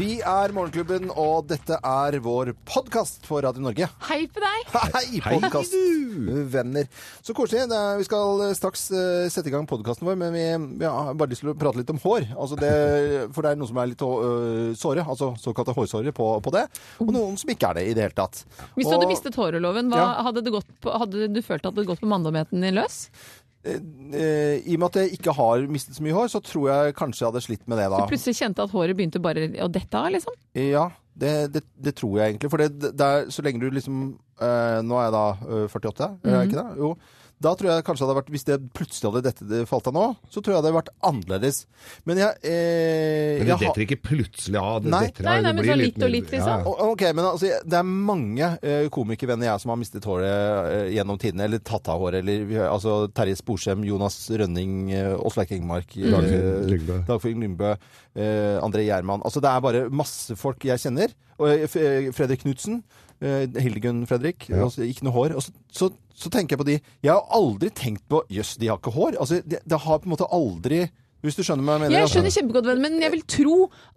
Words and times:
Vi 0.00 0.14
er 0.24 0.52
Morgenklubben, 0.56 1.10
og 1.12 1.50
dette 1.50 1.76
er 1.76 2.14
vår 2.24 2.54
podkast 2.64 3.26
for 3.28 3.44
Radio 3.44 3.60
Norge. 3.60 3.84
Hei 4.06 4.22
på 4.32 4.40
deg! 4.40 4.70
Hei, 4.94 5.18
podkastvenner. 5.20 6.86
Så 7.20 7.34
koselig. 7.36 7.66
Det 7.68 7.76
er, 7.76 7.98
vi 8.00 8.06
skal 8.06 8.40
straks 8.56 8.86
eh, 8.96 9.26
sette 9.28 9.50
i 9.50 9.52
gang 9.52 9.66
podkasten 9.68 10.08
vår, 10.08 10.16
men 10.22 10.32
vi, 10.32 10.44
vi 10.80 10.88
har 10.88 11.12
bare 11.20 11.34
lyst 11.34 11.44
til 11.44 11.52
å 11.52 11.56
prate 11.60 11.82
litt 11.82 11.92
om 11.92 12.00
hår. 12.00 12.30
Altså 12.32 12.56
det, 12.62 12.70
for 13.36 13.44
det 13.44 13.52
er 13.52 13.60
noen 13.60 13.68
som 13.68 13.82
er 13.82 13.90
litt 13.90 14.06
uh, 14.06 14.70
såre, 14.80 15.04
altså 15.04 15.34
såkalte 15.42 15.76
hårsåre 15.76 16.16
på, 16.16 16.30
på 16.48 16.54
det, 16.56 16.64
og 17.04 17.12
noen 17.12 17.36
som 17.42 17.52
ikke 17.52 17.74
er 17.74 17.82
det 17.82 17.84
i 17.90 17.92
det 17.98 18.06
hele 18.06 18.16
tatt. 18.22 18.40
Hvis 18.78 18.88
du 18.88 18.94
Og- 18.94 18.96
hadde 18.96 19.10
mistet 19.12 19.36
hårloven, 19.36 19.92
hva, 19.92 20.00
Ja. 20.00 20.08
hadde, 20.30 20.46
det 20.48 20.54
på, 20.80 20.96
hadde 20.96 21.28
du 21.28 21.42
følt 21.44 21.60
at 21.60 21.74
det 21.74 21.82
hadde 21.82 21.90
gått 21.92 22.00
på 22.06 22.08
manndomheten 22.14 22.64
din 22.64 22.80
løs? 22.80 23.02
Eh, 23.60 24.62
I 24.64 24.76
og 24.76 24.80
med 24.80 24.86
at 24.88 24.98
jeg 25.02 25.18
ikke 25.18 25.34
har 25.36 25.66
mistet 25.68 25.98
så 25.98 26.04
mye 26.04 26.16
hår, 26.16 26.30
så 26.32 26.40
tror 26.44 26.70
jeg 26.70 26.96
kanskje 26.96 27.24
jeg 27.24 27.28
hadde 27.28 27.44
slitt 27.44 27.66
med 27.68 27.80
det 27.80 27.90
da. 27.92 28.00
Så 28.00 28.12
plutselig 28.14 28.38
kjente 28.38 28.64
at 28.64 28.72
håret 28.72 28.96
begynte 28.96 29.22
bare 29.22 29.50
å 29.60 29.68
dette 29.72 30.00
av, 30.00 30.08
liksom? 30.14 30.36
Ja, 30.56 30.86
det, 31.20 31.34
det, 31.54 31.64
det 31.76 31.94
tror 32.00 32.16
jeg 32.20 32.32
egentlig. 32.34 32.50
For 32.52 32.62
det, 32.62 32.92
det 32.96 33.08
er, 33.08 33.28
så 33.34 33.44
lenge 33.44 33.60
du 33.60 33.68
liksom 33.74 34.02
eh, 34.40 34.78
Nå 34.86 34.96
er 34.96 35.08
jeg 35.08 35.16
da 35.16 35.24
eh, 35.44 35.66
48, 35.68 36.10
er 36.24 36.36
jeg 36.38 36.50
ikke 36.50 36.62
det? 36.62 36.68
Jo. 36.80 36.94
Da 37.40 37.54
tror 37.56 37.70
jeg 37.72 37.84
kanskje 37.86 38.04
det 38.04 38.08
hadde 38.10 38.18
vært 38.18 38.32
Hvis 38.34 38.44
det 38.44 38.56
plutselig 38.76 39.08
hadde 39.08 39.22
dette 39.24 39.46
det 39.48 39.60
falt 39.70 39.86
av 39.88 39.94
nå, 39.96 40.02
så 40.28 40.42
tror 40.42 40.54
jeg 40.54 40.60
det 40.60 40.68
hadde 40.68 40.76
vært 40.76 40.90
annerledes. 41.08 41.62
Men 42.08 42.20
jeg, 42.20 42.36
eh, 42.44 43.40
Men 43.40 43.48
det 43.48 43.56
detter 43.62 43.84
ikke 43.86 44.00
plutselig 44.10 44.60
av. 44.60 44.82
Det 44.84 44.92
Nei. 44.92 45.00
detter 45.08 45.24
Nei, 45.24 45.36
nei, 45.38 45.40
det 45.40 45.54
men 45.54 45.62
blir 45.64 45.72
sånn 45.72 45.80
litt 45.80 45.94
litt 45.94 46.04
og 46.04 46.12
litt, 46.14 46.34
liksom. 46.34 46.66
Ja. 46.66 46.90
Ok, 46.90 47.04
men 47.16 47.24
altså, 47.30 47.52
det 47.64 47.78
er 47.80 47.88
mange 47.88 48.50
eh, 48.60 48.84
komikervenner 48.92 49.50
jeg 49.50 49.64
som 49.64 49.72
har 49.72 49.80
mistet 49.80 50.08
håret 50.10 50.28
eh, 50.28 50.90
gjennom 50.98 51.20
tidene, 51.22 51.48
eller 51.48 51.64
tatt 51.64 51.88
av 51.92 52.04
håret, 52.04 52.20
eller 52.20 52.68
altså 52.68 52.98
Terje 53.16 53.38
Sporsem, 53.40 53.86
Jonas 53.88 54.18
Rønning, 54.30 54.76
eh, 54.92 55.16
Åsleik 55.16 55.56
Engmark, 55.56 55.96
eh, 55.96 57.00
Dagfinn 57.08 57.40
Lyngbø, 57.40 57.72
eh, 58.20 58.60
André 58.60 58.84
Gjerman. 58.84 59.24
Altså 59.24 59.42
det 59.42 59.50
er 59.50 59.64
bare 59.64 59.86
masse 59.88 60.36
folk 60.38 60.68
jeg 60.68 60.82
kjenner. 60.84 61.16
Eh, 61.46 61.64
eh, 61.64 62.10
Fredrik 62.12 62.42
Knutsen, 62.44 62.82
eh, 63.20 63.46
Hildegunn 63.62 64.06
Fredrik, 64.06 64.48
Ja. 64.50 64.64
altså, 64.66 64.82
ikke 64.84 65.04
noe 65.06 65.12
hår. 65.16 65.36
Og 65.36 65.42
så, 65.42 65.52
så, 65.72 65.90
så 66.14 66.30
tenker 66.30 66.56
jeg 66.56 66.60
på 66.64 66.68
de 66.68 66.78
Jeg 67.02 67.12
har 67.12 67.24
aldri 67.30 67.70
tenkt 67.70 68.04
på 68.08 68.22
jøss, 68.28 68.56
de 68.60 68.68
har 68.68 68.78
ikke 68.78 68.92
hår. 68.94 69.16
Altså, 69.20 69.40
det, 69.44 69.60
det 69.64 69.78
har 69.80 69.98
på 69.98 70.08
en 70.10 70.14
måte 70.16 70.28
aldri 70.30 70.82
Hvis 71.24 71.36
du 71.36 71.42
skjønner 71.44 71.66
hva 71.66 71.76
jeg 71.76 71.82
mener? 71.84 71.94
Jeg 71.94 72.06
altså. 72.06 72.14
skjønner 72.16 72.34
kjempegodt, 72.36 72.80
men 72.80 72.98
jeg 73.02 73.12
vil 73.14 73.24
tro 73.28 73.56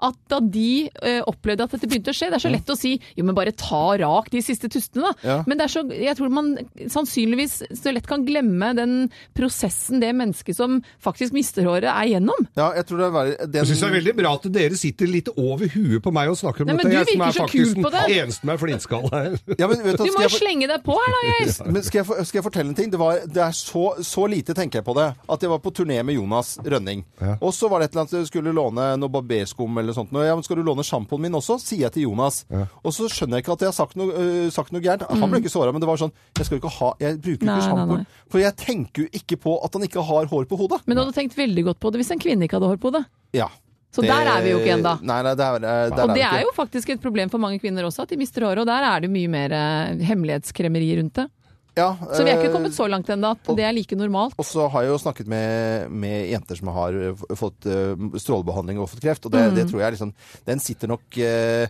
at 0.09 0.17
da 0.31 0.39
de 0.43 0.69
eh, 0.89 1.21
opplevde 1.29 1.67
at 1.67 1.75
dette 1.75 1.87
begynte 1.89 2.11
å 2.11 2.17
skje 2.17 2.29
Det 2.33 2.39
er 2.39 2.43
så 2.43 2.51
lett 2.51 2.71
å 2.73 2.77
si 2.79 2.93
jo, 3.15 3.23
men 3.23 3.37
bare 3.37 3.53
ta 3.55 3.83
rak 4.01 4.29
de 4.33 4.41
siste 4.43 4.69
tustene, 4.71 5.07
da. 5.07 5.13
Ja. 5.23 5.37
Men 5.47 5.59
det 5.59 5.67
er 5.67 5.73
så, 5.73 5.83
jeg 5.93 6.17
tror 6.19 6.33
man 6.33 6.51
sannsynligvis 6.91 7.55
så 7.79 7.93
lett 7.95 8.07
kan 8.09 8.25
glemme 8.27 8.73
den 8.77 8.95
prosessen 9.37 10.01
det 10.03 10.11
mennesket 10.15 10.57
som 10.57 10.81
faktisk 11.03 11.35
mister 11.35 11.65
håret, 11.67 11.89
er 11.89 12.09
gjennom. 12.13 12.47
Ja, 12.59 12.71
jeg 12.77 12.87
tror 12.89 13.01
det 13.01 13.07
er 13.07 13.15
veldig 13.17 13.37
den, 13.43 13.57
Jeg 13.59 13.69
syns 13.71 13.83
det 13.83 13.89
er 13.89 13.95
veldig 13.97 14.15
bra 14.19 14.33
at 14.37 14.47
dere 14.57 14.79
sitter 14.79 15.09
litt 15.11 15.31
over 15.35 15.71
huet 15.73 16.03
på 16.03 16.13
meg 16.15 16.31
og 16.31 16.37
snakker 16.39 16.65
om 16.65 16.71
Nei, 16.71 16.77
men 16.79 16.89
dette. 16.91 16.93
du 16.93 16.99
Jeg 16.99 17.17
som 17.17 17.25
er 17.27 17.37
så 17.37 17.47
faktisk 17.47 17.79
den 17.83 18.17
eneste 18.19 18.49
med 18.49 18.53
er 18.55 18.61
flintskall 18.63 19.07
her. 19.13 19.37
ja, 19.61 19.69
men, 19.71 19.83
vet 19.85 19.97
Du 19.97 20.03
skal 20.03 20.13
må 20.17 20.25
jo 20.25 20.29
for- 20.29 20.39
slenge 20.43 20.69
deg 20.71 20.85
på 20.85 20.97
her, 20.99 21.15
da, 21.15 21.23
Geir! 21.29 21.53
Men 21.73 21.85
skal 21.85 22.01
jeg, 22.01 22.07
for- 22.09 22.23
skal 22.27 22.39
jeg 22.39 22.45
fortelle 22.45 22.73
en 22.73 22.77
ting? 22.77 22.91
Det, 22.93 22.99
var, 22.99 23.23
det 23.25 23.43
er 23.47 23.55
så, 23.57 23.85
så 24.05 24.27
lite, 24.29 24.55
tenker 24.57 24.81
jeg 24.81 24.87
på 24.87 24.95
det, 24.97 25.07
at 25.35 25.45
jeg 25.45 25.51
var 25.53 25.61
på 25.63 25.71
turné 25.75 25.99
med 26.05 26.17
Jonas 26.17 26.55
Rønning. 26.63 27.03
Ja. 27.21 27.35
Og 27.45 27.53
så 27.53 27.69
var 27.69 27.79
det 27.79 27.85
et 27.89 27.93
eller 27.93 28.03
annet 28.07 28.25
du 28.25 28.29
skulle 28.29 28.51
låne 28.55 28.85
noe 28.97 29.11
barberskum 29.13 29.77
eller 29.79 29.93
sånt. 29.93 30.09
Ja, 30.17 30.33
men 30.35 30.43
skal 30.43 30.57
du 30.57 30.63
låne 30.65 30.83
sjampoen 30.83 31.21
min 31.21 31.37
også? 31.37 31.59
Sier 31.61 31.85
jeg 31.85 31.93
til 31.93 32.07
Jonas. 32.07 32.41
Ja. 32.49 32.65
Og 32.83 32.91
så 32.95 33.05
skjønner 33.11 33.37
jeg 33.37 33.45
ikke 33.45 33.53
at 33.53 33.65
jeg 33.65 33.69
har 33.69 33.77
sagt 33.77 33.95
noe, 33.99 34.09
uh, 34.17 34.49
sagt 34.51 34.73
noe 34.73 34.81
gærent. 34.81 35.05
Han 35.09 35.29
ble 35.29 35.39
ikke 35.43 35.53
såra, 35.53 35.71
men 35.71 35.79
det 35.83 35.87
var 35.87 36.01
sånn 36.01 36.11
Jeg 36.39 36.45
skal 36.47 36.57
jo 36.57 36.61
ikke 36.63 36.73
ha 36.79 36.89
Jeg 36.99 37.19
bruker 37.21 37.43
Mm. 37.43 37.49
Nei, 37.51 37.57
ikke 37.59 37.67
sjampoen. 37.69 38.05
sjampo. 38.05 38.29
For 38.33 38.39
jeg 38.41 38.55
tenker 38.57 39.03
jo 39.05 39.09
ikke 39.21 39.37
på 39.45 39.57
at 39.63 39.73
han 39.77 39.83
ikke 39.83 40.03
har 40.09 40.25
hår 40.33 40.45
på 40.49 40.57
hodet. 40.63 40.81
Men 40.87 40.97
du 40.97 41.03
hadde 41.03 41.13
tenkt 41.19 41.37
veldig 41.37 41.63
godt 41.69 41.79
på 41.79 41.91
det 41.93 42.01
hvis 42.01 42.11
en 42.11 42.19
kvinne 42.25 42.47
ikke 42.49 42.57
hadde 42.59 42.71
hår 42.73 42.81
på 42.81 42.91
det. 42.97 43.03
Ja. 43.37 43.49
Så 43.93 44.01
der 44.01 44.25
er 44.25 44.41
vi 44.41 44.49
jo 44.49 44.57
ikke 44.57 44.73
ennå. 44.73 44.95
Nei, 45.05 45.19
nei, 45.21 45.35
der, 45.37 45.59
der, 45.61 45.89
der 45.93 46.03
Og 46.07 46.15
det 46.15 46.23
ikke. 46.23 46.33
er 46.39 46.41
jo 46.47 46.51
faktisk 46.57 46.89
et 46.89 47.01
problem 47.03 47.29
for 47.29 47.37
mange 47.37 47.59
kvinner 47.61 47.85
også, 47.85 48.07
at 48.07 48.09
de 48.09 48.17
mister 48.17 48.41
håret. 48.41 48.63
Og 48.63 48.65
der 48.65 48.81
er 48.89 49.03
det 49.05 49.11
mye 49.13 49.29
mer 49.29 49.53
eh, 49.53 50.01
hemmelighetskremmeri 50.09 50.87
rundt 50.97 51.13
det. 51.19 51.27
Ja, 51.75 51.87
Så 52.13 52.23
vi 52.23 52.29
er 52.29 52.37
ikke 52.37 52.49
øh, 52.51 52.55
kommet 52.57 52.75
så 52.75 52.85
langt 52.91 53.09
ennå 53.09 53.31
at 53.33 53.47
det 53.57 53.63
er 53.65 53.73
like 53.73 53.95
normalt. 53.97 54.35
Og 54.37 54.45
så 54.45 54.67
har 54.69 54.83
jeg 54.85 54.91
jo 54.93 54.97
snakket 55.01 55.27
med, 55.31 55.89
med 55.89 56.27
jenter 56.29 56.59
som 56.59 56.67
har 56.75 56.93
eh, 56.93 57.23
fått 57.39 57.65
eh, 57.65 57.95
strålebehandling 58.21 58.79
og 58.83 58.89
fått 58.91 59.01
kreft, 59.07 59.25
og 59.25 59.33
det, 59.33 59.41
Mm. 59.49 59.55
det 59.57 59.65
tror 59.71 59.81
jeg 59.81 59.95
liksom 59.95 60.13
Den 60.45 60.59
sitter 60.59 60.87
nok 60.87 61.17
eh, 61.17 61.67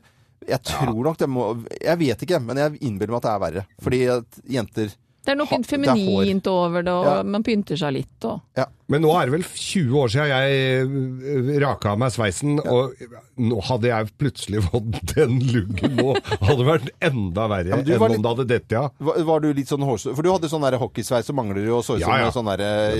Jeg 0.48 0.60
tror 0.68 1.04
nok 1.04 1.18
det 1.18 1.30
må 1.32 1.46
Jeg 1.80 1.98
vet 2.00 2.22
ikke, 2.28 2.40
men 2.44 2.58
jeg 2.60 2.78
innbiller 2.84 3.14
meg 3.16 3.22
at 3.24 3.28
det 3.30 3.32
er 3.34 3.44
verre. 3.46 3.66
Fordi 3.82 4.02
at 4.20 4.42
jenter 4.58 4.92
Det 5.24 5.32
er 5.32 5.38
noe 5.40 5.60
feminint 5.64 6.48
over 6.52 6.84
det, 6.84 6.92
og 6.92 7.06
Ja. 7.08 7.24
man 7.24 7.44
pynter 7.44 7.78
seg 7.80 7.94
litt 7.96 8.26
og 8.28 8.42
Ja. 8.60 8.66
Men 8.92 9.02
nå 9.02 9.14
er 9.16 9.26
det 9.30 9.32
vel 9.32 9.44
20 9.48 9.94
år 9.96 10.10
siden 10.12 10.28
jeg 10.28 10.84
øh, 10.86 11.62
raka 11.64 11.94
av 11.94 12.00
meg 12.02 12.12
sveisen, 12.12 12.60
og 12.60 12.92
nå 13.40 13.62
hadde 13.64 13.88
jeg 13.88 14.10
plutselig 14.20 14.62
fått 14.68 15.16
den 15.16 15.40
luggen 15.40 15.96
nå. 15.98 16.14
Hadde 16.44 16.68
vært 16.68 16.90
enda 17.02 17.48
verre 17.48 17.72
Ja, 17.72 17.78
enn 17.80 17.88
litt, 17.88 18.02
om 18.04 18.22
det 18.22 18.34
hadde 18.34 18.48
dette, 18.52 18.76
ja. 18.76 18.90
Var, 19.00 19.24
var 19.24 19.40
du 19.40 19.54
litt 19.54 19.72
sånn 19.72 19.88
hårsår 19.88 20.14
For 20.18 20.22
du 20.28 20.30
hadde 20.34 20.52
sånn 20.52 20.68
hockeysveis 20.84 21.32
og 21.32 21.40
mangler 21.40 21.64
jo, 21.66 21.80
sånn 21.80 21.96
så 21.96 21.96
ut 21.98 22.04
som 22.04 22.12
Ja, 22.12 22.20
ja. 22.28 22.34
sånn 22.36 22.52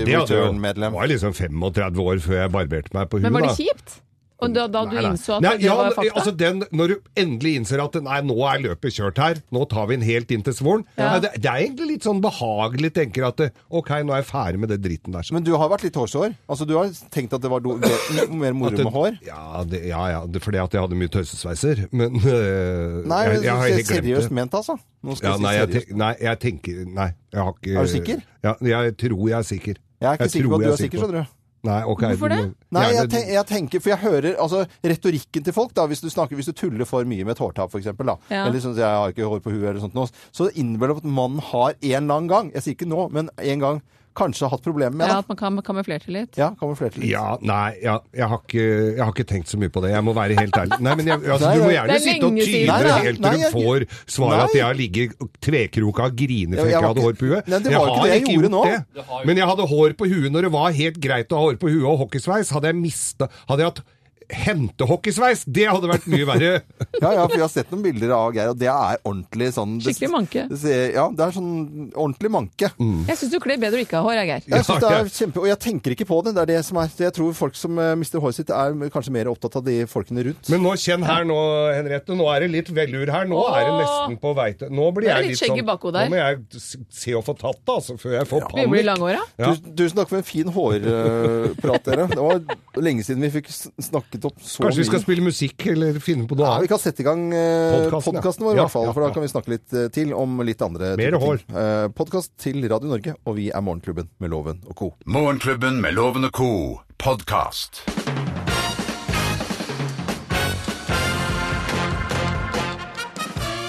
return-medlem. 0.08 0.96
Det 0.96 1.00
var 1.00 1.12
liksom 1.12 1.36
35 1.36 2.02
år 2.08 2.24
før 2.24 2.40
jeg 2.40 2.54
barberte 2.56 2.96
meg 2.96 3.08
på 3.12 3.20
huet. 3.20 3.28
Men 3.28 3.36
var 3.36 3.46
det 3.46 3.52
da. 3.52 3.60
kjipt? 3.60 4.00
Og 4.42 4.50
da, 4.52 4.64
da 4.66 4.80
du 4.84 4.96
Nei, 4.96 5.02
nei. 5.04 5.10
innså 5.14 5.36
at 5.36 5.42
Nei, 5.44 5.50
det 5.60 5.66
ja, 5.68 5.74
var 5.78 5.92
fakta? 5.94 6.12
Altså 6.18 6.32
den, 6.36 6.62
når 6.74 6.88
du 6.90 6.94
endelig 7.22 7.52
innser 7.60 7.80
at 7.84 7.94
nei, 8.02 8.16
nå 8.26 8.34
er 8.50 8.58
løpet 8.64 8.96
kjørt 8.96 9.20
her, 9.22 9.38
nå 9.54 9.62
tar 9.70 9.86
vi 9.88 9.94
den 9.96 10.04
helt 10.08 10.32
inn 10.34 10.42
til 10.44 10.56
svoren. 10.58 10.82
Ja. 10.98 11.12
Det, 11.22 11.30
det 11.38 11.48
er 11.52 11.60
egentlig 11.62 11.86
litt 11.92 12.08
sånn 12.08 12.18
behagelig, 12.24 12.90
tenker 12.98 13.28
at 13.28 13.40
ok, 13.70 13.92
nå 14.04 14.12
er 14.16 14.24
jeg 14.24 14.28
ferdig 14.32 14.60
med 14.64 14.72
det 14.74 14.80
dritten 14.84 15.14
der. 15.14 15.30
Men 15.32 15.46
du 15.46 15.52
har 15.56 15.70
vært 15.70 15.86
litt 15.86 15.94
hårsår? 15.96 16.34
Altså 16.50 16.66
Du 16.68 16.74
har 16.76 16.90
tenkt 17.14 17.32
at 17.38 17.44
det 17.46 17.52
var 17.54 17.62
do, 17.64 17.76
det, 17.78 18.26
mer 18.34 18.52
moro 18.58 18.74
det- 18.74 18.84
med 18.88 18.92
hår? 18.98 19.20
Ja, 19.28 19.62
det, 19.70 19.84
ja, 19.88 20.02
ja 20.16 20.20
det, 20.26 20.42
fordi 20.44 20.60
at 20.64 20.74
jeg 20.74 20.82
hadde 20.82 20.98
mye 20.98 21.14
tøysesveiser. 21.14 21.84
Men 21.94 22.18
øh, 22.18 23.00
Nei, 23.06 23.22
jeg, 23.30 23.42
jeg 23.46 23.62
helt 23.64 23.80
er 23.84 23.88
seriøst 23.94 24.34
ment, 24.34 24.58
altså. 24.60 24.76
Nå 25.04 25.14
skal 25.16 25.30
Ja, 25.30 25.36
jeg 25.38 25.42
nei, 25.46 25.54
si 25.54 25.58
jeg, 25.62 25.70
seriøst. 25.78 25.96
nei, 26.02 26.12
jeg 26.26 26.38
tenker 26.42 26.84
Nei, 26.90 27.08
jeg 27.32 27.42
har 27.46 27.54
ikke 27.54 27.74
Er 27.78 27.86
du 27.88 27.94
sikker? 27.94 28.22
Ja, 28.44 28.54
jeg 28.66 28.96
tror 29.00 29.24
jeg 29.30 29.38
er 29.38 29.48
sikker. 29.54 29.80
Jeg 30.04 30.10
er 30.10 30.18
ikke 30.18 30.28
sikker 30.34 30.50
på 30.52 30.56
at 30.58 30.64
du 30.66 30.70
er 30.74 30.80
sikker, 30.80 31.00
skjønner 31.04 31.22
du. 31.22 31.33
Nei, 31.64 31.78
okay, 31.88 32.12
Hvorfor 32.12 32.28
det? 32.28 32.38
Nei, 32.76 32.84
jeg, 32.92 33.08
ten 33.08 33.28
jeg 33.32 33.46
tenker, 33.48 33.80
for 33.80 33.94
jeg 33.94 34.00
hører 34.02 34.34
altså, 34.42 34.64
retorikken 34.84 35.46
til 35.46 35.56
folk, 35.56 35.72
da, 35.76 35.86
hvis 35.88 36.02
du 36.04 36.10
snakker, 36.12 36.36
hvis 36.36 36.50
du 36.50 36.52
tuller 36.52 36.84
for 36.88 37.08
mye 37.08 37.24
med 37.24 37.36
et 37.38 37.40
hårtap, 37.40 37.72
da, 37.72 38.16
Ja. 38.30 38.44
eller 38.44 38.60
sånn, 38.60 38.76
jeg 38.76 38.84
har 38.84 39.14
ikke 39.14 39.30
hår 39.30 39.40
på 39.40 39.54
huet, 39.54 39.70
eller 39.70 39.80
sånt 39.80 39.96
noe, 39.96 40.10
så 40.34 40.50
innebærer 40.52 40.98
det 40.98 41.04
at 41.04 41.10
man 41.16 41.38
har 41.40 41.72
en 41.72 42.02
eller 42.02 42.18
annen 42.18 42.28
gang, 42.28 42.52
jeg 42.52 42.62
sier 42.66 42.76
ikke 42.76 42.90
nå, 42.90 43.08
men 43.14 43.30
en 43.38 43.64
gang, 43.64 43.82
kanskje 44.16 44.48
hatt 44.50 44.62
problemer 44.64 44.96
med 44.98 45.10
Ja, 45.10 45.18
at 45.22 45.30
man 45.30 45.38
kan 45.38 45.58
kamuflerte 45.66 46.12
litt. 46.14 46.38
Ja, 46.38 46.52
kamuflerte 46.58 47.00
litt. 47.00 47.10
Ja, 47.10 47.34
nei, 47.42 47.74
ja, 47.82 47.98
jeg, 48.14 48.28
har 48.30 48.40
ikke, 48.42 48.64
jeg 48.64 49.02
har 49.02 49.12
ikke 49.14 49.26
tenkt 49.30 49.50
så 49.50 49.58
mye 49.60 49.72
på 49.74 49.82
det. 49.84 49.90
Jeg 49.94 50.06
må 50.06 50.14
være 50.16 50.38
helt 50.38 50.58
ærlig. 50.60 50.78
Nei, 50.84 50.94
men 51.00 51.10
jeg, 51.10 51.22
altså, 51.24 51.48
Nei, 51.48 51.54
Du 51.54 51.64
må 51.64 51.72
gjerne 51.74 51.96
er 51.96 52.04
sitte 52.04 52.28
og 52.28 52.38
tyde 52.38 52.60
Nei, 52.68 52.78
nei, 52.86 52.98
helt 53.08 53.22
til 53.24 53.42
du 53.44 53.46
får 53.54 53.86
svaret 54.16 54.44
at 54.44 54.56
jeg 54.58 54.64
har 54.66 54.78
ligget 54.78 55.26
tvekroka 55.44 56.08
og 56.10 56.18
grinet 56.18 56.58
for 56.58 56.64
at 56.64 56.70
jeg 56.70 56.74
jeg 56.74 56.82
ikke 56.82 56.92
hadde 56.92 57.06
hår 57.06 57.18
på 57.18 57.30
huet. 57.30 57.50
Nei, 57.50 57.60
det 57.64 57.74
var 57.74 57.88
ikke 57.88 57.98
har 57.98 58.06
det 58.06 58.14
jeg 58.14 58.24
gjorde 58.28 58.50
gjort 58.50 58.54
nå. 58.54 58.62
det. 58.70 59.04
Men 59.30 59.42
jeg 59.42 59.50
hadde 59.52 59.68
hår 59.74 59.96
på 59.98 60.10
huet 60.14 60.34
når 60.34 60.48
det 60.48 60.52
var 60.54 60.78
helt 60.78 61.02
greit 61.08 61.34
å 61.34 61.40
ha 61.40 61.48
hår 61.48 61.60
på 61.62 61.72
huet 61.74 61.90
og 61.90 62.00
hockeysveis. 62.04 62.54
Hadde 62.54 62.72
jeg 62.72 62.80
mista 62.80 63.30
Hadde 63.48 63.64
jeg 63.64 63.72
hatt 63.72 63.82
hentehockeysveis, 64.30 65.44
det 65.50 65.66
hadde 65.68 65.88
vært 65.90 66.06
mye 66.10 66.26
verre. 66.28 66.52
Ja, 67.04 67.10
ja, 67.12 67.24
for 67.26 67.34
jeg 67.34 67.42
har 67.42 67.50
sett 67.50 67.70
noen 67.74 67.82
bilder 67.84 68.12
av 68.14 68.32
Geir, 68.36 68.48
og 68.52 68.58
det 68.60 68.68
er 68.70 69.00
ordentlig 69.04 69.48
sånn 69.52 69.72
Skikkelig 69.82 70.08
manke. 70.12 70.44
det 70.48 70.58
ser- 70.62 70.92
Ja, 70.94 71.08
det 71.10 71.20
er 71.26 71.32
sånn 71.34 71.90
ordentlig 71.92 72.30
manke. 72.32 72.70
Jeg 72.78 73.16
syns 73.18 73.32
du 73.34 73.38
kler 73.42 73.58
bedre 73.60 73.80
å 73.80 73.84
ikke 73.84 73.98
ha 73.98 74.04
hår, 74.06 74.20
Geir. 74.24 74.44
Jeg 74.46 74.64
synes 74.64 74.80
det 74.84 74.92
er 74.94 75.10
kjempe, 75.12 75.42
Og 75.42 75.48
jeg 75.50 75.58
tenker 75.64 75.90
ikke 75.96 76.06
på 76.08 76.20
det. 76.24 76.34
det 76.38 76.42
er 76.44 76.50
det 76.54 76.60
som 76.64 76.78
er, 76.80 76.88
jeg 76.96 77.12
tror 77.18 77.34
folk 77.36 77.58
som 77.58 77.76
eh, 77.82 77.90
mister 77.98 78.22
håret 78.22 78.38
sitt, 78.38 78.50
er 78.54 78.72
kanskje 78.94 79.12
mer 79.12 79.28
opptatt 79.32 79.58
av 79.60 79.64
de 79.66 79.76
folkene 79.90 80.24
rundt. 80.24 80.48
Men 80.54 80.62
nå 80.64 80.72
kjenn 80.80 81.04
her 81.04 81.26
nå, 81.28 81.36
Henriette. 81.74 82.14
Nå 82.16 82.28
er 82.32 82.46
det 82.46 82.50
litt 82.54 82.70
velur 82.78 83.10
her. 83.12 83.26
Nå 83.28 83.42
er 83.50 83.66
det 83.68 83.74
nesten 83.82 84.16
på 84.22 84.32
vei 84.38 84.48
til 84.54 84.70
Nå 84.72 84.88
blir 84.94 85.08
Det 85.10 85.12
jeg 85.12 85.26
litt 85.26 85.34
litt 85.34 85.42
sånn. 85.42 85.92
Nå 85.94 86.08
må 86.14 86.20
jeg 86.22 86.62
se 86.94 87.12
å 87.18 87.24
få 87.26 87.34
tatt 87.36 87.58
det, 87.60 87.74
altså, 87.74 87.98
før 88.00 88.16
jeg 88.20 88.30
får 88.30 88.46
Vi 88.54 88.54
blir 88.54 88.70
panikk. 88.70 88.86
langhåra. 88.92 89.20
Ja. 89.36 89.50
Tusen, 89.52 89.76
tusen 89.76 89.98
takk 90.00 90.08
for 90.14 90.22
en 90.22 90.28
fin 90.30 90.48
hårprat, 90.56 91.84
dere. 91.90 92.06
Det 92.14 92.22
var 92.22 92.40
lenge 92.80 93.04
siden 93.04 93.20
vi 93.26 93.30
fikk 93.40 93.48
s- 93.50 93.68
snakket 94.14 94.24
opp 94.30 94.40
så 94.42 94.62
Kanskje 94.64 94.80
vi 94.80 94.84
skal 94.88 94.98
mye. 95.00 95.04
spille 95.06 95.24
musikk, 95.26 95.66
eller 95.74 95.98
finne 96.00 96.26
på 96.30 96.36
noe 96.38 96.46
Ja, 96.46 96.60
vi 96.62 96.68
kan 96.70 96.78
sette 96.78 97.02
i 97.02 97.04
gang 97.06 97.26
eh, 97.34 97.90
podkasten 97.90 98.44
vår, 98.46 98.54
i 98.54 98.62
hvert 98.62 98.70
fall. 98.72 98.86
ja, 98.86 98.92
For 98.94 99.02
da 99.06 99.10
kan 99.14 99.22
vi 99.26 99.32
snakke 99.32 99.50
litt 99.54 99.72
eh, 99.74 99.88
til 99.94 100.14
om 100.14 100.40
litt 100.46 100.62
andre 100.62 100.94
Mer 101.00 101.18
hår. 101.18 101.42
ting. 101.42 101.56
Eh, 101.56 101.88
Podkast 101.98 102.32
til 102.38 102.62
Radio 102.70 102.88
Norge, 102.94 103.16
og 103.26 103.36
vi 103.36 103.50
er 103.50 103.60
Morgenklubben 103.64 104.08
med 104.20 104.30
Loven 104.30 104.62
og 104.68 104.74
co. 104.78 104.92
Morgenklubben 105.06 105.80
med 105.82 105.94
Loven 105.98 106.24
og 106.24 106.32
Co. 106.32 106.80
podkast. 106.98 108.03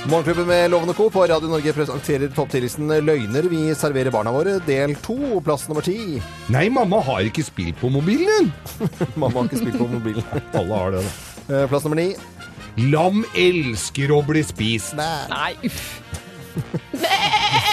Morgenklubben 0.09 0.47
med 0.47 0.71
Lovende 0.71 0.93
Co. 0.93 1.09
på 1.09 1.27
Radio 1.27 1.47
Norge 1.49 1.73
presenterer 1.73 2.29
topp 2.29 2.51
10-listen 2.53 2.91
Løgner 3.01 3.47
vi 3.49 3.61
serverer 3.75 4.13
barna 4.13 4.29
våre, 4.31 4.59
del 4.67 4.93
to, 5.01 5.15
plass 5.41 5.63
nummer 5.65 5.81
ti. 5.81 6.21
Nei, 6.53 6.67
mamma 6.69 6.99
har 7.07 7.25
ikke 7.25 7.41
spilt 7.47 7.79
på 7.81 7.89
mobilen 7.89 8.29
din! 8.29 8.51
Mamma 9.21 9.39
har 9.39 9.47
ikke 9.49 9.63
spilt 9.63 9.79
på 9.81 9.87
mobilen. 9.89 10.21
Alle 10.53 10.77
har 10.77 10.93
det, 10.93 11.01
da. 11.01 11.09
Eh, 11.47 11.65
Plass 11.71 11.87
nummer 11.87 11.97
ni. 11.97 12.11
Lam 12.91 13.23
elsker 13.33 14.13
å 14.13 14.19
bli 14.27 14.43
spist. 14.45 14.93
Nei, 14.99 15.55
uff. 15.65 16.01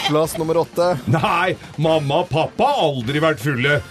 Plass 0.08 0.38
nummer 0.40 0.62
åtte. 0.62 0.94
Nei, 1.12 1.52
mamma 1.76 2.22
og 2.24 2.32
pappa 2.32 2.70
har 2.72 2.86
aldri 2.88 3.20
vært 3.26 3.44
fulle. 3.44 3.82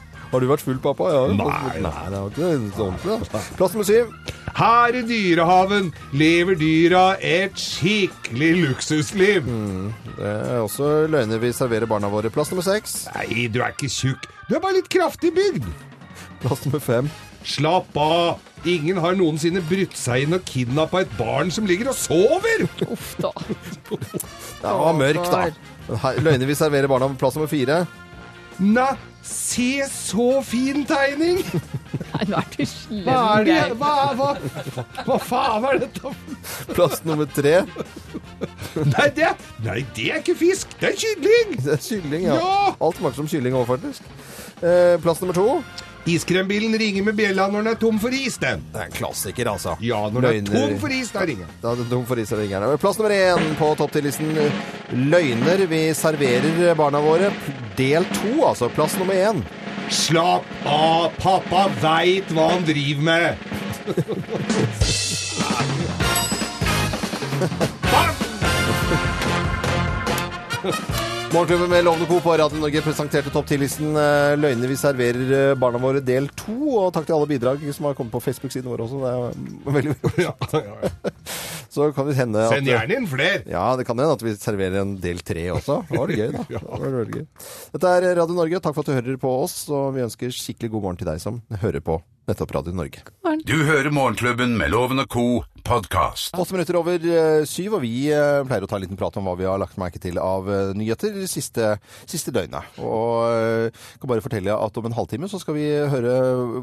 Har 0.30 0.40
du 0.42 0.46
vært 0.46 0.62
full, 0.62 0.78
pappa? 0.78 1.08
Ja, 1.10 1.22
Nei. 1.34 1.80
Nei, 1.82 2.02
det 2.12 2.18
var 2.20 2.28
ikke 2.30 2.50
så 2.76 2.84
ordentlig. 2.86 3.16
da. 3.32 3.40
Plass 3.58 3.72
nummer 3.74 3.88
syv. 3.88 4.12
Her 4.60 4.96
i 4.98 5.02
dyrehaven 5.06 5.88
lever 6.14 6.58
dyra 6.60 7.04
et 7.24 7.58
skikkelig 7.58 8.50
luksusliv. 8.64 9.48
Det 10.16 10.28
er 10.30 10.60
også 10.62 10.90
løgner 11.10 11.42
vi 11.42 11.50
serverer 11.56 11.90
barna 11.90 12.10
våre. 12.12 12.30
Plass 12.34 12.52
nummer 12.52 12.66
seks. 12.66 13.08
Nei, 13.16 13.48
du 13.50 13.58
er 13.62 13.74
ikke 13.74 13.90
tjukk. 13.90 14.28
Du 14.48 14.54
er 14.58 14.62
bare 14.62 14.78
litt 14.78 14.90
kraftig 14.92 15.32
bygd. 15.34 15.66
Plass 16.44 16.62
nummer 16.66 16.82
fem. 16.84 17.10
Slapp 17.46 17.96
av. 17.98 18.38
Ingen 18.68 18.98
har 19.00 19.14
noensinne 19.16 19.62
brutt 19.64 19.94
seg 19.96 20.26
inn 20.26 20.36
og 20.36 20.42
kidnappa 20.46 21.00
et 21.06 21.12
barn 21.18 21.50
som 21.54 21.66
ligger 21.66 21.90
og 21.90 21.96
sover. 21.96 22.66
Uff 22.90 23.14
da. 23.22 23.30
Det 23.88 24.74
var 24.84 24.94
mørkt, 24.98 25.30
da. 25.32 26.12
Løgner 26.20 26.46
vi 26.50 26.54
serverer 26.58 26.90
barna. 26.90 27.08
Plass 27.18 27.38
nummer 27.38 27.48
fire. 27.50 27.82
Nei, 28.60 28.90
se 29.22 29.84
så 29.90 30.28
fin 30.46 30.84
tegning! 30.88 31.42
Nei, 32.14 32.24
nå 32.28 32.38
er 32.40 32.48
du 32.54 32.62
slem, 32.66 33.04
Hva 33.06 33.18
er 33.38 33.44
det? 33.46 33.56
Geir. 33.56 33.74
Hva, 33.80 33.92
hva, 34.18 34.30
hva 35.06 35.18
faen 35.22 35.66
er 35.70 35.78
dette? 35.84 36.12
Plass 36.74 37.04
nummer 37.06 37.28
tre. 37.30 37.60
Nei 38.76 39.06
det, 39.16 39.30
nei, 39.64 39.80
det 39.96 40.08
er 40.10 40.22
ikke 40.22 40.36
fisk. 40.40 40.72
Det 40.80 40.92
er 40.92 40.98
kylling. 41.00 41.54
Det 41.60 41.76
er 41.76 41.84
kylling, 41.84 42.26
ja. 42.30 42.38
Ja! 42.40 42.72
Alt 42.80 43.00
smaker 43.00 43.20
som 43.22 43.30
kylling 43.30 43.56
òg, 43.58 43.66
faktisk. 43.70 44.10
Eh, 44.60 44.96
plass 45.04 45.22
nummer 45.22 45.36
to. 45.36 45.46
Iskrembilen 46.08 46.78
ringer 46.78 47.02
med 47.02 47.14
bjella 47.14 47.46
når 47.50 47.58
den 47.62 47.72
er 47.74 47.78
tom 47.80 47.98
for 48.00 48.14
is, 48.16 48.38
den. 48.40 48.62
Det 48.72 48.80
er 48.80 48.86
en 48.88 48.94
klassiker, 48.96 49.50
altså. 49.52 49.76
Ja, 49.84 50.00
når 50.08 50.20
den 50.26 50.46
er 50.48 50.52
tom 50.54 50.78
for 50.80 50.94
is, 50.96 51.10
da 51.12 51.20
ringer 51.28 51.44
den. 51.44 51.56
Da 51.60 51.72
er 51.72 51.76
det 51.82 51.88
tom 51.92 52.06
for 52.08 52.22
is 52.22 52.32
da 52.32 52.36
ringer 52.40 52.64
den. 52.64 52.80
Plass 52.80 52.98
nummer 53.00 53.14
én 53.16 53.54
på 53.58 53.66
topp 53.76 53.92
10-listen. 53.98 54.28
Løgner 55.12 55.66
vi 55.70 55.82
serverer 55.96 56.74
barna 56.78 57.00
våre. 57.04 57.28
Del 57.76 58.04
to, 58.16 58.32
altså. 58.48 58.70
Plass 58.72 58.96
nummer 59.00 59.14
én. 59.14 59.44
Slapp 59.90 60.46
av, 60.64 61.10
pappa 61.20 61.66
veit 61.82 62.32
hva 62.32 62.46
han 62.54 62.64
driver 62.64 63.02
med. 63.10 63.34
Morgenklubben 71.30 71.70
med 71.70 71.84
Lovende 71.84 72.06
Co. 72.06 72.20
på 72.20 72.32
Radio 72.36 72.58
Norge 72.58 72.80
presenterte 72.82 73.30
topp 73.30 73.46
10-listen 73.46 73.94
eh, 73.94 74.32
Løgner 74.34 74.66
vi 74.66 74.76
serverer 74.78 75.28
eh, 75.36 75.52
barna 75.54 75.78
våre 75.78 76.00
del 76.02 76.26
to. 76.34 76.56
Og 76.74 76.88
takk 76.96 77.06
til 77.06 77.14
alle 77.14 77.28
bidrag 77.30 77.62
som 77.76 77.86
har 77.86 77.94
kommet 77.94 78.10
på 78.16 78.22
Facebook-siden 78.24 78.66
vår 78.66 78.82
også. 78.82 78.98
Det 79.04 79.12
er 79.12 79.76
veldig 79.76 79.94
ja, 80.24 80.34
ja. 80.58 81.14
Så 81.70 81.92
kan 81.94 82.08
det 82.10 82.16
hende 82.18 82.42
at 82.48 82.56
Send 82.56 82.66
gjerne 82.66 82.98
inn 82.98 83.06
flere. 83.06 83.44
Ja, 83.46 83.62
det 83.78 83.86
kan 83.86 84.02
hende 84.02 84.18
at 84.18 84.24
vi 84.26 84.34
serverer 84.42 84.80
en 84.82 84.96
del 84.98 85.22
tre 85.22 85.46
også. 85.54 85.84
Det 85.86 86.00
var 86.02 86.10
det 86.10 86.18
gøy, 86.18 86.32
da. 86.34 86.46
Det 86.50 86.64
var 86.66 86.86
veldig 86.98 87.20
gøy. 87.20 87.26
Dette 87.76 87.92
er 87.94 88.08
Radio 88.18 88.40
Norge. 88.40 88.62
Takk 88.66 88.74
for 88.74 88.82
at 88.82 88.90
du 88.90 88.98
hører 88.98 89.22
på 89.22 89.36
oss, 89.44 89.60
og 89.70 89.92
vi 89.94 90.02
ønsker 90.08 90.34
skikkelig 90.34 90.74
god 90.74 90.88
morgen 90.88 90.98
til 91.04 91.12
deg 91.12 91.22
som 91.22 91.38
hører 91.62 91.84
på 91.86 92.00
nettopp 92.30 92.58
Radio 92.58 92.74
Norge. 92.74 93.06
Du 93.46 93.56
hører 93.64 93.90
Morgenklubben 93.94 94.58
med 94.58 94.74
Loven 94.74 95.02
og 95.02 95.08
Co. 95.14 95.26
podkast. 95.64 96.34
Åtte 96.38 96.54
minutter 96.54 96.76
over 96.78 97.04
eh, 97.04 97.42
syv, 97.48 97.76
og 97.78 97.82
vi 97.84 98.08
eh, 98.12 98.40
pleier 98.48 98.64
å 98.64 98.68
ta 98.70 98.78
en 98.78 98.84
liten 98.84 98.98
prat 99.00 99.16
om 99.20 99.26
hva 99.28 99.34
vi 99.38 99.46
har 99.48 99.60
lagt 99.60 99.78
merke 99.80 100.00
til 100.02 100.18
av 100.20 100.48
eh, 100.50 100.70
nyheter 100.78 101.12
de 101.16 101.26
siste, 101.30 101.74
siste 102.08 102.32
døgnet. 102.34 102.78
Og 102.82 103.26
jeg 103.30 104.00
kan 104.02 104.12
bare 104.12 104.24
fortelle 104.24 104.54
at 104.54 104.80
om 104.80 104.88
en 104.88 104.96
halvtime 104.96 105.28
så 105.30 105.40
skal 105.42 105.56
vi 105.58 105.66
høre 105.92 106.14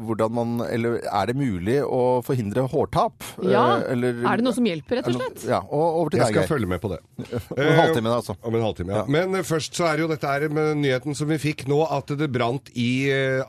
hvordan 0.08 0.34
man 0.34 0.54
Eller 0.66 0.98
er 1.06 1.30
det 1.30 1.36
mulig 1.38 1.78
å 1.84 2.20
forhindre 2.26 2.66
hårtap? 2.70 3.26
Ja. 3.46 3.80
Eller, 3.88 4.22
Er 4.24 4.40
det 4.40 4.46
noe 4.46 4.56
som 4.56 4.66
hjelper, 4.68 5.00
rett 5.00 5.12
og 5.12 5.18
slett? 5.18 5.46
Ja, 5.48 5.62
og 5.64 6.02
over 6.02 6.14
til 6.14 6.24
Jeg 6.24 6.34
skal 6.34 6.50
følge 6.50 6.70
med 6.70 6.82
på 6.82 6.92
det. 6.92 7.00
Om 7.54 7.62
en 7.62 7.78
halvtime, 7.82 8.16
altså. 8.16 8.36
Om 8.42 8.58
en 8.58 8.66
halvtime, 8.66 8.94
ja. 8.96 9.04
Ja. 9.04 9.06
Men 9.28 9.46
først 9.46 9.78
så 9.78 9.88
er 9.90 10.02
jo 10.02 10.10
dette 10.10 10.28
her 10.28 10.48
med 10.52 10.82
nyheten 10.82 11.16
som 11.18 11.30
vi 11.30 11.40
fikk 11.42 11.66
nå, 11.70 11.84
at 11.86 12.10
det 12.18 12.30
brant 12.34 12.72
i 12.78 12.90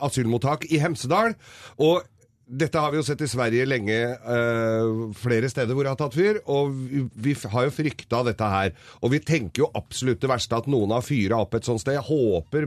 asylmottak 0.00 0.68
i 0.70 0.80
Hemsedal. 0.82 1.36
Og 1.82 2.04
dette 2.50 2.80
har 2.82 2.90
vi 2.90 2.98
jo 2.98 3.04
sett 3.06 3.20
i 3.22 3.28
Sverige 3.30 3.66
lenge, 3.68 3.94
eh, 3.94 4.88
flere 5.14 5.48
steder 5.50 5.76
hvor 5.76 5.86
det 5.86 5.92
har 5.92 6.00
tatt 6.00 6.16
fyr. 6.16 6.40
Og 6.50 6.72
vi, 6.74 7.04
vi 7.14 7.34
har 7.52 7.66
jo 7.68 7.74
frykta 7.74 8.22
dette 8.26 8.50
her. 8.52 8.72
Og 9.00 9.12
vi 9.14 9.20
tenker 9.22 9.64
jo 9.64 9.70
absolutt 9.78 10.20
det 10.22 10.30
verste 10.30 10.58
at 10.58 10.66
noen 10.70 10.90
har 10.94 11.06
fyra 11.06 11.38
opp 11.44 11.54
et 11.54 11.68
sånt 11.68 11.82
sted. 11.82 11.98
Jeg 11.98 12.08
håper 12.08 12.66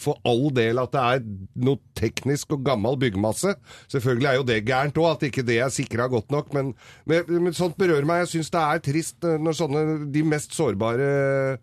for 0.00 0.16
all 0.24 0.48
del 0.56 0.80
at 0.80 0.94
det 0.96 1.04
er 1.04 1.24
noe 1.68 1.82
teknisk 1.98 2.56
og 2.56 2.64
gammel 2.66 2.96
byggmasse. 3.04 3.56
Selvfølgelig 3.92 4.30
er 4.32 4.40
jo 4.40 4.48
det 4.48 4.60
gærent 4.66 5.00
òg, 5.02 5.10
at 5.12 5.28
ikke 5.28 5.44
det 5.46 5.60
er 5.60 5.74
sikra 5.74 6.08
godt 6.12 6.32
nok. 6.32 6.52
Men, 6.56 6.72
men, 7.04 7.28
men 7.36 7.56
sånt 7.56 7.76
berører 7.80 8.08
meg. 8.08 8.24
Jeg 8.24 8.36
syns 8.36 8.54
det 8.54 8.64
er 8.64 8.84
trist 8.88 9.28
eh, 9.28 9.40
når 9.40 9.60
sånne 9.60 9.86
de 10.14 10.24
mest 10.26 10.56
sårbare 10.56 11.58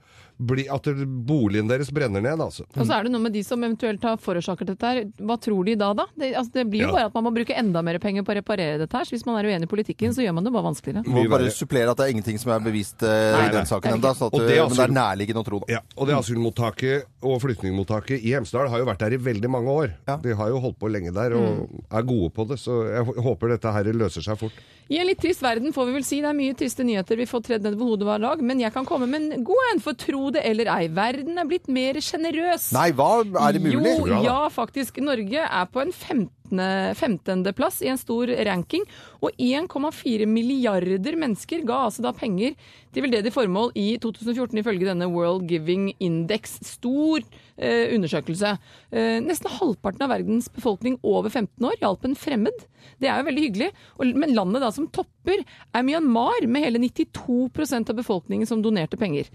blir 0.47 0.69
At 0.73 0.87
boligen 1.27 1.67
deres 1.69 1.91
brenner 1.93 2.21
ned, 2.23 2.41
altså. 2.41 2.65
Og 2.75 2.85
så 2.87 2.97
er 2.97 3.07
det 3.07 3.13
noe 3.13 3.23
med 3.23 3.33
de 3.35 3.43
som 3.45 3.61
eventuelt 3.63 4.03
har 4.03 4.17
forårsaket 4.21 4.73
dette 4.73 4.89
her. 4.89 5.03
Hva 5.19 5.37
tror 5.41 5.65
de 5.67 5.75
da, 5.79 5.91
da? 5.97 6.05
Det, 6.17 6.33
altså, 6.39 6.53
det 6.59 6.65
blir 6.71 6.85
jo 6.85 6.89
Ja. 6.89 6.93
bare 6.97 7.09
at 7.11 7.17
man 7.17 7.27
må 7.27 7.33
bruke 7.35 7.55
enda 7.57 7.81
mer 7.85 7.99
penger 8.03 8.25
på 8.25 8.33
å 8.33 8.37
reparere 8.39 8.79
dette 8.81 8.97
her. 8.97 9.05
Så 9.05 9.15
hvis 9.15 9.25
man 9.25 9.37
er 9.39 9.49
uenig 9.49 9.67
i 9.69 9.71
politikken, 9.71 10.13
så 10.15 10.25
gjør 10.25 10.35
man 10.39 10.43
det 10.47 10.53
bare 10.53 10.67
vanskeligere. 10.69 11.05
Må 11.07 11.25
bare 11.29 11.51
supplere 11.51 11.91
at 11.91 11.97
det 11.97 12.07
er 12.07 12.13
ingenting 12.15 12.39
som 12.41 12.51
er 12.55 12.59
bevist 12.65 13.03
eh, 13.03 13.31
Nei, 13.37 13.47
i 13.47 13.53
den 13.55 13.69
saken 13.69 13.95
ennå. 13.97 14.13
ikke. 14.13 14.15
Så 14.19 14.29
det 14.33 14.57
er 14.57 14.63
eh, 14.63 14.67
men 14.67 14.77
det 14.77 14.87
er 14.87 14.95
nærliggende 14.97 15.43
å 15.43 15.47
tro, 15.47 15.59
det. 15.63 15.77
Ja, 15.77 15.81
og 15.97 16.07
det 16.07 16.17
asylmottaket 16.17 17.07
og 17.23 17.39
flyktningmottaket 17.43 18.23
i 18.23 18.33
Hemsedal 18.35 18.69
har 18.71 18.83
jo 18.83 18.87
vært 18.89 19.03
der 19.05 19.15
i 19.15 19.21
veldig 19.21 19.49
mange 19.51 19.69
år. 19.71 19.95
Ja. 20.07 20.17
De 20.17 20.35
har 20.35 20.49
jo 20.51 20.59
holdt 20.63 20.79
på 20.81 20.91
lenge 20.91 21.13
der 21.15 21.35
og 21.37 21.69
er 21.89 22.07
gode 22.07 22.31
på 22.35 22.47
det, 22.49 22.59
så 22.59 22.83
jeg 22.89 23.23
håper 23.23 23.55
dette 23.55 23.71
her 23.73 23.91
løser 23.93 24.25
seg 24.25 24.39
fort. 24.39 24.57
I 24.91 24.99
en 24.99 25.07
litt 25.07 25.21
trist 25.23 25.41
verden 25.43 25.71
får 25.73 25.87
vi 25.87 25.93
vel 25.95 26.05
si. 26.05 26.19
Det 26.23 26.29
er 26.29 26.37
mye 26.37 26.55
triste 26.59 26.83
nyheter 26.85 27.19
vi 27.19 27.27
får 27.29 27.45
tredd 27.47 27.63
ned 27.65 27.77
på 27.79 27.87
hodet 27.87 28.07
hver 28.07 28.19
dag. 28.23 28.41
Men 28.43 28.59
jeg 28.59 28.73
kan 28.75 28.85
komme 28.87 29.07
med 29.09 29.31
en 29.37 29.45
god 29.47 29.69
en, 29.71 29.81
for 29.83 29.95
tro 29.97 30.27
det 30.35 30.43
eller 30.49 30.69
ei. 30.73 30.87
Verden 30.93 31.39
er 31.41 31.47
blitt 31.49 31.69
mer 31.71 31.99
sjenerøs. 32.03 32.71
Nei, 32.75 32.89
hva? 32.97 33.11
Er 33.23 33.55
det 33.55 33.63
mulig? 33.63 33.95
Jo, 33.99 34.21
ja, 34.25 34.39
faktisk. 34.53 34.99
Norge 35.03 35.45
er 35.47 35.69
på 35.71 35.83
en 35.85 35.93
15. 35.93 36.29
15. 36.59 37.45
plass 37.55 37.81
i 37.81 37.89
en 37.91 37.99
stor 37.99 38.31
ranking, 38.47 38.85
og 39.23 39.31
1,4 39.37 40.27
milliarder 40.29 41.17
mennesker 41.19 41.63
ga 41.67 41.85
altså 41.87 42.03
da 42.05 42.13
penger 42.15 42.57
til 42.93 43.05
veldedig 43.05 43.33
formål 43.33 43.71
i 43.79 43.93
2014, 44.01 44.59
ifølge 44.61 44.89
denne 44.89 45.09
World 45.11 45.47
Giving 45.49 45.91
Index. 46.03 46.59
Stor 46.67 47.23
eh, 47.57 47.93
undersøkelse. 47.95 48.55
Eh, 48.93 49.17
nesten 49.23 49.51
halvparten 49.59 50.05
av 50.05 50.13
verdens 50.13 50.49
befolkning 50.53 50.99
over 51.01 51.31
15 51.31 51.69
år 51.69 51.79
hjalp 51.81 52.05
en 52.05 52.17
fremmed. 52.19 52.67
Det 52.99 53.09
er 53.09 53.19
jo 53.19 53.27
veldig 53.29 53.43
hyggelig. 53.47 53.69
Og, 53.97 54.13
men 54.19 54.35
landet 54.35 54.63
da 54.63 54.69
som 54.75 54.89
topper 54.93 55.41
er 55.43 55.85
Myanmar, 55.87 56.45
med 56.51 56.65
hele 56.65 56.81
92% 56.83 57.91
av 57.91 57.97
befolkningen 57.97 58.49
som 58.49 58.61
donerte 58.63 58.99
penger. 58.99 59.29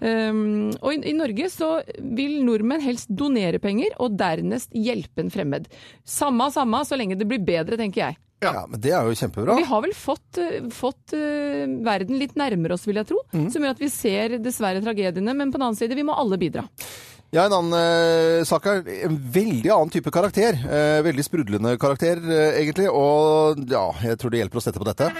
Um, 0.00 0.72
og 0.80 0.94
i, 0.94 1.00
i 1.10 1.16
Norge 1.16 1.50
så 1.52 1.70
vil 1.98 2.38
nordmenn 2.46 2.82
helst 2.84 3.12
donere 3.12 3.60
penger, 3.62 3.92
og 4.00 4.16
dernest 4.18 4.72
hjelpe 4.74 5.24
en 5.24 5.32
fremmed. 5.34 5.68
Samme 6.08 6.34
samme, 6.34 6.50
så 6.86 6.98
lenge 6.98 7.18
det 7.20 7.28
blir 7.28 7.42
bedre, 7.44 7.78
tenker 7.80 8.06
jeg. 8.06 8.20
Ja, 8.44 8.66
men 8.68 8.80
det 8.82 8.92
er 8.92 9.06
jo 9.06 9.16
kjempebra. 9.16 9.56
Vi 9.56 9.64
har 9.68 9.82
vel 9.84 9.94
fått, 9.96 10.38
eh, 10.42 10.66
fått 10.74 11.14
uh, 11.16 11.64
verden 11.86 12.18
litt 12.20 12.34
nærmere 12.36 12.76
oss, 12.76 12.84
vil 12.88 12.98
jeg 13.00 13.08
tro. 13.08 13.22
Som 13.32 13.64
gjør 13.64 13.72
at 13.76 13.80
vi 13.80 13.88
ser 13.92 14.36
dessverre 14.42 14.82
tragediene, 14.84 15.32
men 15.32 15.52
på 15.52 15.60
den 15.60 15.68
annen 15.68 15.78
side, 15.78 15.96
vi 15.96 16.04
må 16.04 16.16
alle 16.18 16.40
bidra. 16.40 16.66
Ja, 17.34 17.48
en 17.48 17.54
annen 17.56 17.74
eh, 17.74 18.44
sak 18.46 18.66
er 18.70 18.84
en 19.08 19.16
veldig 19.34 19.70
annen 19.74 19.90
type 19.90 20.12
karakter. 20.14 20.54
Eh, 20.54 21.00
veldig 21.02 21.24
sprudlende 21.26 21.72
karakter, 21.82 22.20
eh, 22.22 22.60
egentlig. 22.60 22.86
Og 22.86 23.64
ja, 23.70 23.88
jeg 24.06 24.20
tror 24.20 24.30
det 24.30 24.44
hjelper 24.44 24.60
å 24.60 24.62
sette 24.62 24.78
på 24.78 24.86
dette. 24.86 25.10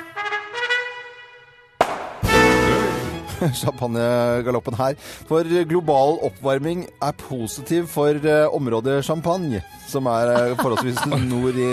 Champagnegaloppen 3.62 4.76
her. 4.78 4.96
For 5.28 5.46
global 5.68 6.18
oppvarming 6.26 6.86
er 7.02 7.16
positiv 7.20 7.88
for 7.92 8.16
eh, 8.16 8.48
området 8.54 9.02
Champagne, 9.06 9.62
som 9.88 10.08
er 10.10 10.32
eh, 10.34 10.58
forholdsvis 10.60 11.04
nord 11.32 11.60
i, 11.60 11.70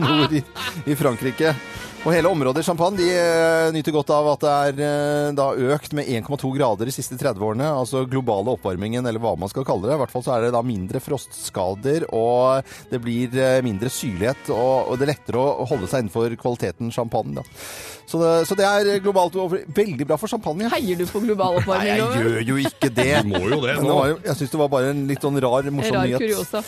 nord 0.00 0.34
i, 0.34 0.44
i 0.90 0.98
Frankrike. 0.98 1.54
Og 2.04 2.12
hele 2.12 2.28
området 2.28 2.66
Champagne 2.66 3.00
de 3.00 3.06
eh, 3.16 3.70
nyter 3.72 3.94
godt 3.96 4.12
av 4.12 4.26
at 4.34 4.44
det 4.44 4.82
er 4.84 5.32
da 5.38 5.46
økt 5.72 5.94
med 5.96 6.10
1,2 6.20 6.50
grader 6.58 6.90
de 6.90 6.92
siste 6.92 7.16
30 7.20 7.46
årene. 7.46 7.70
Altså 7.80 8.04
globale 8.10 8.52
oppvarmingen, 8.52 9.06
eller 9.08 9.22
hva 9.22 9.32
man 9.40 9.52
skal 9.52 9.64
kalle 9.64 9.88
det. 9.88 9.96
I 9.96 10.02
hvert 10.02 10.12
fall 10.12 10.26
så 10.26 10.36
er 10.36 10.46
det 10.46 10.54
da 10.56 10.60
mindre 10.66 11.00
frostskader, 11.00 12.10
og 12.12 12.68
det 12.92 13.00
blir 13.00 13.40
mindre 13.64 13.92
syrlighet. 13.92 14.52
Og, 14.52 14.92
og 14.92 15.00
det 15.00 15.08
er 15.08 15.14
lettere 15.14 15.40
å 15.40 15.68
holde 15.70 15.88
seg 15.88 16.04
innenfor 16.04 16.36
kvaliteten 16.40 16.92
champagne. 16.94 17.40
Da. 17.40 17.48
Så, 18.06 18.18
det, 18.20 18.32
så 18.48 18.56
det 18.58 18.66
er 18.68 18.98
globalt 19.00 19.34
veldig 19.74 20.06
bra 20.06 20.18
for 20.20 20.28
champagne. 20.28 20.68
Heier 20.74 20.98
du 21.00 21.06
på 21.08 21.22
global 21.24 21.56
Nei, 21.66 21.78
jeg 21.88 22.02
gjør 22.02 22.42
jo 22.50 22.56
ikke 22.60 22.90
det. 22.92 23.06
Du 23.24 23.30
må 23.32 23.40
jo 23.48 23.60
det 23.64 23.78
nå. 23.80 23.94
var 23.96 24.10
jeg 24.12 24.36
syns 24.40 24.52
det 24.52 24.60
var 24.60 24.68
bare 24.74 24.90
en 24.92 25.06
litt 25.08 25.24
sånn 25.24 25.40
rar, 25.40 25.70
morsom 25.72 25.96
Rar 25.96 26.04
nyhet. 26.10 26.20
kuriosa. 26.20 26.60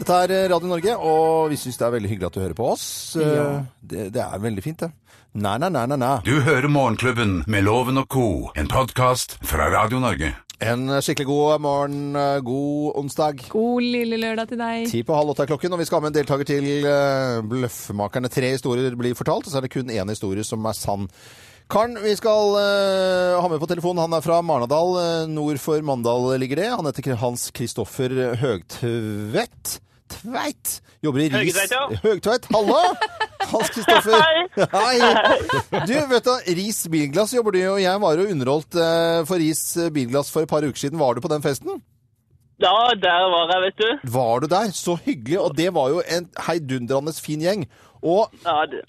Dette 0.00 0.18
er 0.24 0.34
eh, 0.34 0.48
Radio 0.50 0.70
Norge, 0.72 0.96
og 0.98 1.50
vi 1.52 1.58
syns 1.60 1.78
det 1.78 1.86
er 1.86 1.94
veldig 1.94 2.10
hyggelig 2.10 2.26
at 2.30 2.36
du 2.38 2.40
hører 2.42 2.58
på 2.58 2.70
oss. 2.72 2.88
Eh, 3.20 3.30
Ja. 3.38 3.46
Det, 3.80 4.08
det 4.14 4.24
er 4.26 4.42
veldig 4.42 4.62
fint, 4.66 4.82
det. 4.82 4.90
Nei, 5.38 5.56
nei, 5.62 5.68
nei, 5.70 5.86
nei, 5.86 5.96
nei. 6.00 6.14
Du 6.26 6.40
hører 6.42 6.66
Morgenklubben 6.68 7.44
med 7.46 7.62
Loven 7.68 8.00
og 8.02 8.08
Co., 8.10 8.26
en 8.58 8.66
podkast 8.70 9.36
fra 9.46 9.70
Radio 9.70 10.00
Norge. 10.02 10.32
En 10.60 10.90
skikkelig 11.00 11.24
god 11.24 11.62
morgen, 11.64 12.16
eh, 12.16 12.38
god 12.44 12.96
onsdag. 13.00 13.46
God 13.48 13.80
lille 13.80 14.18
lørdag 14.20 14.50
til 14.50 14.60
deg. 14.60 14.88
Ti 14.90 15.00
på 15.08 15.16
halv 15.16 15.32
åtte 15.32 15.46
er 15.46 15.48
klokken, 15.48 15.72
og 15.72 15.80
vi 15.80 15.86
skal 15.88 15.96
ha 15.96 16.04
med 16.04 16.12
en 16.12 16.18
deltaker 16.18 16.44
til 16.44 16.84
eh, 16.84 17.40
Bløffmakerne. 17.48 18.28
Tre 18.28 18.50
historier 18.52 18.92
blir 18.92 19.16
fortalt, 19.16 19.48
og 19.48 19.54
så 19.54 19.56
er 19.56 19.64
det 19.64 19.72
kun 19.72 19.88
én 19.88 20.12
historie 20.12 20.44
som 20.44 20.68
er 20.68 20.76
sann. 20.76 21.08
Karen 21.70 21.96
vi 22.02 22.12
skal 22.18 22.56
uh, 22.58 23.38
ha 23.38 23.48
med 23.48 23.60
på 23.62 23.68
telefonen, 23.70 24.02
han 24.02 24.16
er 24.18 24.24
fra 24.24 24.40
Marnardal. 24.42 25.28
nord 25.30 25.60
for 25.62 25.80
Mandal 25.86 26.34
ligger 26.42 26.58
det. 26.58 26.70
Han 26.74 26.88
heter 26.88 27.14
Hans 27.22 27.52
Kristoffer 27.54 28.34
Høgtvedt. 28.42 29.78
Tveit! 30.10 30.80
Jobber 31.04 31.22
i 31.24 31.28
RIS. 31.32 31.54
Høgtveit, 31.56 31.72
ja. 31.76 32.00
Høgtveit, 32.04 32.48
hallo! 32.52 32.80
Hans 33.50 33.70
Kristoffer. 33.74 34.18
Hei. 34.74 34.98
Du, 35.88 35.94
vet 36.10 36.26
du, 36.26 36.32
Ris 36.58 36.82
Bilglass 36.92 37.32
jobber 37.34 37.54
du 37.56 37.60
i, 37.62 37.68
og 37.70 37.80
jeg 37.82 38.02
var 38.02 38.18
jo 38.20 38.26
underholdt 38.34 38.76
eh, 38.78 39.20
for 39.28 39.40
Ris 39.40 39.62
Bilglass 39.94 40.32
for 40.34 40.44
et 40.44 40.50
par 40.50 40.66
uker 40.66 40.82
siden. 40.82 41.00
Var 41.00 41.16
du 41.16 41.22
på 41.24 41.30
den 41.32 41.44
festen? 41.46 41.80
Ja, 42.60 42.74
der 43.00 43.26
var 43.32 43.48
jeg, 43.54 43.62
vet 43.68 43.78
du. 43.80 44.08
Var 44.18 44.42
du 44.44 44.48
der? 44.52 44.72
Så 44.76 44.98
hyggelig. 45.06 45.38
Og 45.40 45.54
det 45.56 45.70
var 45.74 45.88
jo 45.94 46.02
en 46.04 46.26
heidundrende 46.46 47.14
fin 47.16 47.40
gjeng. 47.40 47.64
Og 48.04 48.28
Ja, 48.44 48.58
det... 48.68 48.82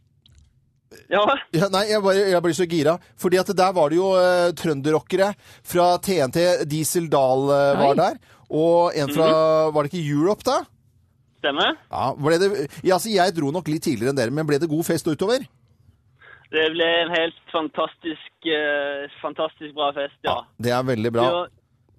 ja. 1.13 1.23
ja, 1.55 1.69
Nei, 1.71 1.85
jeg, 1.93 2.03
bare, 2.03 2.25
jeg 2.33 2.43
blir 2.43 2.57
så 2.57 2.67
gira. 2.67 2.97
Fordi 3.19 3.39
at 3.39 3.53
der 3.55 3.71
var 3.77 3.93
det 3.93 4.01
jo 4.01 4.11
uh, 4.17 4.51
trønderrockere 4.59 5.31
fra 5.63 5.93
TNT. 6.03 6.67
Diesel 6.67 7.07
Dahl 7.13 7.47
uh, 7.47 7.79
var 7.79 7.95
der. 8.01 8.19
Og 8.51 8.91
en 8.99 9.15
fra 9.15 9.31
Var 9.71 9.87
det 9.87 9.93
ikke 9.93 10.03
Europe, 10.17 10.43
da? 10.43 10.59
Stemmer. 11.41 11.75
Ja, 11.91 12.05
ble 12.15 12.37
det, 12.41 12.49
ja, 12.85 12.95
altså 12.95 13.11
Jeg 13.11 13.33
dro 13.37 13.49
nok 13.51 13.67
litt 13.73 13.83
tidligere 13.89 14.13
enn 14.13 14.21
dere, 14.21 14.31
men 14.37 14.47
ble 14.47 14.61
det 14.61 14.69
god 14.71 14.85
fest 14.87 15.09
utover? 15.09 15.43
Det 16.51 16.65
ble 16.73 16.87
en 17.05 17.11
helt 17.15 17.37
fantastisk, 17.51 18.31
eh, 18.51 19.05
fantastisk 19.21 19.71
bra 19.77 19.91
fest, 19.95 20.17
ja. 20.27 20.37
Det 20.59 20.73
er 20.75 20.83
veldig 20.83 21.07
Det 21.09 21.13
bra. 21.15 21.27
var, 21.31 21.51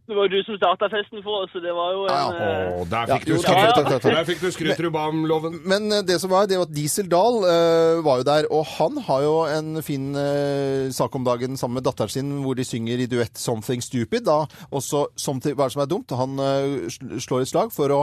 det 0.09 0.17
var 0.19 0.27
jo 0.27 0.33
du 0.35 0.41
som 0.43 0.57
starta 0.59 0.89
festen 0.91 1.23
for 1.23 1.45
oss, 1.45 1.53
så 1.55 1.61
det 1.63 1.73
var 1.77 1.93
jo 1.95 2.01
en 2.07 2.13
Ja, 2.13 2.23
ja. 2.35 2.71
Å, 2.75 2.87
der 2.91 3.13
Ja, 3.13 3.17
fikk 3.17 3.27
du 3.29 3.33
jo, 3.33 3.39
skryt. 3.43 3.55
takk, 3.55 3.77
takk, 3.77 3.91
takk. 4.03 4.17
Der 4.17 4.27
fikk 4.27 4.41
du 4.43 4.49
skryt, 4.51 4.81
Rubam-loven. 4.83 5.61
Men 5.69 5.87
eh, 5.95 6.03
det 6.09 6.19
som 6.23 6.33
var, 6.33 6.49
det 6.51 6.59
var 6.59 6.67
at 6.67 6.75
Diesel 6.75 7.07
Dahl 7.13 7.39
uh, 7.47 8.03
var 8.03 8.23
jo 8.23 8.27
der, 8.27 8.49
og 8.51 8.67
han 8.75 8.99
har 9.07 9.23
jo 9.23 9.37
en 9.47 9.83
fin 9.87 10.11
uh, 10.19 10.91
sak 10.91 11.15
om 11.15 11.25
dagen 11.27 11.55
sammen 11.61 11.79
med 11.79 11.87
datteren 11.87 12.11
sin, 12.11 12.35
hvor 12.43 12.59
de 12.59 12.67
synger 12.67 13.05
i 13.05 13.07
duett 13.07 13.39
'Something 13.39 13.81
Stupid'. 13.85 14.27
Da 14.27 14.43
også 14.75 15.07
'Something', 15.15 15.55
hva 15.55 15.69
er 15.69 15.71
det 15.71 15.77
som 15.79 15.87
er 15.87 15.93
dumt? 15.95 16.19
Han 16.19 16.39
uh, 16.39 17.19
slår 17.23 17.47
et 17.47 17.53
slag 17.55 17.73
for 17.73 17.95
å 17.95 18.03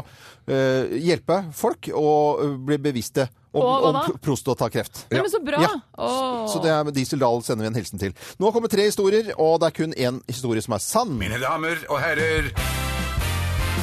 eh, 0.50 0.98
hjelpe 1.04 1.42
folk 1.56 1.90
og 1.96 2.44
eh, 2.44 2.56
bli 2.70 2.80
bevisste 2.90 3.28
om, 3.54 3.62
Og 3.62 3.82
hva 3.84 3.92
da? 3.96 4.02
pr- 4.08 4.20
prostatakreft. 4.22 5.06
Nei, 5.12 5.22
men 5.24 5.32
så 5.34 5.40
bra! 5.44 5.62
Ja. 5.64 5.72
Åh. 5.98 6.46
Så 6.54 6.62
det 6.62 6.70
er 6.70 6.92
Diesel 6.94 7.20
Dahl 7.24 7.42
sender 7.44 7.66
vi 7.66 7.72
en 7.74 7.80
hilsen 7.80 8.00
til. 8.02 8.14
Nå 8.40 8.52
kommer 8.54 8.70
tre 8.72 8.86
historier, 8.90 9.32
og 9.38 9.60
det 9.64 9.72
er 9.72 9.78
kun 9.84 9.94
én 9.98 10.22
historie 10.30 10.62
som 10.62 10.74
er 10.78 10.84
sann. 10.86 11.16
Mine 11.18 11.40
damer 11.42 11.82
og 11.90 11.98
herrer, 12.04 12.52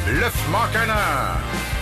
Løffmakerne! 0.07 1.76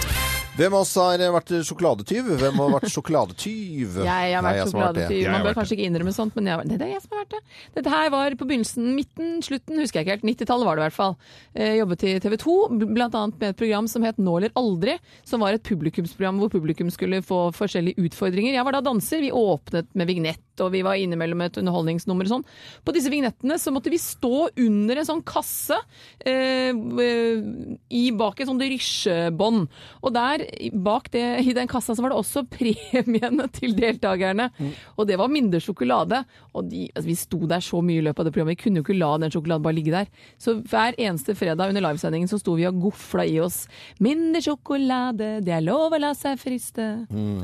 Hvem 0.55 0.71
av 0.77 0.85
oss 0.85 0.93
har 0.95 1.19
vært 1.35 1.49
sjokoladetyv? 1.67 2.29
Hvem 2.39 2.59
har 2.63 2.69
vært 2.77 2.93
sjokoladetyv? 2.95 3.97
Jeg 4.07 4.35
har 4.37 4.45
Nei, 4.45 4.53
vært 4.53 4.59
jeg 4.61 4.69
sjokoladetyv. 4.71 5.09
har 5.11 5.25
vært. 5.25 5.33
Man 5.35 5.47
bør 5.49 5.57
kanskje 5.59 5.75
ikke 5.75 5.87
innrømme 5.89 6.13
sånt, 6.15 6.37
men 6.39 6.47
jeg, 6.51 6.61
var- 6.61 6.69
nei, 6.71 6.77
det 6.79 6.87
er 6.87 6.93
jeg 6.93 7.03
som 7.03 7.17
har 7.17 7.25
vært 7.25 7.33
det. 7.35 7.41
Dette 7.79 7.95
her 7.95 8.13
var 8.15 8.37
på 8.39 8.47
begynnelsen, 8.53 8.87
midten, 8.95 9.33
slutten, 9.43 9.81
husker 9.83 9.99
jeg 9.99 10.07
ikke 10.07 10.15
helt. 10.15 10.27
90-tallet 10.31 10.69
var 10.69 10.79
det 10.79 10.85
i 10.85 10.87
hvert 10.87 10.99
fall. 11.01 11.17
Jeg 11.59 11.81
jobbet 11.81 12.05
i 12.07 12.13
TV 12.23 12.37
2, 12.45 12.55
blant 12.95 13.19
annet 13.19 13.43
med 13.43 13.49
et 13.51 13.59
program 13.65 13.91
som 13.91 14.07
het 14.07 14.23
Nå 14.23 14.37
eller 14.39 14.55
aldri, 14.63 14.95
som 15.27 15.43
var 15.43 15.59
et 15.59 15.67
publikumsprogram 15.67 16.39
hvor 16.45 16.55
publikum 16.55 16.93
skulle 16.95 17.19
få 17.27 17.41
forskjellige 17.59 17.99
utfordringer. 18.07 18.55
Jeg 18.55 18.69
var 18.71 18.79
da 18.79 18.85
danser, 18.93 19.25
vi 19.27 19.33
åpnet 19.35 19.91
med 19.99 20.07
vignett, 20.13 20.44
og 20.63 20.73
vi 20.75 20.83
var 20.87 20.99
innimellom 21.01 21.43
et 21.45 21.59
underholdningsnummer 21.61 22.29
og 22.29 22.33
sånn. 22.37 22.47
På 22.85 22.95
disse 22.95 23.11
vignettene 23.13 23.59
så 23.61 23.73
måtte 23.75 23.93
vi 23.93 24.01
stå 24.01 24.49
under 24.65 25.01
en 25.01 25.09
sånn 25.09 25.23
kasse 25.27 25.79
eh, 26.21 26.71
i 26.75 28.05
bak 28.15 28.41
et 28.41 28.51
sånt 28.51 28.65
rysjebånd. 28.65 29.67
Og 30.03 30.15
der, 30.15 30.47
bak 30.85 31.11
det, 31.15 31.25
i 31.45 31.57
den 31.57 31.71
kassa, 31.71 31.97
så 31.97 32.05
var 32.05 32.15
det 32.15 32.21
også 32.21 32.45
premiene 32.57 33.49
til 33.55 33.75
deltakerne. 33.79 34.51
Og 34.99 35.09
det 35.09 35.19
var 35.21 35.33
mindre 35.33 35.63
sjokolade. 35.63 36.23
Og 36.55 36.71
de, 36.71 36.87
altså, 36.93 37.09
vi 37.09 37.19
sto 37.19 37.43
der 37.51 37.65
så 37.65 37.83
mye 37.85 38.03
i 38.03 38.07
løpet 38.07 38.23
av 38.23 38.29
det 38.29 38.35
programmet. 38.35 38.59
Vi 38.59 38.65
kunne 38.65 38.81
jo 38.81 38.87
ikke 38.87 38.99
la 38.99 39.13
den 39.23 39.35
sjokoladen 39.35 39.65
bare 39.65 39.79
ligge 39.79 39.95
der. 39.95 40.11
Så 40.41 40.59
hver 40.61 40.99
eneste 41.01 41.37
fredag 41.39 41.73
under 41.73 41.85
livesendingen 41.85 42.31
så 42.31 42.39
sto 42.41 42.57
vi 42.59 42.69
og 42.69 42.81
gofla 42.89 43.27
i 43.29 43.39
oss 43.43 43.65
'Mindre 44.03 44.41
sjokolade, 44.43 45.29
det 45.45 45.53
er 45.55 45.63
lov 45.65 45.95
å 45.95 46.01
la 46.01 46.13
seg 46.17 46.39
friste'. 46.41 46.89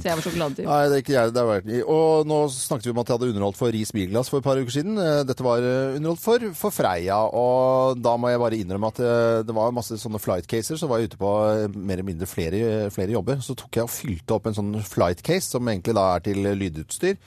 Så 0.00 0.05
jeg 0.05 0.19
var 0.19 0.25
sjokoladetyv. 0.25 0.67
Nei, 0.67 0.81
det 0.90 0.97
er 0.97 1.05
ikke 1.05 1.17
jeg. 1.17 1.33
Det 1.35 1.43
er 1.43 1.49
vært. 1.49 1.71
Og 1.90 2.29
nå 2.29 2.38
snakket 2.52 2.88
vi 2.88 2.95
om 2.95 3.00
at 3.02 3.11
jeg 3.11 3.19
hadde 3.19 3.30
underholdt 3.33 3.59
for 3.59 3.73
Ris 3.75 3.92
Bilglass 3.95 4.30
for 4.33 4.40
et 4.40 4.47
par 4.47 4.59
uker 4.61 4.75
siden. 4.75 4.99
Eh, 5.00 5.23
Dette 5.28 5.45
var 5.45 5.64
eh, 5.64 5.97
underholdt 5.99 6.23
for, 6.23 6.47
for 6.59 6.75
Freia, 6.75 7.19
og 7.26 8.00
da 8.02 8.16
må 8.21 8.33
jeg 8.33 8.42
bare 8.42 8.59
innrømme 8.61 8.90
at 8.92 9.00
eh, 9.04 9.42
det 9.47 9.57
var 9.57 9.75
masse 9.76 9.99
sånne 10.00 10.21
flight 10.23 10.49
caser, 10.50 10.80
så 10.80 10.88
var 10.90 11.00
jeg 11.00 11.12
ute 11.12 11.21
på 11.21 11.30
mer 11.76 11.99
eller 11.99 12.09
mindre 12.11 12.28
flere, 12.30 12.90
flere 12.95 13.16
jobber. 13.16 13.40
Så 13.45 13.57
tok 13.59 13.80
jeg 13.80 13.88
og 13.88 13.95
fylte 13.95 14.37
opp 14.37 14.50
en 14.50 14.59
sånn 14.59 14.75
flight 14.87 15.25
case, 15.26 15.49
som 15.52 15.69
egentlig 15.73 15.97
da 15.99 16.07
er 16.14 16.26
til 16.28 16.52
lydutstyr, 16.61 17.19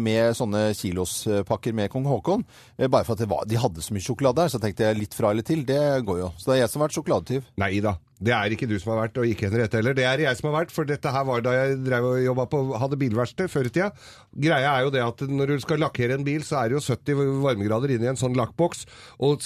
med 0.00 0.32
sånne 0.38 0.70
kilospakker 0.72 1.74
med 1.76 1.90
kong 1.92 2.06
Haakon. 2.08 2.46
Bare 2.80 3.04
for 3.04 3.12
at 3.12 3.28
var, 3.28 3.44
de 3.48 3.60
hadde 3.60 3.84
så 3.84 3.92
mye 3.92 4.04
sjokolade 4.04 4.46
her, 4.46 4.52
så 4.54 4.60
tenkte 4.62 4.86
jeg 4.88 5.02
litt 5.02 5.16
fra 5.16 5.34
eller 5.34 5.44
til, 5.44 5.66
det 5.68 5.82
går 6.08 6.22
jo. 6.22 6.30
Så 6.40 6.48
det 6.48 6.56
er 6.56 6.62
jeg 6.64 6.72
som 6.72 6.80
har 6.80 6.88
vært 6.88 6.96
sjokoladetyv. 6.96 7.50
Nei 7.60 7.74
da. 7.84 7.98
Det 8.20 8.32
er 8.36 8.52
ikke 8.52 8.68
du 8.68 8.74
som 8.78 8.92
har 8.92 9.06
vært, 9.06 9.16
og 9.16 9.24
ikke 9.30 9.48
Henriette 9.48 9.78
heller. 9.80 9.94
Det 9.96 10.04
er 10.04 10.20
jeg 10.26 10.36
som 10.36 10.50
har 10.50 10.58
vært, 10.60 10.72
for 10.76 10.84
dette 10.88 11.08
her 11.14 11.24
var 11.24 11.40
da 11.44 11.54
jeg 11.56 11.78
drev 11.86 12.08
og 12.10 12.18
jobba 12.20 12.44
på 12.52 12.58
hadde 12.82 12.98
bilverksted 13.00 13.48
før 13.48 13.70
i 13.70 13.72
tida. 13.72 13.86
Greia 14.44 14.74
er 14.74 14.84
jo 14.84 14.92
det 14.92 15.00
at 15.04 15.22
når 15.30 15.54
du 15.54 15.62
skal 15.64 15.80
lakkere 15.80 16.18
en 16.18 16.26
bil, 16.26 16.44
så 16.44 16.58
er 16.60 16.68
det 16.68 16.76
jo 16.76 16.82
70 16.84 17.40
varmegrader 17.46 17.94
inne 17.96 18.08
i 18.08 18.10
en 18.12 18.20
sånn 18.20 18.36
lakkboks, 18.36 18.84
og 19.24 19.40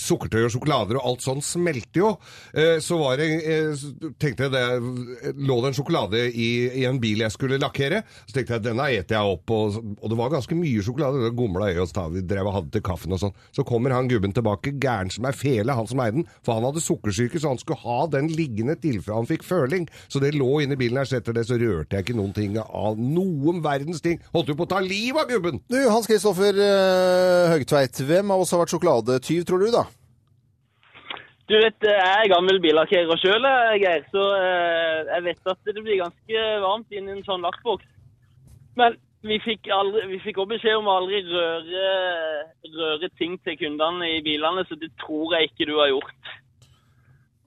sukkertøy 0.00 0.46
og 0.46 0.54
sjokolader 0.54 0.98
og 1.00 1.10
alt 1.10 1.26
sånn 1.26 1.42
smelter 1.44 2.00
jo. 2.02 2.12
Eh, 2.56 2.78
Så 2.84 2.96
var 3.00 3.20
det 3.20 3.28
eh, 3.44 3.84
tenkte 4.22 4.48
jeg 4.48 4.54
det 4.56 5.34
lå 5.36 5.58
det 5.60 5.70
en 5.72 5.76
sjokolade 5.76 6.24
i, 6.32 6.48
i 6.80 6.86
en 6.88 7.00
bil 7.02 7.20
jeg 7.24 7.34
skulle 7.34 7.60
lakkere. 7.60 8.02
Så 8.24 8.38
tenkte 8.38 8.56
jeg 8.56 8.66
denne 8.70 8.88
eter 8.96 9.18
jeg 9.18 9.36
opp, 9.36 9.52
og, 9.52 9.76
og 10.00 10.08
det 10.12 10.18
var 10.18 10.32
ganske 10.32 10.56
mye 10.58 10.84
sjokolade. 10.84 11.20
Det 11.26 11.34
gomla 11.36 11.68
i 11.72 11.78
oss 11.82 11.92
da 11.96 12.06
vi 12.12 12.24
drev 12.24 12.48
og 12.48 12.56
hadde 12.60 12.72
til 12.78 12.84
kaffen 12.86 13.12
og 13.16 13.20
sånn. 13.22 13.36
Så 13.52 13.66
kommer 13.68 13.94
han 13.94 14.08
gubben 14.10 14.32
tilbake, 14.36 14.74
gæren 14.82 15.12
som 15.12 15.28
er 15.28 15.36
fele, 15.36 15.76
han 15.76 15.88
som 15.90 16.00
eide 16.04 16.22
den, 16.22 16.28
for 16.46 16.56
han 16.56 16.66
hadde 16.70 16.84
sukkersyke, 16.84 17.40
så 17.42 17.52
han 17.52 17.60
skulle 17.60 17.82
ha 17.84 18.05
den 18.12 18.30
liggende 18.32 18.76
tilfelle 18.80 19.20
han 19.20 19.28
fikk 19.28 19.44
føling. 19.46 19.86
Så 20.08 20.22
det 20.22 20.34
lå 20.36 20.62
inni 20.64 20.78
bilen 20.78 21.00
her, 21.00 21.08
så 21.08 21.20
etter 21.20 21.36
det 21.36 21.46
så 21.48 21.58
rørte 21.60 21.98
jeg 21.98 22.06
ikke 22.06 22.18
noen 22.18 22.34
ting 22.36 22.56
av 22.62 22.98
noen 23.00 23.62
verdens 23.64 24.02
ting. 24.04 24.20
Holdt 24.34 24.52
jo 24.52 24.58
på 24.58 24.66
å 24.66 24.72
ta 24.76 24.82
livet 24.84 25.24
av 25.24 25.30
gubben! 25.30 25.62
Du, 25.70 25.78
Hans 25.90 26.08
Kristoffer 26.10 26.56
eh, 26.56 27.52
Høgtveit, 27.54 28.02
hvem 28.08 28.34
av 28.34 28.42
oss 28.44 28.54
har 28.54 28.64
vært 28.64 28.74
sjokoladetyv, 28.74 29.46
tror 29.48 29.64
du 29.64 29.72
da? 29.74 29.86
Du 31.46 31.54
vet, 31.54 31.78
jeg 31.86 31.94
er 32.02 32.30
gammel 32.32 32.56
billakkerer 32.58 33.20
sjøl, 33.22 33.44
Geir, 33.78 34.06
så 34.10 34.22
eh, 34.34 35.02
jeg 35.12 35.26
vet 35.28 35.52
at 35.52 35.68
det 35.68 35.82
blir 35.82 36.00
ganske 36.00 36.46
varmt 36.64 36.96
inn 36.96 37.06
i 37.06 37.14
en 37.14 37.26
sånn 37.28 37.44
lakkboks. 37.46 37.86
Men 38.76 38.96
vi 39.26 39.38
fikk, 39.44 39.68
aldri, 39.74 40.02
vi 40.10 40.18
fikk 40.24 40.40
også 40.42 40.52
beskjed 40.56 40.80
om 40.80 40.90
å 40.90 40.96
aldri 41.00 41.20
røre, 41.28 41.84
røre 42.74 43.10
ting 43.20 43.36
til 43.46 43.58
kundene 43.60 44.10
i 44.16 44.24
bilene, 44.26 44.66
så 44.68 44.78
det 44.80 44.90
tror 45.02 45.36
jeg 45.36 45.50
ikke 45.50 45.68
du 45.70 45.76
har 45.78 45.92
gjort. 45.92 46.34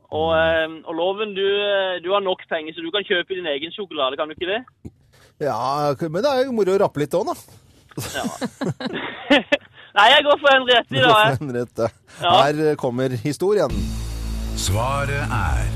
Og, 0.09 0.29
eh, 0.33 0.67
og 0.89 0.93
Loven, 0.97 1.35
du, 1.37 1.45
eh, 1.45 1.99
du 2.03 2.09
har 2.13 2.23
nok 2.25 2.41
penger, 2.49 2.73
så 2.73 2.81
du 2.81 2.89
kan 2.93 3.05
kjøpe 3.05 3.37
din 3.37 3.49
egen 3.49 3.73
sjokolade, 3.75 4.17
kan 4.17 4.29
du 4.29 4.33
ikke 4.37 4.49
det? 4.49 4.61
Ja, 5.39 5.93
men 6.01 6.23
det 6.23 6.31
er 6.31 6.45
jo 6.47 6.55
moro 6.57 6.75
å 6.75 6.81
rappe 6.81 7.03
litt 7.03 7.15
òg, 7.15 7.29
da. 7.29 7.35
Nei, 9.97 10.07
jeg 10.13 10.25
går 10.25 10.39
for 10.39 10.53
Henriette 10.53 10.95
i 10.95 11.03
dag. 11.03 11.37
Henriette. 11.39 11.89
Ja. 12.21 12.33
Her 12.45 12.75
kommer 12.79 13.13
historien. 13.23 13.73
Svaret 14.59 15.33
er 15.39 15.69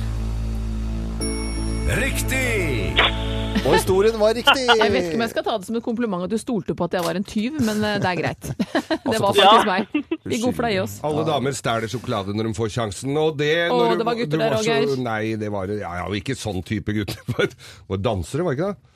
Riktig! 1.93 3.42
Og 3.63 3.71
historien 3.77 4.15
var 4.19 4.33
riktig! 4.35 4.65
Jeg 4.67 4.91
vet 4.91 5.05
ikke 5.07 5.17
om 5.17 5.23
jeg 5.23 5.31
skal 5.31 5.45
ta 5.45 5.53
det 5.55 5.67
som 5.69 5.77
et 5.79 5.85
kompliment 5.85 6.25
at 6.25 6.31
du 6.31 6.35
stolte 6.39 6.75
på 6.75 6.87
at 6.87 6.97
jeg 6.97 7.05
var 7.05 7.15
en 7.15 7.25
tyv, 7.27 7.59
men 7.63 7.79
eh, 7.79 7.99
det 8.03 8.09
er 8.09 8.19
greit. 8.19 8.49
Det 9.13 9.19
var 9.21 9.35
faktisk 9.35 9.67
meg. 9.67 10.17
Vi 10.27 10.39
gofla 10.41 10.71
i 10.73 10.79
oss. 10.81 10.97
Alle 11.05 11.23
damer 11.27 11.55
stjeler 11.55 11.91
sjokolade 11.91 12.35
når 12.35 12.49
de 12.49 12.53
får 12.57 12.71
sjansen, 12.75 13.13
og 13.19 13.37
det 13.39 13.51
Å, 13.71 13.77
det 13.99 14.07
var 14.07 14.17
gutter 14.19 14.41
der 14.41 14.55
òg, 14.57 14.67
Geir. 14.67 14.95
Nei, 15.03 15.35
det 15.39 15.51
var 15.53 15.71
ja, 15.71 15.91
ja, 16.01 16.07
ikke 16.17 16.35
sånn 16.39 16.63
type 16.65 16.95
gutter. 16.95 17.19
Det 17.33 17.91
var 17.91 17.99
dansere, 17.99 18.45
var 18.45 18.55
det 18.55 18.59
ikke 18.59 18.73
det? 18.73 18.92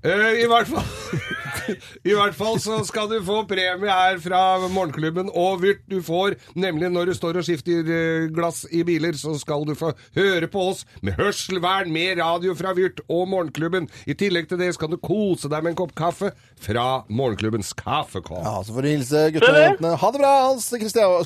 Eh, 0.00 0.44
I 0.44 0.46
hvert 0.48 0.68
fall 0.70 0.86
I 2.08 2.14
hvert 2.16 2.34
fall 2.34 2.56
så 2.62 2.78
skal 2.88 3.10
du 3.10 3.18
få 3.24 3.42
premie 3.48 3.90
her 3.92 4.16
fra 4.22 4.40
Morgenklubben 4.72 5.28
og 5.36 5.60
Vyrt. 5.60 5.82
Du 5.90 5.98
får 6.04 6.38
nemlig 6.58 6.88
når 6.94 7.10
du 7.10 7.14
står 7.18 7.40
og 7.40 7.46
skifter 7.46 7.84
eh, 7.84 8.28
glass 8.32 8.62
i 8.72 8.80
biler, 8.86 9.16
så 9.18 9.34
skal 9.38 9.66
du 9.68 9.74
få 9.78 9.92
høre 10.16 10.48
på 10.50 10.64
oss 10.72 10.86
med 11.04 11.18
hørselvern 11.20 11.92
med 11.92 12.18
radio 12.22 12.56
fra 12.58 12.72
Vyrt 12.76 13.02
og 13.08 13.28
Morgenklubben. 13.30 13.90
I 14.08 14.16
tillegg 14.18 14.48
til 14.50 14.62
det 14.62 14.72
skal 14.78 14.92
du 14.94 14.96
kose 15.02 15.50
deg 15.52 15.66
med 15.66 15.74
en 15.74 15.80
kopp 15.82 15.94
kaffe 15.98 16.32
fra 16.60 17.04
Morgenklubbens 17.12 17.74
kaffekopp. 17.76 18.42
Ja, 18.46 18.56
så 18.64 18.76
får 18.76 18.86
du 18.88 18.92
hilse 18.94 19.26
guttene 19.36 19.52
og 19.52 19.66
jentene. 19.68 19.94
Ha 20.00 20.12
det 20.16 20.24
bra, 20.24 20.34
Hans 20.48 20.70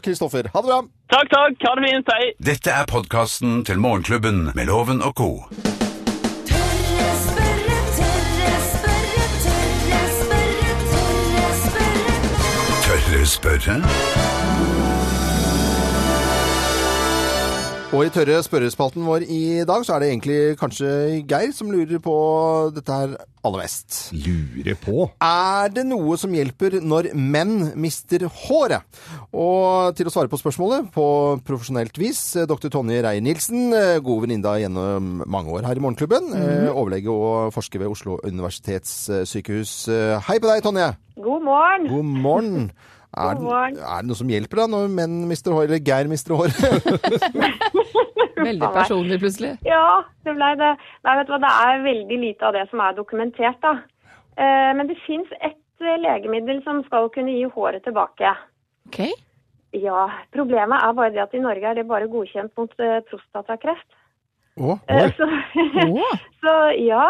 Kristoffer. 0.05 0.51
Ha 0.51 0.65
det 0.65 0.73
bra. 0.73 0.83
Takk, 1.15 1.31
takk. 1.31 1.69
Ha 1.69 1.79
det 1.79 1.89
fint. 1.89 2.15
Hei. 2.17 2.31
Dette 2.53 2.75
er 2.75 2.91
podkasten 2.91 3.63
til 3.69 3.79
Morgenklubben 3.81 4.49
med 4.57 4.67
Loven 4.73 5.05
og 5.05 5.15
co. 5.21 5.31
tørre 13.15 13.27
spørre. 13.31 13.75
Og 17.95 18.01
i 18.03 18.11
tørre 18.11 18.41
spørrespalten 18.43 19.05
vår 19.07 19.23
i 19.31 19.63
dag, 19.63 19.85
så 19.87 19.95
er 19.95 20.03
det 20.03 20.09
egentlig 20.09 20.39
kanskje 20.59 20.89
Geir 21.31 21.53
som 21.55 21.69
lurer 21.71 22.01
på 22.03 22.15
dette 22.75 22.91
her 22.91 23.13
aller 23.47 23.61
mest. 23.61 23.99
Lurer 24.19 24.75
på. 24.83 25.05
Er 25.23 25.71
det 25.71 25.85
noe 25.87 26.17
som 26.19 26.35
hjelper 26.35 26.81
når 26.83 27.13
menn 27.15 27.69
mister 27.79 28.25
håret? 28.27 28.83
Og 29.31 29.95
til 29.95 30.11
å 30.11 30.15
svare 30.15 30.33
på 30.33 30.41
spørsmålet 30.41 30.89
på 30.97 31.07
profesjonelt 31.47 32.01
vis, 32.03 32.23
dr. 32.51 32.67
Tonje 32.67 32.99
Reier-Nilsen, 33.07 33.69
eh, 33.79 34.01
god 34.03 34.25
venninne 34.25 34.57
gjennom 34.65 35.23
mange 35.23 35.55
år 35.55 35.69
her 35.69 35.79
i 35.79 35.85
Morgenklubben, 35.85 36.35
eh, 36.35 36.67
overlege 36.73 37.15
og 37.15 37.55
forsker 37.55 37.79
ved 37.79 37.95
Oslo 37.95 38.19
universitetssykehus. 38.27 39.77
Eh, 39.87 40.19
Hei 40.27 40.41
på 40.41 40.51
deg, 40.51 40.67
Tonje! 40.67 40.97
God 41.15 41.47
morgen. 41.47 41.87
God 41.95 42.11
morgen. 42.27 42.71
Er, 43.15 43.39
God 43.39 43.79
er 43.79 44.03
det 44.03 44.09
noe 44.09 44.19
som 44.19 44.31
hjelper 44.33 44.63
da 44.63 44.67
når 44.73 44.89
menn 44.91 45.17
mister 45.31 45.55
hår, 45.55 45.69
eller 45.69 45.83
Geir 45.87 46.11
mister 46.11 46.35
hår? 46.39 46.55
Veldig 48.45 48.71
personlig 48.75 49.21
plutselig. 49.23 49.53
Ja, 49.65 50.03
det 50.27 50.35
ble 50.37 50.49
det. 50.61 50.73
Nei, 51.07 51.17
vet 51.19 51.29
du 51.29 51.35
hva, 51.35 51.41
det 51.45 51.53
er 51.65 51.85
veldig 51.85 52.19
lite 52.21 52.49
av 52.49 52.57
det 52.57 52.65
som 52.71 52.83
er 52.83 52.97
dokumentert, 52.97 53.61
da. 53.63 53.77
Eh, 54.37 54.71
men 54.77 54.91
det 54.91 54.99
fins 55.05 55.31
ett 55.39 55.85
eh, 55.85 56.01
legemiddel 56.03 56.59
som 56.67 56.83
skal 56.89 57.09
kunne 57.15 57.37
gi 57.37 57.47
håret 57.55 57.87
tilbake. 57.87 58.35
Ok. 58.91 59.01
Ja, 59.75 60.09
problemet 60.35 60.83
er 60.83 60.97
bare 60.99 61.15
det 61.15 61.23
at 61.25 61.35
i 61.35 61.43
Norge 61.43 61.71
er 61.71 61.79
det 61.79 61.87
bare 61.89 62.11
godkjent 62.11 62.53
mot 62.59 62.75
eh, 62.83 62.99
prostatakreft. 63.11 63.87
Å, 64.55 64.77
Eh, 64.87 65.09
så, 65.19 65.27
så 66.43 66.53
ja. 66.79 67.07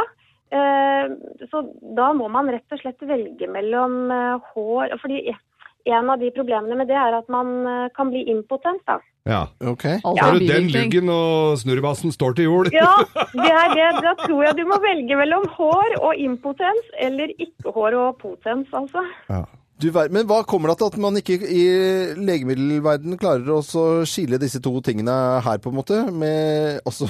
Eh, 0.55 1.11
så 1.51 1.65
da 1.97 2.13
må 2.17 2.29
man 2.33 2.49
rett 2.53 2.73
og 2.73 2.81
slett 2.81 3.03
velge 3.05 3.49
mellom 3.51 4.13
eh, 4.13 4.53
hår 4.53 4.95
Fordi 5.03 5.19
en 5.85 6.11
av 6.11 6.21
de 6.21 6.31
problemene 6.35 6.79
med 6.79 6.88
det 6.88 6.97
er 6.97 7.17
at 7.19 7.26
man 7.33 7.50
eh, 7.69 7.88
kan 7.97 8.12
bli 8.12 8.25
impotent, 8.33 8.81
da. 8.88 9.00
Ja. 9.25 9.47
ok. 9.61 9.85
Altså, 10.05 10.25
er 10.25 10.33
du 10.37 10.45
den 10.45 10.67
lyggen 10.69 11.07
luggen 11.07 11.11
og 11.14 11.59
snurrebassen 11.61 12.12
står 12.12 12.37
til 12.37 12.49
jord? 12.49 12.71
Ja, 12.76 12.93
det 13.41 13.50
er 13.50 13.73
det. 13.73 13.91
Da 14.05 14.14
tror 14.21 14.43
jeg 14.45 14.57
du 14.59 14.64
må 14.69 14.81
velge 14.85 15.19
mellom 15.21 15.47
hår 15.57 15.99
og 16.00 16.21
impotens, 16.21 16.91
eller 17.00 17.33
ikke 17.38 17.73
hår 17.76 17.97
og 18.00 18.19
potens, 18.21 18.69
altså. 18.76 19.05
Du, 19.83 19.88
men 19.91 20.29
hva 20.29 20.45
kommer 20.47 20.71
det 20.71 20.79
til 20.81 20.93
at 20.93 21.00
man 21.03 21.19
ikke 21.19 21.38
i 21.41 21.64
legemiddelverdenen 22.21 23.19
klarer 23.21 23.57
å 23.57 23.62
så 23.64 24.05
skille 24.09 24.38
disse 24.41 24.61
to 24.62 24.76
tingene 24.85 25.17
her, 25.45 25.59
på 25.59 25.73
en 25.73 25.81
måte? 25.81 26.05
Med 26.12 26.85
altså 26.87 27.09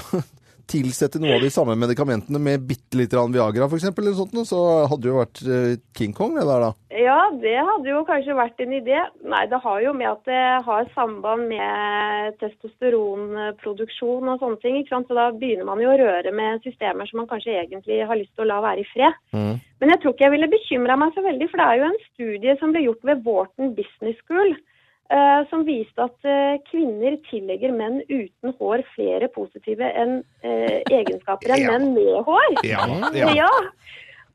tilsette 0.71 1.21
noe 1.23 1.37
av 1.37 1.45
de 1.45 1.51
samme 1.53 1.77
medikamentene 1.79 2.41
med 2.41 2.65
bitte 2.69 2.99
litt 2.99 3.15
Viagra, 3.15 3.69
f.eks., 3.69 3.91
eller 3.91 4.17
sånt, 4.17 4.37
så 4.49 4.61
hadde 4.91 5.03
det 5.05 5.11
jo 5.11 5.21
vært 5.21 5.43
eh, 5.45 5.77
King 5.97 6.15
Kong, 6.17 6.35
det 6.39 6.47
der, 6.49 6.65
da. 6.67 6.71
Ja, 6.95 7.19
det 7.43 7.55
hadde 7.59 7.91
jo 7.91 8.03
kanskje 8.07 8.37
vært 8.39 8.61
en 8.63 8.75
idé. 8.77 9.01
Nei, 9.27 9.45
det 9.51 9.61
har 9.65 9.81
jo 9.83 9.95
med 9.97 10.11
at 10.11 10.29
det 10.31 10.43
har 10.67 10.91
samband 10.95 11.49
med 11.51 12.37
testosteronproduksjon 12.43 14.31
og 14.33 14.43
sånne 14.43 14.61
ting. 14.63 14.79
ikke 14.81 14.95
sant? 14.95 15.09
Så 15.11 15.17
da 15.19 15.31
begynner 15.35 15.69
man 15.69 15.83
jo 15.83 15.91
å 15.93 15.99
røre 15.99 16.35
med 16.35 16.63
systemer 16.67 17.09
som 17.11 17.23
man 17.23 17.31
kanskje 17.31 17.57
egentlig 17.65 18.03
har 18.07 18.21
lyst 18.21 18.35
til 18.37 18.47
å 18.47 18.51
la 18.53 18.61
være 18.65 18.85
i 18.85 18.91
fred. 18.93 19.19
Men 19.35 19.93
jeg 19.93 20.01
tror 20.03 20.15
ikke 20.15 20.29
jeg 20.29 20.37
ville 20.37 20.53
bekymra 20.53 20.97
meg 21.01 21.17
så 21.17 21.25
veldig, 21.25 21.51
for 21.51 21.61
det 21.61 21.67
er 21.67 21.81
jo 21.81 21.89
en 21.91 22.01
studie 22.07 22.55
som 22.61 22.73
ble 22.73 22.87
gjort 22.87 23.11
ved 23.11 23.27
Wharton 23.27 23.75
Business 23.77 24.23
School. 24.25 24.55
Eh, 25.11 25.41
som 25.51 25.65
viste 25.67 26.07
at 26.07 26.29
eh, 26.29 26.57
kvinner 26.71 27.17
tillegger 27.31 27.75
menn 27.75 28.01
uten 28.09 28.55
hår 28.59 28.85
flere 28.95 29.29
positive 29.35 29.85
enn, 29.85 30.23
eh, 30.43 30.81
egenskaper 30.91 31.55
enn 31.55 31.63
Ja. 31.65 31.73
menn 31.73 31.95
med 31.95 32.25
hår. 32.25 32.65
Ja, 32.65 32.87
ja. 33.13 33.35
Ja. 33.35 33.51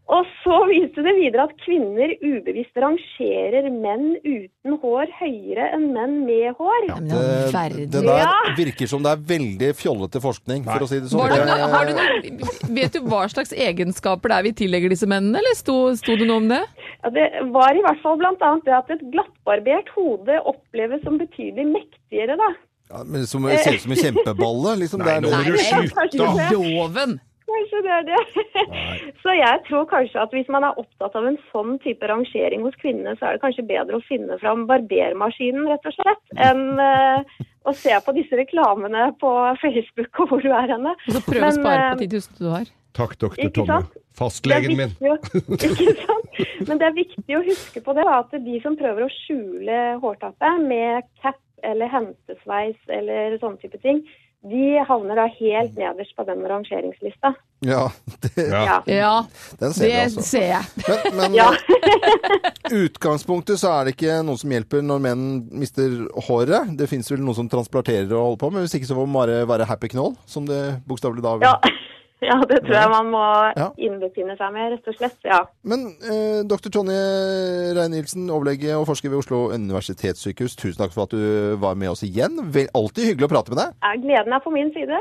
Og 0.10 0.26
så 0.42 0.56
viste 0.66 1.04
det 1.06 1.12
videre 1.20 1.44
at 1.46 1.52
kvinner 1.62 2.10
ubevisst 2.26 2.74
rangerer 2.82 3.68
menn 3.70 4.16
uten 4.26 4.78
hår 4.82 5.12
høyere 5.20 5.68
enn 5.76 5.84
menn 5.94 6.16
med 6.26 6.56
hår. 6.58 6.88
Ja, 6.90 6.96
men 6.98 7.12
Det, 7.12 7.86
det 7.94 8.02
der 8.08 8.56
virker 8.58 8.90
som 8.90 9.06
det 9.06 9.12
er 9.14 9.22
veldig 9.34 9.70
fjollete 9.78 10.22
forskning, 10.24 10.64
for 10.66 10.82
å 10.82 10.90
si 10.90 10.98
det 11.04 11.12
sånn. 11.12 11.30
Det 11.30 11.46
noe, 11.46 11.70
har 11.76 11.92
du 11.92 11.94
noe, 11.94 12.50
vet 12.80 12.98
du 12.98 13.06
hva 13.06 13.22
slags 13.30 13.54
egenskaper 13.54 14.34
det 14.34 14.40
er 14.40 14.48
vi 14.50 14.56
tillegger 14.64 14.96
disse 14.96 15.10
mennene, 15.10 15.44
eller 15.44 15.60
sto, 15.60 15.78
sto 16.02 16.18
det 16.18 16.26
noe 16.26 16.42
om 16.42 16.50
det? 16.56 16.64
Ja, 17.04 17.14
det 17.14 17.28
var 17.54 17.78
i 17.78 17.86
hvert 17.86 18.02
fall 18.02 18.18
bl.a. 18.18 18.34
det 18.66 18.76
at 18.82 18.90
et 18.98 19.06
glattbarbert 19.14 19.94
hode 19.94 20.42
oppleves 20.50 21.06
som 21.06 21.22
betydelig 21.22 21.70
mektigere, 21.70 22.34
da. 22.42 22.50
Ja, 22.90 23.04
men 23.06 23.28
som 23.30 23.46
ser 23.46 23.76
ut 23.78 23.84
som 23.86 23.94
en 23.94 24.02
kjempeballe, 24.02 24.74
liksom. 24.82 25.06
Nei, 25.06 25.20
er- 25.20 25.22
nå 25.22 25.30
må 25.30 25.44
du 25.46 25.58
slutte. 25.62 26.10
Loven! 26.58 27.20
Kanskje 27.50 27.82
det 27.86 27.94
er 27.96 28.08
det. 28.08 28.20
Så 29.24 29.34
jeg 29.36 29.62
tror 29.68 29.86
kanskje 29.90 30.24
at 30.24 30.34
hvis 30.36 30.50
man 30.54 30.66
er 30.68 30.80
opptatt 30.80 31.16
av 31.18 31.28
en 31.30 31.38
sånn 31.52 31.78
type 31.84 32.08
rangering 32.10 32.66
hos 32.66 32.78
kvinnene, 32.82 33.16
så 33.20 33.30
er 33.30 33.38
det 33.38 33.44
kanskje 33.44 33.66
bedre 33.70 34.00
å 34.00 34.06
finne 34.08 34.38
fram 34.42 34.66
barbermaskinen, 34.70 35.68
rett 35.72 35.88
og 35.90 35.96
slett, 35.98 36.22
enn 36.50 36.66
uh, 36.80 37.40
å 37.68 37.74
se 37.76 37.96
på 38.06 38.16
disse 38.18 38.38
reklamene 38.40 39.10
på 39.22 39.32
Facebook 39.64 40.22
og 40.24 40.34
hvor 40.34 40.46
du 40.46 40.52
er 40.54 40.76
henne. 40.76 40.94
Så 41.10 41.24
Men, 41.28 41.48
å 41.50 41.56
spare 41.58 41.82
eh, 41.88 41.90
på 41.96 42.06
10 42.06 42.14
000 42.16 42.40
du 42.40 42.52
har. 42.54 42.70
Takk, 43.00 43.18
doktor 43.22 43.52
Tomme. 43.56 43.82
Fastlegen 44.20 44.76
min. 44.80 44.96
Å- 45.06 45.20
Ikke 45.56 45.94
sant? 46.00 46.40
Men 46.68 46.80
det 46.80 46.88
er 46.88 46.96
viktig 46.98 47.38
å 47.38 47.44
huske 47.46 47.84
på 47.84 47.94
det, 47.98 48.08
at 48.08 48.34
de 48.46 48.58
som 48.64 48.76
prøver 48.80 49.06
å 49.06 49.12
skjule 49.22 49.78
hårtappet 50.04 50.66
med 50.66 51.08
cap 51.24 51.40
eller 51.68 51.92
hentesveis 51.92 52.78
eller 52.88 53.38
sånne 53.42 53.60
type 53.60 53.80
ting, 53.84 54.02
de 54.42 54.80
havner 54.88 55.18
da 55.20 55.26
helt 55.36 55.74
nederst 55.76 56.14
på 56.16 56.24
den 56.24 56.46
rangeringslista. 56.48 57.34
Ja, 57.68 57.90
det, 58.24 58.46
Ja. 58.48 58.78
Ja. 58.88 59.26
Den 59.60 59.74
ser 59.74 59.86
vi 59.86 59.92
det 59.92 60.04
altså. 60.06 60.22
ser 60.24 60.46
jeg. 60.48 60.64
Men, 60.88 61.18
men 61.18 61.34
Ja. 61.36 61.50
utgangspunktet 62.72 63.60
så 63.60 63.72
er 63.80 63.86
det 63.90 63.96
ikke 63.98 64.20
noe 64.24 64.40
som 64.40 64.54
hjelper 64.54 64.84
når 64.86 65.02
menn 65.04 65.26
mister 65.60 65.98
håret. 66.30 66.72
Det 66.80 66.88
fins 66.92 67.12
vel 67.12 67.20
noen 67.26 67.36
som 67.36 67.50
transplanterer 67.52 68.12
og 68.16 68.24
holder 68.30 68.42
på, 68.46 68.52
men 68.56 68.64
hvis 68.66 68.78
ikke 68.80 68.90
så 68.90 68.96
må 68.98 69.06
man 69.10 69.20
bare 69.24 69.42
være 69.50 69.68
happy 69.70 69.92
knoll, 69.92 70.16
som 70.30 70.48
det 70.50 70.62
bokstavelig 70.88 71.26
da 71.26 71.36
Ja. 71.44 71.56
ja, 72.30 72.36
det 72.50 72.58
tror 72.66 72.76
jeg 72.76 72.90
man 72.92 73.10
må 73.14 73.24
Ja. 73.58 73.68
innbefinne 73.80 74.36
seg 74.40 74.52
med, 74.56 74.74
rett 74.76 74.88
og 74.92 74.96
slett. 74.98 75.18
Ja. 75.26 75.40
Men 75.64 75.86
eh, 76.04 76.42
dr. 76.48 76.70
Tonje 76.74 77.00
Rein-Nilsen, 77.78 78.26
overlege 78.34 78.76
og 78.78 78.86
forsker 78.90 79.12
ved 79.14 79.22
Oslo 79.22 79.40
universitetssykehus, 79.56 80.56
tusen 80.60 80.80
takk 80.82 80.94
for 80.96 81.08
at 81.08 81.16
du 81.16 81.56
var 81.62 81.78
med 81.80 81.92
oss 81.94 82.04
igjen. 82.08 82.38
Vel, 82.54 82.68
alltid 82.76 83.12
hyggelig 83.14 83.30
å 83.30 83.32
prate 83.32 83.54
med 83.56 83.62
deg. 83.64 83.76
Ja, 83.84 83.94
Gleden 84.04 84.36
er 84.36 84.44
på 84.44 84.54
min 84.56 84.72
side. 84.76 85.00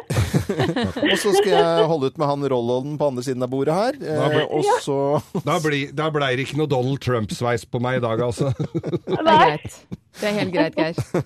Og 1.13 1.17
så 1.21 1.33
skal 1.37 1.53
jeg 1.55 1.89
holde 1.91 2.11
ut 2.13 2.19
med 2.21 2.31
han 2.31 2.47
Rollolden 2.55 2.99
på 3.01 3.11
andre 3.11 3.25
siden 3.27 3.45
av 3.47 3.53
bordet 3.53 3.75
her. 3.77 3.99
Da 4.03 4.29
Eh, 4.29 4.35
ble- 4.35 4.49
også... 4.63 4.99
Da, 5.49 5.59
ble, 5.65 5.83
da 5.97 6.09
ble 6.15 6.29
det 6.37 6.45
ikke 6.47 6.59
noe 6.61 6.71
Donald 6.71 7.01
Trump-sveis 7.05 7.65
på 7.69 7.81
meg 7.83 7.99
i 8.01 8.05
dag, 8.05 8.21
altså. 8.25 8.51
Det 8.59 9.19
er 9.19 9.25
greit. 9.25 9.79
Det 10.19 10.27
er 10.27 10.35
helt 10.41 10.51
greit, 10.55 10.75
Geir. 10.75 11.23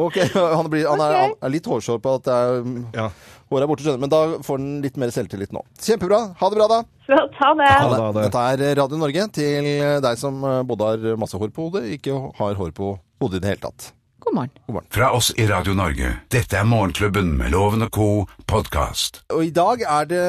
Ok, 0.00 0.16
han, 0.34 0.66
blir, 0.72 0.86
han, 0.90 1.00
er, 1.04 1.14
han 1.20 1.34
er 1.46 1.52
litt 1.54 1.68
hårsår 1.70 2.00
på 2.02 2.16
at 2.18 2.26
det 2.26 2.34
er, 2.34 2.64
Ja. 2.96 3.08
Håret 3.54 3.66
er 3.68 3.72
borte, 3.72 3.86
skjønner 3.86 4.02
du, 4.02 4.04
men 4.06 4.12
da 4.12 4.44
får 4.44 4.62
den 4.62 4.76
litt 4.84 5.00
mer 5.00 5.14
selvtillit 5.14 5.54
nå. 5.54 5.64
Kjempebra. 5.80 6.20
Ha 6.42 6.52
det 6.52 6.60
bra, 6.60 6.68
da. 6.74 6.82
Så 7.08 7.20
ta 7.38 7.54
det. 7.58 7.72
Ha 7.72 7.88
det, 7.88 8.02
ha 8.04 8.12
det. 8.18 8.28
Dette 8.28 8.46
er 8.52 8.78
Radio 8.82 9.00
Norge 9.00 9.26
til 9.40 9.72
deg 10.04 10.20
som 10.20 10.44
både 10.68 10.92
har 10.92 11.20
masse 11.20 11.38
hår 11.40 11.52
på 11.54 11.68
hodet, 11.70 11.86
ikke 11.98 12.16
har 12.40 12.56
hår 12.60 12.74
på 12.76 12.96
hodet 13.22 13.40
i 13.40 13.44
det 13.46 13.54
hele 13.54 13.68
tatt. 13.70 13.92
God 14.24 14.34
morgen. 14.38 14.86
Fra 14.88 15.10
oss 15.12 15.26
i 15.36 15.44
Radio 15.44 15.74
Norge. 15.76 16.08
Dette 16.32 16.56
er 16.56 16.64
Morgenklubben 16.64 17.34
med 17.36 17.52
Loven 17.52 17.84
og 17.84 17.90
co. 17.92 18.06
podkast. 18.48 19.20
Og 19.34 19.44
i 19.44 19.52
dag 19.52 19.82
er 19.84 20.08
det 20.08 20.22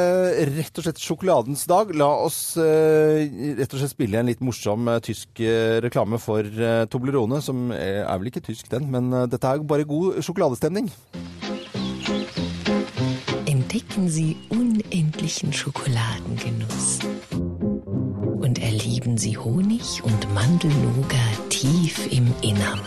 rett 0.52 0.82
og 0.82 0.84
slett 0.84 1.00
sjokoladens 1.00 1.64
dag. 1.70 1.94
La 1.96 2.10
oss 2.26 2.58
eh, 2.60 3.24
rett 3.56 3.72
og 3.72 3.80
slett 3.80 3.94
spille 3.96 4.20
en 4.20 4.28
litt 4.28 4.44
morsom 4.44 4.90
eh, 4.92 5.00
tysk 5.06 5.40
eh, 5.40 5.78
reklame 5.86 6.20
for 6.20 6.44
eh, 6.44 6.84
Toblerone, 6.92 7.40
som 7.46 7.70
er, 7.72 8.04
er 8.04 8.20
vel 8.20 8.34
ikke 8.34 8.44
tysk 8.50 8.68
den, 8.74 8.92
men 8.92 9.12
eh, 9.16 9.30
dette 9.32 9.48
er 9.48 9.64
bare 9.64 9.88
god 9.88 10.20
sjokoladestemning. 10.28 10.92
Entdecken 13.76 14.08
Sie 14.08 14.38
unendlichen 14.48 15.52
Schokoladengenuss. 15.52 17.00
Und 17.32 18.58
erleben 18.58 19.18
Sie 19.18 19.38
Honig 19.38 20.02
und 20.02 20.34
Mandelnougat 20.34 21.50
tief 21.50 22.10
im 22.10 22.34
Innern. 22.42 22.80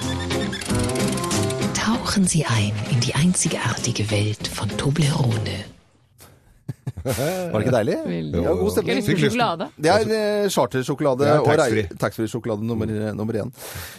Tauchen 1.74 2.26
Sie 2.26 2.46
ein 2.46 2.72
in 2.90 3.00
die 3.00 3.14
einzigartige 3.14 4.10
Welt 4.10 4.48
von 4.48 4.70
Toblerone. 4.78 5.66
Var 7.16 7.56
det 7.56 7.64
ikke 7.66 7.76
deilig? 7.76 7.96
Veldig. 8.14 8.44
Ja, 8.44 8.54
god 8.60 8.74
stemning. 8.74 9.02
Fikk 9.08 9.22
lyst 9.22 9.34
sjokolade? 9.34 9.70
Det 9.76 9.92
er 9.94 10.14
eh, 10.18 10.48
chartersjokolade 10.54 11.28
er 11.28 11.42
og 11.42 11.98
taxfree-sjokolade 12.04 12.68
nummer, 12.68 12.94
nummer 13.16 13.40
én. 13.42 13.52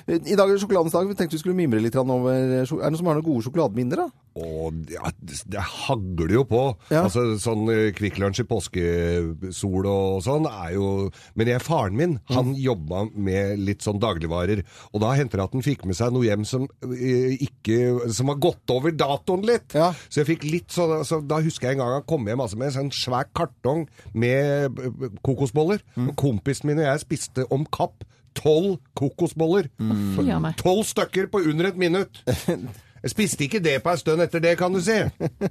I 0.08 0.38
dag 0.38 0.46
er 0.48 0.56
det 0.56 0.64
sjokoladens 0.64 0.96
dag. 0.96 1.10
Vi 1.10 1.18
tenkte 1.20 1.38
vi 1.38 1.44
skulle 1.44 1.58
mimre 1.58 1.82
litt 1.84 1.98
over 2.00 2.34
Er 2.34 2.66
det 2.66 2.70
noen 2.70 3.00
som 3.00 3.12
har 3.12 3.20
noen 3.20 3.26
gode 3.26 3.46
sjokolademinner, 3.48 4.06
da? 4.06 4.30
Og 4.40 4.92
ja, 4.92 5.10
det 5.20 5.62
hagler 5.64 6.34
jo 6.38 6.44
på. 6.48 6.62
Ja. 6.94 7.04
Altså 7.06 7.34
Sånn 7.42 7.66
eh, 7.74 7.90
Kvikk 7.96 8.20
Lunsj 8.22 8.44
i 8.44 8.48
påskesol 8.48 9.88
og 9.90 10.22
sånn 10.26 10.46
er 10.50 10.76
jo 10.76 10.90
Men 11.40 11.52
jeg, 11.52 11.64
faren 11.66 11.98
min 11.98 12.18
han 12.30 12.54
jobba 12.58 13.06
med 13.14 13.60
litt 13.64 13.84
sånn 13.86 14.00
dagligvarer. 14.02 14.62
Og 14.94 15.04
da 15.04 15.14
hendte 15.18 15.40
det 15.40 15.46
at 15.48 15.56
han 15.58 15.66
fikk 15.66 15.86
med 15.90 15.98
seg 15.98 16.14
noe 16.14 16.28
hjem 16.28 16.46
som 16.48 16.68
eh, 16.86 17.36
ikke 17.50 18.12
Som 18.16 18.32
var 18.32 18.40
gått 18.44 18.74
over 18.74 18.94
datoen 18.96 19.46
litt. 19.48 19.76
Ja. 19.78 19.92
Så 20.08 20.22
jeg 20.22 20.32
fikk 20.34 20.48
litt 20.48 20.76
sånn 20.76 21.04
så 21.08 21.22
Da 21.26 21.42
husker 21.44 21.70
jeg 21.70 21.78
en 21.80 21.84
gang 21.84 21.98
han 22.00 22.08
kom 22.10 22.28
hjem 22.30 22.44
altså, 22.46 22.60
med 22.60 22.72
en 22.72 22.78
sånn 22.78 22.94
svær 23.00 23.30
kartong 23.36 23.88
med 24.14 24.70
kokosboller. 25.26 25.84
Mm. 25.96 26.14
kompisen 26.20 26.70
min 26.70 26.82
og 26.84 26.90
jeg 26.90 27.06
spiste 27.06 27.48
om 27.54 27.66
kapp 27.66 28.04
tolv 28.38 28.78
kokosboller. 28.96 29.72
Tolv 29.80 30.84
mm. 30.84 30.92
stykker 30.92 31.32
på 31.32 31.44
under 31.50 31.72
et 31.72 31.82
minutt! 31.82 32.24
Jeg 33.04 33.14
spiste 33.14 33.46
ikke 33.46 33.62
det 33.64 33.78
på 33.84 33.94
en 33.94 34.00
stund 34.02 34.24
etter 34.24 34.44
det, 34.44 34.56
kan 34.60 34.74
du 34.74 34.82
si. 34.84 34.98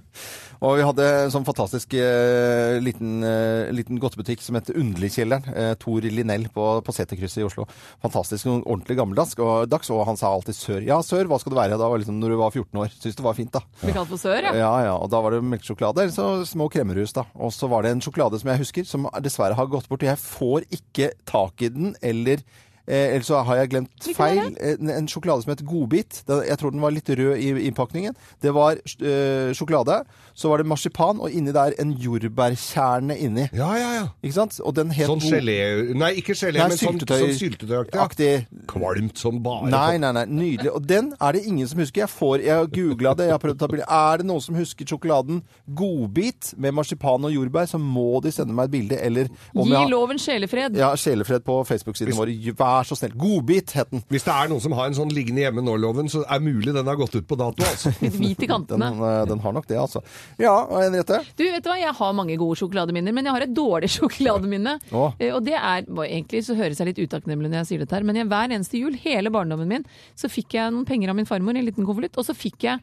Og 0.65 0.75
vi 0.75 0.85
hadde 0.85 1.05
en 1.25 1.33
sånn 1.33 1.47
fantastisk 1.47 1.95
eh, 1.97 2.77
liten, 2.83 3.23
eh, 3.25 3.71
liten 3.75 4.01
godtebutikk 4.03 4.43
som 4.43 4.59
het 4.59 4.73
Underligkjelleren. 4.75 5.55
Eh, 5.55 5.73
Tor 5.81 6.05
Linell 6.05 6.49
på, 6.55 6.67
på 6.85 6.95
Seterkrysset 6.95 7.45
i 7.45 7.47
Oslo. 7.47 7.69
Fantastisk, 8.05 8.49
ordentlig 8.59 8.99
gammeldags. 8.99 9.37
Og, 9.39 9.69
dags, 9.71 9.91
og 9.95 10.05
han 10.09 10.19
sa 10.21 10.33
alltid 10.35 10.59
sør. 10.59 10.81
Ja, 10.87 10.99
sør, 11.07 11.31
hva 11.31 11.39
skal 11.41 11.55
det 11.55 11.61
være? 11.61 11.81
Da 11.81 11.91
var 11.91 12.03
liksom 12.03 12.19
når 12.21 12.35
du 12.35 12.39
var 12.43 12.55
14 12.55 12.83
år. 12.85 12.93
Syns 12.99 13.19
det 13.21 13.27
var 13.27 13.39
fint, 13.39 13.55
da. 13.55 13.65
Ble 13.85 13.97
kalt 13.97 14.13
for 14.13 14.21
sør, 14.21 14.51
ja. 14.51 14.55
Ja, 14.59 14.73
ja, 14.89 14.95
og 14.99 15.13
da 15.15 15.23
var 15.25 15.37
det 15.37 15.43
melkesjokolade, 15.47 16.09
eller 16.09 16.17
så 16.17 16.49
små 16.49 16.69
kremmerhus 16.73 17.15
da. 17.17 17.29
Og 17.39 17.55
så 17.55 17.71
var 17.71 17.87
det 17.87 17.95
en 17.95 18.05
sjokolade 18.05 18.41
som 18.43 18.53
jeg 18.53 18.65
husker, 18.65 18.89
som 18.89 19.09
dessverre 19.25 19.59
har 19.59 19.71
gått 19.71 19.89
bort. 19.91 20.07
Jeg 20.07 20.21
får 20.21 20.67
ikke 20.75 21.13
tak 21.29 21.63
i 21.63 21.71
den, 21.73 21.95
eller 22.03 22.43
Eh, 22.89 23.11
eller 23.15 23.27
så 23.27 23.43
har 23.45 23.57
jeg 23.61 23.69
glemt 23.75 23.91
Hvilken 24.01 24.17
feil. 24.17 24.39
er 24.57 24.79
En, 24.81 24.89
en 24.91 25.09
sjokolade 25.09 25.43
som 25.45 25.51
het 25.53 25.61
Godbit. 25.69 26.23
Den, 26.27 26.43
jeg 26.49 26.57
tror 26.59 26.71
den 26.73 26.81
var 26.81 26.91
litt 26.97 27.09
rød 27.11 27.37
i 27.37 27.51
innpakningen. 27.69 28.15
Det 28.41 28.55
var 28.57 28.79
øh, 28.81 29.53
sjokolade. 29.53 29.99
Så 30.35 30.49
var 30.49 30.57
det 30.63 30.67
marsipan, 30.71 31.21
og 31.21 31.31
inni 31.31 31.53
der 31.53 31.75
en 31.83 31.93
jordbærkjerne 31.93 33.17
inni. 33.19 33.49
Ja, 33.53 33.69
ja, 33.77 33.91
ja. 33.99 34.05
Ikke 34.23 34.35
sant? 34.39 34.59
Og 34.65 34.75
den 34.77 34.91
het 34.95 35.09
Sånn 35.11 35.21
gelé 35.21 35.59
Nei, 35.99 36.13
ikke 36.21 36.33
gelé, 36.39 36.59
Nei, 36.63 36.69
men 36.73 36.79
sånn, 36.81 36.99
syltetøy- 36.99 37.25
sånn 37.25 37.37
syltetøyaktig. 37.41 38.47
Kvalmt 38.71 39.19
som 39.19 39.41
bare 39.43 39.69
Nei, 39.73 39.99
nei, 39.99 40.13
nei. 40.17 40.25
Nydelig. 40.29 40.71
Og 40.75 40.87
den 40.87 41.13
er 41.21 41.33
det 41.37 41.45
ingen 41.47 41.69
som 41.69 41.81
husker. 41.83 42.05
Jeg 42.07 42.13
får, 42.13 42.45
jeg 42.47 42.55
har 42.57 42.67
googla 42.73 43.15
det, 43.19 43.27
jeg 43.29 43.35
har 43.37 43.43
prøvd 43.43 43.57
å 43.59 43.63
ta 43.65 43.71
bilde. 43.73 43.89
Er 43.91 44.17
det 44.23 44.27
noen 44.31 44.41
som 44.45 44.55
husker 44.59 44.87
sjokoladen 44.89 45.43
Godbit 45.79 46.55
med 46.57 46.75
marsipan 46.75 47.25
og 47.29 47.33
jordbær, 47.35 47.67
så 47.71 47.79
må 47.83 48.21
de 48.25 48.33
sende 48.35 48.55
meg 48.57 48.69
et 48.71 48.75
bilde. 48.79 48.99
Eller 49.05 49.29
om 49.55 49.65
Gi 49.67 49.73
jeg 49.75 49.83
har- 49.83 49.91
loven 49.91 50.19
sjelefred. 50.19 50.77
ja, 50.77 50.95
Sjelefred 50.97 51.45
på 51.45 51.61
Facebook-siden 51.67 52.15
vår. 52.17 52.33
Vær 52.59 52.78
så 52.87 52.97
snill. 52.99 53.15
Godbit 53.19 53.73
het 53.79 53.91
den. 53.91 54.03
Hvis 54.13 54.27
det 54.27 54.35
er 54.35 54.49
noen 54.53 54.61
som 54.63 54.75
har 54.79 54.87
en 54.91 54.97
sånn 54.99 55.11
liggende 55.15 55.43
hjemme 55.43 55.65
nå-loven, 55.65 56.07
så 56.13 56.23
er 56.29 56.43
mulig 56.45 56.75
den 56.77 56.87
har 56.87 56.99
gått 57.01 57.17
ut 57.19 57.27
på 57.27 57.39
dato, 57.41 57.65
altså. 57.67 57.91
Hvit 58.19 58.45
i 58.45 58.49
kantene. 58.51 58.91
Den, 58.95 59.29
den 59.33 59.43
har 59.45 59.57
nok 59.57 59.67
det, 59.71 59.79
altså. 59.81 60.03
Ja, 60.39 60.55
Henriette? 60.71 61.19
Du, 61.39 61.45
vet 61.49 61.65
du 61.65 61.71
hva? 61.73 61.79
Jeg 61.81 61.97
har 61.99 62.15
mange 62.19 62.37
gode 62.39 62.61
sjokolademinner, 62.61 63.17
men 63.17 63.27
jeg 63.31 63.37
har 63.39 63.47
et 63.49 63.55
dårlig 63.57 63.91
sjokolademinne. 63.97 64.77
Å. 64.93 65.05
Eh, 65.19 65.35
Og 65.35 65.43
det 65.49 65.57
er, 65.59 65.87
Egentlig 66.09 66.45
så 66.47 66.55
høres 66.59 66.79
jeg 66.79 66.93
litt 66.93 67.03
utakknemlig 67.09 67.51
når 67.51 67.63
jeg 67.65 67.71
sier 67.73 67.83
dette 67.87 67.99
her, 67.99 68.07
men 68.07 68.21
jeg, 68.23 68.29
hver 68.31 68.55
eneste 68.55 68.79
jul, 68.79 68.95
hele 69.03 69.33
barndommen 69.35 69.69
min, 69.69 69.89
så 70.19 70.31
fikk 70.31 70.55
jeg 70.61 70.75
noen 70.77 70.87
penger 70.89 71.11
av 71.11 71.19
min 71.19 71.27
farmor 71.29 71.57
i 71.59 71.65
en 71.65 71.67
liten 71.73 71.87
konvolutt, 71.89 72.15
og 72.21 72.27
så 72.29 72.37
fikk 72.39 72.69
jeg 72.69 72.79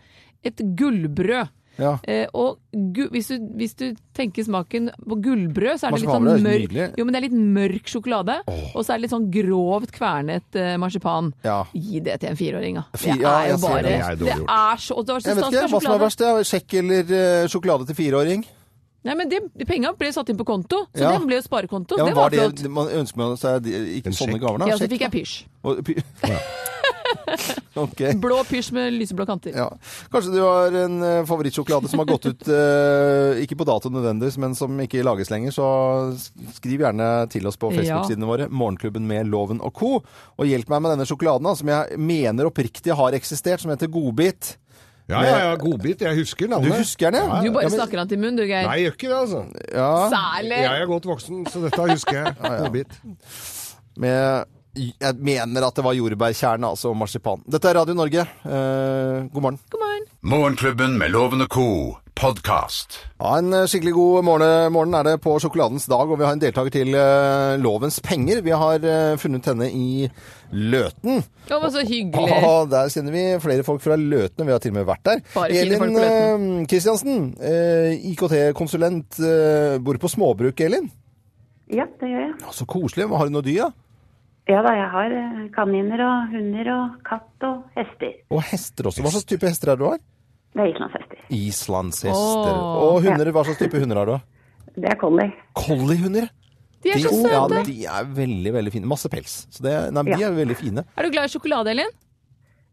et 0.45 0.59
gullbrød. 0.77 1.54
Ja. 1.81 1.95
Eh, 2.03 2.25
og 2.33 2.59
hvis, 3.11 3.31
du, 3.31 3.47
hvis 3.59 3.75
du 3.79 3.85
tenker 4.15 4.45
smaken 4.47 4.91
på 4.95 5.19
gullbrød, 5.23 5.79
så 5.79 5.89
er 5.89 5.95
det 5.95 6.03
litt 6.03 6.13
sånn 6.13 6.45
mørk. 6.45 6.75
Jo, 6.99 7.05
men 7.05 7.15
det 7.15 7.21
er 7.21 7.27
litt 7.27 7.37
mørk 7.57 7.91
sjokolade, 7.91 8.39
og 8.47 8.79
så 8.81 8.93
er 8.93 8.97
det 8.97 9.05
litt 9.05 9.15
sånn 9.15 9.29
grovt 9.33 9.93
kvernet 9.95 10.59
eh, 10.59 10.75
marsipan. 10.81 11.33
Ja. 11.45 11.61
Gi 11.73 12.03
det 12.05 12.19
til 12.23 12.33
en 12.33 12.39
fireåring, 12.39 12.81
da. 12.81 12.87
Det 12.95 13.17
er 13.19 13.51
jo 13.53 13.59
bare 13.63 13.85
det. 13.85 13.95
Er 14.45 14.75
er 14.75 14.81
så 14.81 14.95
og 14.99 15.07
det 15.07 15.15
var 15.15 15.23
så 15.23 15.29
Jeg 15.31 15.39
vet 15.39 15.45
ikke 15.53 15.71
hva 15.71 15.81
som 15.81 15.95
er 15.95 16.03
verst. 16.03 16.21
det 16.21 16.29
er 16.31 16.47
Sjekk 16.51 16.77
eller 16.81 17.11
uh, 17.11 17.47
sjokolade 17.51 17.89
til 17.89 17.97
fireåring? 17.97 18.45
Nei, 19.05 19.13
men 19.15 19.29
det, 19.29 19.39
Penga 19.69 19.91
ble 19.93 20.09
satt 20.15 20.29
inn 20.33 20.37
på 20.39 20.45
konto, 20.49 20.87
så 20.95 21.01
Ja. 21.05 21.11
det 21.13 21.27
ble 21.27 21.37
jo 21.37 21.43
sparekonto. 21.45 21.97
Ja, 21.99 22.05
det 22.09 22.15
var 22.17 22.29
var 22.31 22.37
flott. 22.39 22.61
det, 22.63 22.71
man 22.73 22.87
ønsker 22.89 23.17
man 23.21 23.37
seg 23.37 23.61
de- 23.63 23.99
ikke 23.99 24.07
En 24.09 24.17
sånne 24.17 24.39
gaver, 24.41 24.57
da? 24.63 24.65
Ja, 24.73 24.77
så 24.81 24.87
fikk 24.89 25.05
jeg 25.05 25.11
pysj. 25.13 25.35
Og 25.65 25.83
py- 25.85 26.01
ok. 27.75 28.01
Blå 28.21 28.39
pysj 28.47 28.71
med 28.75 28.93
lyseblå 28.95 29.25
kanter. 29.27 29.53
Ja. 29.55 29.67
Kanskje 30.13 30.33
du 30.33 30.39
har 30.41 30.73
en 30.85 30.95
eh, 31.03 31.21
favorittsjokolade 31.27 31.89
som 31.91 32.01
har 32.01 32.07
gått 32.09 32.25
ut, 32.29 32.47
eh, 32.49 33.41
ikke 33.43 33.57
på 33.59 33.67
dato 33.67 33.91
nødvendigvis, 33.93 34.37
men 34.41 34.55
som 34.57 34.73
ikke 34.81 35.03
lages 35.05 35.29
lenger, 35.33 35.53
så 35.55 35.67
skriv 36.57 36.81
gjerne 36.85 37.09
til 37.33 37.45
oss 37.49 37.57
på 37.61 37.71
Facebook-sidene 37.75 38.29
våre, 38.29 38.49
Morgenklubben 38.49 39.05
med 39.09 39.27
Loven 39.31 39.61
og 39.61 39.73
co. 39.77 39.93
Og 40.39 40.49
hjelp 40.49 40.69
meg 40.73 40.81
med 40.85 40.95
denne 40.95 41.07
sjokoladen, 41.09 41.55
som 41.59 41.67
jeg 41.71 41.99
mener 42.01 42.49
oppriktig 42.49 42.95
har 42.95 43.11
eksistert, 43.17 43.61
som 43.63 43.73
heter 43.73 43.91
Godbit. 43.91 44.55
Ja, 45.09 45.19
ja, 45.21 45.37
ja, 45.37 45.55
godbit. 45.61 46.01
Jeg 46.01 46.17
husker 46.17 46.47
Du 46.49 46.71
husker 46.73 47.11
den, 47.13 47.21
ja? 47.21 47.41
Du 47.45 47.51
bare 47.53 47.67
ja, 47.67 47.69
men- 47.69 47.77
snakker 47.77 47.97
han 48.01 48.09
til 48.09 48.19
munn, 48.19 48.35
du, 48.35 48.41
Geir. 48.43 48.65
Nei, 48.65 48.79
jeg 48.81 48.87
gjør 48.87 48.95
ikke 48.97 49.09
det, 49.11 49.19
altså. 49.19 49.41
Ja, 49.71 49.91
Særlig! 50.09 50.57
Jeg 50.65 50.81
er 50.81 50.85
godt 50.89 51.05
voksen, 51.05 51.45
så 51.45 51.61
dette 51.61 51.87
husker 51.91 52.17
jeg. 52.23 52.35
Godbit. 52.63 52.99
med 53.97 54.45
jeg 54.75 55.15
mener 55.23 55.63
at 55.67 55.75
det 55.77 55.83
var 55.85 55.93
jordbærkjerne, 55.95 56.67
altså 56.67 56.91
marsipan. 56.97 57.43
Dette 57.47 57.69
er 57.69 57.77
Radio 57.79 57.93
Norge. 57.95 58.25
Eh, 58.43 59.29
god 59.31 59.41
morgen. 59.41 59.59
God 59.71 59.79
morgen. 59.79 60.09
Morgenklubben 60.21 60.97
med 60.97 61.13
lovende 61.13 61.47
ko 61.47 61.93
co. 61.93 62.04
podkast. 62.15 62.95
Ja, 63.19 63.37
En 63.39 63.53
eh, 63.53 63.65
skikkelig 63.69 63.93
god 63.95 64.25
morgen, 64.27 64.71
morgen 64.73 64.95
er 64.97 65.07
det 65.07 65.13
på 65.23 65.35
sjokoladens 65.43 65.87
dag, 65.91 66.07
og 66.07 66.19
vi 66.19 66.25
har 66.25 66.35
en 66.35 66.41
deltaker 66.41 66.73
til 66.73 66.95
uh, 66.95 67.55
Lovens 67.61 67.99
penger. 68.03 68.41
Vi 68.45 68.53
har 68.55 68.83
uh, 68.87 69.17
funnet 69.19 69.47
henne 69.51 69.67
i 69.69 70.07
Løten. 70.55 71.23
Det 71.49 71.59
var 71.61 71.73
så 71.73 71.83
hyggelig. 71.85 72.35
Og 72.47 72.69
der 72.71 72.91
kjenner 72.93 73.15
vi 73.15 73.23
flere 73.43 73.67
folk 73.67 73.83
fra 73.83 73.97
Løten, 73.99 74.43
og 74.43 74.47
vi 74.49 74.55
har 74.55 74.63
til 74.63 74.73
og 74.73 74.79
med 74.79 74.89
vært 74.89 75.05
der. 75.09 75.23
Bare 75.35 75.61
fine 75.61 75.79
folk 75.81 75.95
på 75.97 76.03
Elin 76.05 76.45
eh, 76.61 76.67
Kristiansen, 76.71 77.23
uh, 77.41 78.11
IKT-konsulent, 78.11 79.19
eh, 79.19 79.79
bor 79.83 79.99
på 80.01 80.11
småbruk, 80.15 80.63
Elin. 80.65 80.87
Ja, 81.73 81.87
det 81.99 82.11
gjør 82.11 82.29
jeg. 82.29 82.35
Ja, 82.45 82.53
Så 82.53 82.67
koselig. 82.69 83.09
Har 83.11 83.27
du 83.27 83.35
noe 83.35 83.45
dyr, 83.45 83.67
da? 83.67 83.71
Ja 84.45 84.59
da, 84.61 84.75
jeg 84.77 84.89
har 84.93 85.13
eh, 85.17 85.45
kaniner 85.55 86.01
og 86.05 86.33
hunder 86.35 86.67
og 86.75 86.97
katt 87.07 87.45
og 87.47 87.63
hester. 87.77 88.11
Og 88.29 88.43
hester 88.45 88.91
også. 88.91 89.01
Hva 89.01 89.13
slags 89.15 89.25
type 89.31 89.49
hester 89.49 89.71
er 89.73 89.79
det 89.79 89.81
du 89.81 89.89
har? 89.89 90.03
Det 90.55 90.63
er 90.63 90.71
islandshester. 90.71 91.19
Islandshester. 91.35 92.55
Åh. 92.55 92.79
og 92.85 93.03
hunder, 93.03 93.31
hva 93.35 93.43
slags 93.43 93.59
type 93.59 93.79
hunder 93.81 93.99
har 93.99 94.11
du? 94.11 94.15
Det 94.75 94.87
er 94.91 94.97
collie. 94.99 95.31
Collie-hunder. 95.59 96.29
De 96.85 96.93
er 96.93 97.01
så 97.01 97.17
ja, 97.25 97.43
de 97.65 97.75
er 97.89 98.09
veldig, 98.15 98.51
veldig 98.53 98.71
fine. 98.75 98.87
Masse 98.87 99.09
pels. 99.11 99.45
Så 99.51 99.63
det, 99.65 99.73
nei, 99.95 100.03
ja. 100.13 100.19
De 100.19 100.27
er 100.27 100.35
veldig 100.37 100.57
fine. 100.59 100.83
Er 100.95 101.07
du 101.07 101.15
glad 101.15 101.27
i 101.27 101.33
sjokolade, 101.33 101.73
Elin? 101.73 101.91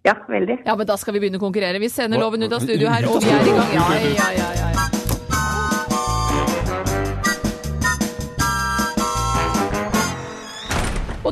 Ja, 0.07 0.17
veldig. 0.29 0.59
Ja, 0.67 0.75
men 0.79 0.87
da 0.87 0.97
skal 0.99 1.17
vi 1.17 1.23
begynne 1.23 1.39
å 1.39 1.43
konkurrere. 1.43 1.79
Vi 1.83 1.91
sender 1.91 2.23
loven 2.23 2.43
ut 2.43 2.53
av 2.53 2.63
studio 2.65 2.91
her, 2.91 3.07
og 3.09 3.23
vi 3.23 3.31
er 3.31 3.47
i 3.47 3.55
gang. 3.55 3.75
Ja, 3.79 3.87
ja, 4.03 4.29
ja, 4.37 4.51
ja, 4.59 4.62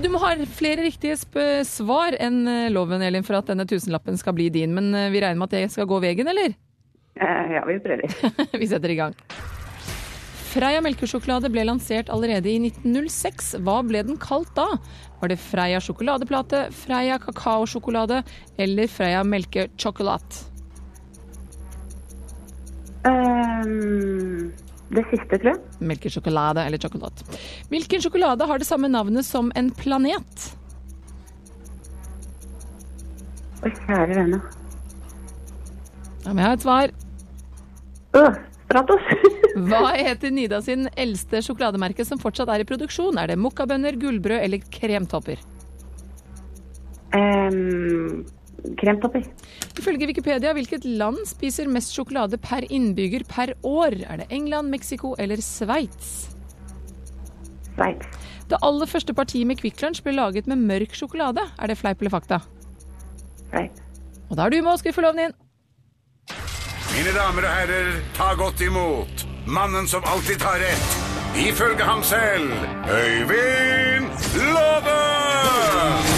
Og 0.01 0.07
du 0.07 0.15
må 0.15 0.21
ha 0.23 0.31
flere 0.57 0.81
riktige 0.87 1.13
svar 1.69 2.15
enn 2.25 2.39
eh, 2.49 2.71
loven, 2.73 3.03
Elin, 3.05 3.21
for 3.21 3.37
at 3.37 3.51
denne 3.51 3.67
tusenlappen 3.69 4.17
skal 4.17 4.33
bli 4.33 4.47
din. 4.49 4.73
Men 4.73 4.87
eh, 4.97 5.11
vi 5.13 5.21
regner 5.21 5.37
med 5.37 5.51
at 5.51 5.57
det 5.59 5.75
skal 5.75 5.85
gå 5.91 5.99
veien, 6.01 6.31
eller? 6.31 6.55
Eh, 7.21 7.51
ja, 7.53 7.61
vi 7.69 7.77
prøver. 7.85 8.15
Vi 8.63 8.69
setter 8.71 8.95
i 8.95 8.97
gang. 8.97 9.13
Freia 10.55 10.81
melkesjokolade 10.81 11.51
ble 11.53 11.67
lansert 11.69 12.09
allerede 12.09 12.49
i 12.49 12.57
1906. 12.71 13.51
Hva 13.61 13.77
ble 13.85 14.01
den 14.09 14.17
kalt 14.17 14.49
da? 14.57 14.71
Var 15.21 15.35
det 15.35 15.37
Freia 15.45 15.85
sjokoladeplate, 15.85 16.71
Freia 16.81 17.21
kakaosjokolade 17.21 18.23
eller 18.57 18.89
Freia 18.89 19.21
melkesjokolade? 19.21 20.47
Ehm, 23.05 24.49
det 24.91 25.05
siste, 25.11 25.39
tror 25.39 25.53
jeg. 25.53 25.61
Melkesjokolade 25.93 26.65
eller 26.67 26.83
sjokolade. 26.83 27.27
Hvilken 27.71 28.03
sjokolade 28.03 28.47
har 28.51 28.59
det 28.59 28.69
samme 28.69 28.91
navnet 28.91 29.27
som 29.27 29.53
en 29.55 29.71
planet? 29.75 30.47
Å, 33.61 33.71
kjære 33.87 34.17
vene. 34.17 34.41
Ja, 36.25 36.33
men 36.33 36.43
jeg 36.43 36.49
har 36.49 36.57
et 36.57 36.65
svar. 36.65 36.95
Åh, 38.19 38.41
Stratos. 38.71 39.03
Hva 39.71 39.95
heter 39.99 40.31
Nida 40.31 40.61
sin 40.63 40.87
eldste 40.95 41.41
sjokolademerke 41.43 42.05
som 42.07 42.21
fortsatt 42.23 42.53
er 42.55 42.63
i 42.63 42.69
produksjon? 42.69 43.19
Er 43.19 43.33
det 43.33 43.39
mokkabønner, 43.43 43.99
gullbrød 43.99 44.45
eller 44.45 44.63
kremtopper? 44.71 45.43
Ehm, 47.19 48.23
kremtopper. 48.81 49.25
Ifølge 49.79 50.09
Wikipedia, 50.11 50.53
hvilket 50.57 50.85
land 50.85 51.21
spiser 51.29 51.71
mest 51.71 51.95
sjokolade 51.97 52.39
per 52.43 52.67
innbygger 52.71 53.25
per 53.29 53.55
år? 53.67 53.97
Er 54.07 54.23
det 54.23 54.29
England, 54.31 54.71
Mexico 54.71 55.15
eller 55.19 55.43
Sveits? 55.45 56.31
Sveits. 57.75 58.19
Det 58.51 58.59
aller 58.67 58.89
første 58.91 59.15
partiet 59.15 59.47
med 59.47 59.61
Kvikk 59.61 59.79
Lunsj 59.83 60.03
ble 60.03 60.17
laget 60.17 60.49
med 60.51 60.59
mørk 60.59 60.97
sjokolade. 60.99 61.45
Er 61.59 61.71
det 61.71 61.79
fleip 61.79 62.03
eller 62.03 62.17
fakta? 62.17 62.41
Sveits. 63.51 63.87
Og 64.31 64.37
da 64.39 64.47
er 64.47 64.55
du 64.55 64.61
med 64.63 64.73
og 64.75 64.83
skriver 64.83 65.01
forloven 65.01 65.25
din. 65.25 65.39
Mine 66.91 67.13
damer 67.15 67.47
og 67.47 67.55
herrer, 67.55 67.93
ta 68.19 68.33
godt 68.39 68.63
imot 68.67 69.27
mannen 69.47 69.87
som 69.91 70.05
alltid 70.07 70.43
tar 70.43 70.59
rett. 70.63 71.00
Ifølge 71.39 71.85
ham 71.87 72.03
selv 72.03 72.51
Øyvind 72.91 74.07
Låve! 74.51 74.97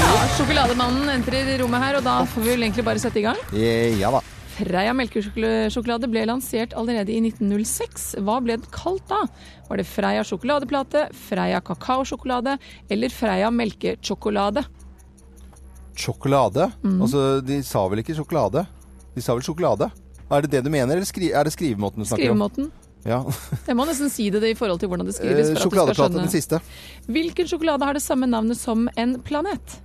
Ja, 0.02 0.22
Sjokolademannen 0.36 1.10
entrer 1.12 1.50
rommet 1.60 1.82
her, 1.84 1.98
og 1.98 2.06
da 2.06 2.14
får 2.28 2.44
vi 2.44 2.52
vel 2.54 2.64
egentlig 2.66 2.84
bare 2.86 3.02
sette 3.02 3.20
i 3.20 3.26
gang. 3.26 3.38
Eh, 3.52 3.98
Ja 4.00 4.10
da. 4.14 4.22
Freia 4.52 4.92
melkesjokolade 4.92 6.08
ble 6.12 6.26
lansert 6.28 6.74
allerede 6.76 7.08
i 7.14 7.20
1906. 7.24 8.18
Hva 8.20 8.36
ble 8.44 8.58
den 8.60 8.68
kalt 8.74 9.04
da? 9.08 9.22
Var 9.70 9.80
det 9.80 9.86
Freia 9.88 10.24
sjokoladeplate, 10.28 11.06
Freia 11.16 11.60
kakaosjokolade 11.64 12.58
eller 12.92 13.08
Freia 13.16 13.48
melkesjokolade? 13.50 14.64
Sjokolade? 15.96 16.68
Mm. 16.84 17.00
Altså, 17.00 17.24
de 17.44 17.62
sa 17.64 17.86
vel 17.88 18.04
ikke 18.04 18.16
sjokolade? 18.18 18.66
De 19.16 19.24
sa 19.24 19.36
vel 19.36 19.44
sjokolade? 19.44 19.88
Er 20.32 20.44
det 20.44 20.52
det 20.52 20.62
du 20.64 20.70
mener, 20.72 20.96
eller 20.96 21.08
skri 21.08 21.32
er 21.32 21.44
det 21.48 21.52
skrivemåten 21.56 22.00
du 22.04 22.08
snakker 22.08 22.30
om? 22.32 22.36
Skrivemåten. 22.36 22.70
Ja. 23.08 23.22
Jeg 23.68 23.78
må 23.78 23.86
nesten 23.88 24.10
si 24.12 24.28
det 24.30 24.42
i 24.46 24.58
forhold 24.58 24.82
til 24.82 24.90
hvordan 24.92 25.08
det 25.08 25.16
skrives. 25.16 25.54
Sjokoladeplate, 25.58 26.20
den 26.20 26.30
siste. 26.32 26.60
Hvilken 27.10 27.48
sjokolade 27.50 27.88
har 27.88 27.98
det 27.98 28.04
samme 28.04 28.28
navnet 28.30 28.60
som 28.60 28.86
en 28.96 29.16
planet? 29.26 29.80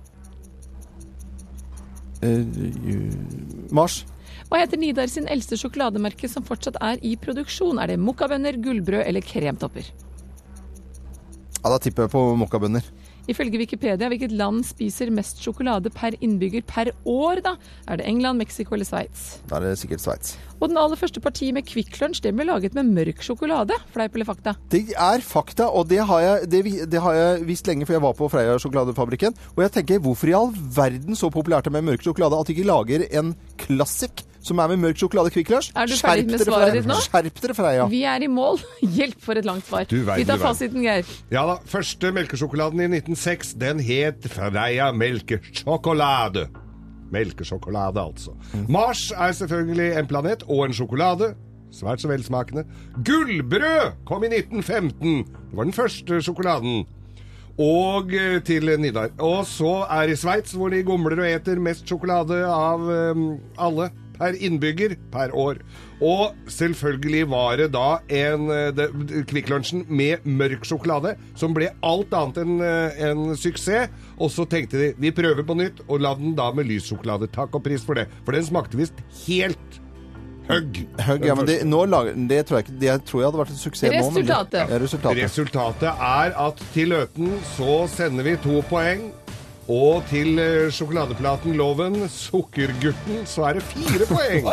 Uh, 2.22 2.42
Mars. 3.74 4.02
Hva 4.48 4.62
heter 4.62 4.80
Nidar 4.80 5.10
sin 5.12 5.28
eldste 5.28 5.58
sjokolademerke 5.60 6.28
som 6.30 6.46
fortsatt 6.46 6.78
er 6.82 7.02
i 7.04 7.16
produksjon? 7.20 7.78
Er 7.82 7.92
det 7.92 7.98
mokkabønner, 8.00 8.56
gullbrød 8.64 9.04
eller 9.04 9.24
kremtopper? 9.24 9.90
Ja, 11.58 11.68
da 11.74 11.78
tipper 11.82 12.06
jeg 12.06 12.14
på 12.14 12.22
mokkabønner. 12.38 12.86
Ifølge 13.28 13.60
Wikipedia, 13.60 14.08
hvilket 14.08 14.32
land 14.32 14.62
spiser 14.64 15.10
mest 15.12 15.42
sjokolade 15.44 15.92
per 15.92 16.14
innbygger 16.24 16.64
per 16.64 16.94
år, 17.04 17.42
da? 17.44 17.58
Er 17.84 18.00
det 18.00 18.06
England, 18.08 18.40
Mexico 18.40 18.72
eller 18.72 18.88
Sveits? 18.88 19.42
Da 19.50 19.58
er 19.58 19.66
det 19.66 19.74
sikkert 19.82 20.00
Sveits. 20.00 20.38
Og 20.58 20.70
den 20.70 20.78
aller 20.80 20.98
første 20.98 21.22
partiet 21.22 21.54
med 21.54 21.66
Kvikk 21.68 21.94
Lunsj, 22.00 22.22
det 22.24 22.32
ble 22.34 22.46
laget 22.48 22.74
med 22.74 22.90
mørk 22.90 23.22
sjokolade. 23.22 23.76
Fleip 23.94 24.16
eller 24.18 24.26
fakta? 24.26 24.56
Det 24.72 24.82
er 24.90 25.22
fakta, 25.24 25.68
og 25.70 25.86
det 25.90 26.00
har, 26.08 26.24
jeg, 26.24 26.48
det, 26.50 26.62
det 26.90 27.02
har 27.04 27.14
jeg 27.14 27.44
visst 27.46 27.70
lenge, 27.70 27.86
for 27.86 27.94
jeg 27.94 28.04
var 28.04 28.16
på 28.18 28.30
Freia 28.32 28.56
sjokoladefabrikken. 28.58 29.38
Og 29.54 29.62
jeg 29.64 29.74
tenker, 29.78 30.02
hvorfor 30.02 30.32
i 30.32 30.34
all 30.38 30.50
verden 30.52 31.18
så 31.18 31.30
populært 31.30 31.68
det 31.68 31.76
med 31.78 31.86
mørk 31.92 32.02
sjokolade 32.06 32.40
at 32.40 32.50
de 32.50 32.56
ikke 32.56 32.66
lager 32.66 33.06
en 33.20 33.36
klassik 33.60 34.24
som 34.48 34.60
er 34.62 34.70
med 34.72 34.82
mørk 34.82 34.98
sjokolade 34.98 35.30
Kvikk 35.34 35.54
Lunsj? 35.54 35.72
Er 35.78 35.90
du 35.90 35.96
ferdig 35.98 36.26
med 36.30 36.42
svaret 36.42 36.74
ditt 36.78 36.90
nå? 36.90 36.98
Skjerp 37.06 37.42
dere, 37.42 37.58
Freia. 37.58 37.88
Vi 37.90 38.04
er 38.08 38.26
i 38.26 38.30
mål. 38.32 38.58
Hjelp 38.98 39.18
for 39.22 39.38
et 39.38 39.46
langt 39.46 39.66
svar. 39.68 39.86
Vi 39.90 40.26
tar 40.26 40.42
fasiten, 40.42 40.82
Geir. 40.82 41.06
Ja 41.34 41.46
da, 41.48 41.58
første 41.70 42.10
melkesjokoladen 42.16 42.82
i 42.82 42.90
1906, 42.98 43.54
den 43.62 43.82
het 43.84 44.26
Freia 44.32 44.90
melkesjokolade. 44.96 46.48
Melkesjokolade, 47.14 48.00
altså. 48.00 48.34
Mars 48.68 49.10
er 49.12 49.32
selvfølgelig 49.32 49.92
en 49.98 50.10
planet 50.10 50.44
og 50.48 50.66
en 50.66 50.76
sjokolade. 50.76 51.34
Svært 51.72 52.00
så 52.00 52.08
velsmakende. 52.08 52.64
Gullbrød 53.04 53.98
kom 54.08 54.24
i 54.24 54.30
1915. 54.32 55.26
Det 55.26 55.56
var 55.56 55.68
den 55.68 55.76
første 55.76 56.22
sjokoladen. 56.24 56.86
Og 57.58 58.12
eh, 58.14 58.38
til 58.46 58.70
Nidar. 58.80 59.10
Og 59.18 59.46
så 59.46 59.82
er 59.90 60.06
det 60.06 60.18
Sveits, 60.18 60.54
hvor 60.54 60.70
de 60.70 60.84
gomler 60.86 61.18
og 61.18 61.26
eter 61.28 61.58
mest 61.60 61.88
sjokolade 61.88 62.38
av 62.46 62.84
um, 62.86 63.32
alle 63.58 63.90
per 64.18 64.38
innbygger 64.38 64.94
per 65.12 65.34
år. 65.34 65.58
Og 66.02 66.36
selvfølgelig 66.50 67.24
var 67.30 67.58
det 67.58 67.68
da 67.74 67.98
en 68.14 68.46
eh, 68.54 69.24
Kvikk 69.26 69.50
med 69.90 70.24
mørk 70.24 70.66
sjokolade, 70.66 71.16
som 71.34 71.54
ble 71.54 71.72
alt 71.82 72.14
annet 72.14 72.40
enn 72.44 72.62
en 72.62 73.36
suksess. 73.36 73.90
Og 74.20 74.30
så 74.34 74.44
tenkte 74.50 74.78
de 74.80 74.92
vi 74.98 75.10
prøver 75.14 75.44
på 75.46 75.54
nytt, 75.58 75.82
og 75.88 76.00
la 76.02 76.14
den 76.18 76.34
da 76.38 76.50
med 76.52 76.66
lys 76.66 76.88
sjokolade. 76.90 77.28
Takk 77.30 77.54
og 77.54 77.62
pris 77.62 77.84
for 77.86 77.94
det. 77.94 78.08
For 78.26 78.32
den 78.34 78.42
smakte 78.46 78.76
visst 78.80 78.98
helt 79.26 79.78
høgg. 80.48 80.80
Høgg, 81.04 81.26
ja, 81.28 81.34
men 81.36 81.46
det, 81.46 81.58
nå 81.68 81.82
lager, 81.86 82.14
det, 82.30 82.40
tror 82.48 82.58
jeg, 82.58 82.66
ikke, 82.66 82.78
det 82.80 82.92
tror 83.04 83.20
jeg 83.20 83.28
hadde 83.28 83.40
vært 83.42 83.50
en 83.54 83.60
suksess 83.62 83.92
nå. 83.92 84.10
men 84.10 84.14
det- 84.24 84.26
Ja, 84.72 84.78
resultatet. 84.82 85.22
Resultatet 85.22 85.88
er 86.08 86.34
at 86.48 86.62
til 86.72 86.88
Løten 86.94 87.34
så 87.56 87.74
sender 87.92 88.24
vi 88.24 88.36
to 88.42 88.62
poeng. 88.70 89.12
Og 89.68 90.00
til 90.08 90.38
eh, 90.40 90.70
sjokoladeplaten 90.72 91.52
Loven, 91.58 91.98
Sukkergutten, 92.08 93.18
så 93.28 93.42
er 93.50 93.58
det 93.58 93.64
fire 93.68 94.06
poeng. 94.08 94.46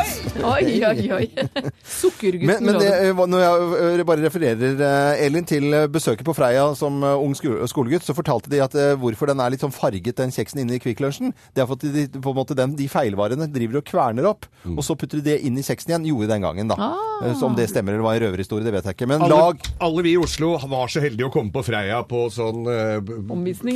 Oi, 0.43 0.73
oi, 0.83 1.05
oi. 1.15 1.27
Sukkergutten 2.01 2.49
Men, 2.49 2.65
men 2.67 2.79
det, 2.81 2.89
Loven. 3.13 3.21
eh, 3.23 3.29
når 3.31 3.43
jeg 3.45 4.01
eh, 4.01 4.03
bare 4.09 4.25
refererer 4.25 4.83
Elin 5.23 5.47
til 5.47 5.69
besøket 5.93 6.27
på 6.27 6.35
Freia 6.35 6.65
som 6.75 6.99
ung 7.07 7.31
skolegutt, 7.37 8.03
så 8.03 8.15
fortalte 8.17 8.51
de 8.51 8.59
at 8.65 8.75
hvorfor 8.99 9.31
den 9.31 9.39
er 9.39 9.53
litt 9.55 9.63
sånn 9.63 9.71
farget, 9.75 10.17
den 10.19 10.35
kjeksen 10.35 10.59
inne 10.65 10.75
i 10.75 10.81
Kvikk 10.83 10.99
Lunsjen. 11.05 11.31
Det 11.55 11.63
er 11.63 11.69
for 11.71 11.79
at 11.79 11.87
de, 11.95 12.05
på 12.19 12.35
en 12.35 12.39
måte 12.41 12.57
den, 12.59 12.75
de 12.75 12.89
feilvarene 12.91 13.47
driver 13.55 13.79
og 13.79 13.87
kverner 13.87 14.27
opp, 14.33 14.49
Mm. 14.65 14.79
og 14.79 14.85
så 14.87 14.95
putter 14.97 15.19
de 15.21 15.27
det 15.27 15.33
inn 15.45 15.59
i 15.59 15.61
kjeksen 15.61 15.91
igjen. 15.91 16.05
Gjorde 16.09 16.27
den 16.31 16.41
gangen, 16.41 16.69
da. 16.71 16.75
Ah. 16.81 17.33
Så 17.37 17.45
om 17.45 17.53
det 17.53 17.67
stemmer 17.69 17.93
eller 17.93 18.01
var 18.01 18.15
en 18.17 18.23
røverhistorie, 18.23 18.65
det 18.65 18.71
vet 18.73 18.87
jeg 18.89 18.95
ikke. 18.97 19.07
Men 19.11 19.21
Alle, 19.21 19.35
lag 19.37 19.67
alle 19.85 20.01
vi 20.07 20.15
i 20.15 20.17
Oslo 20.17 20.55
var 20.71 20.89
så 20.89 21.03
heldige 21.03 21.27
å 21.29 21.33
komme 21.35 21.53
på 21.53 21.61
Freia 21.67 21.99
på 22.09 22.23
sånn 22.33 22.65
eh, 22.65 22.97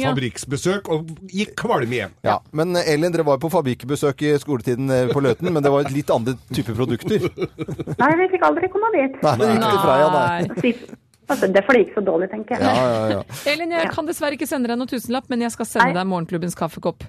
fabrikksbesøk, 0.01 0.89
og 0.89 1.11
gikk 1.33 1.53
kvalm 1.59 1.91
igjen. 1.93 2.13
ja, 2.25 2.37
Men 2.51 2.75
eh, 2.75 2.93
Elin, 2.93 3.11
dere 3.13 3.25
var 3.27 3.37
på 3.41 3.49
fabrikkbesøk 3.53 4.23
i 4.27 4.33
skoletiden 4.41 4.89
eh, 4.93 5.11
på 5.13 5.21
Løten, 5.23 5.51
men 5.53 5.63
det 5.65 5.71
var 5.73 5.85
et 5.87 5.93
litt 5.95 6.09
andre 6.13 6.35
type 6.53 6.73
produkter. 6.77 7.29
Nei, 8.01 8.09
vi 8.23 8.27
fikk 8.35 8.47
aldri 8.49 8.69
komme 8.73 8.89
dit. 8.95 9.19
Nei, 9.25 9.35
det 9.41 9.51
gikk 9.53 9.67
til 9.67 9.79
Freia, 9.85 10.09
nei. 10.15 10.63
Sist- 10.65 10.97
Altså, 11.29 11.45
det 11.53 11.61
for 11.61 11.77
det 11.77 11.83
gikk 11.83 11.91
så 11.93 12.01
dårlig, 12.01 12.25
tenker 12.31 12.55
jeg. 12.57 12.65
Ja, 12.65 12.85
ja, 12.89 13.01
ja. 13.19 13.51
Elin, 13.51 13.69
jeg 13.77 13.91
kan 13.93 14.07
dessverre 14.09 14.33
ikke 14.33 14.47
sende 14.49 14.65
deg 14.71 14.79
noen 14.81 14.89
tusenlapp, 14.89 15.27
men 15.29 15.43
jeg 15.45 15.53
skal 15.53 15.67
sende 15.69 15.91
Nei. 15.91 15.97
deg 15.99 16.07
morgenklubbens 16.09 16.57
kaffekopp. 16.57 17.05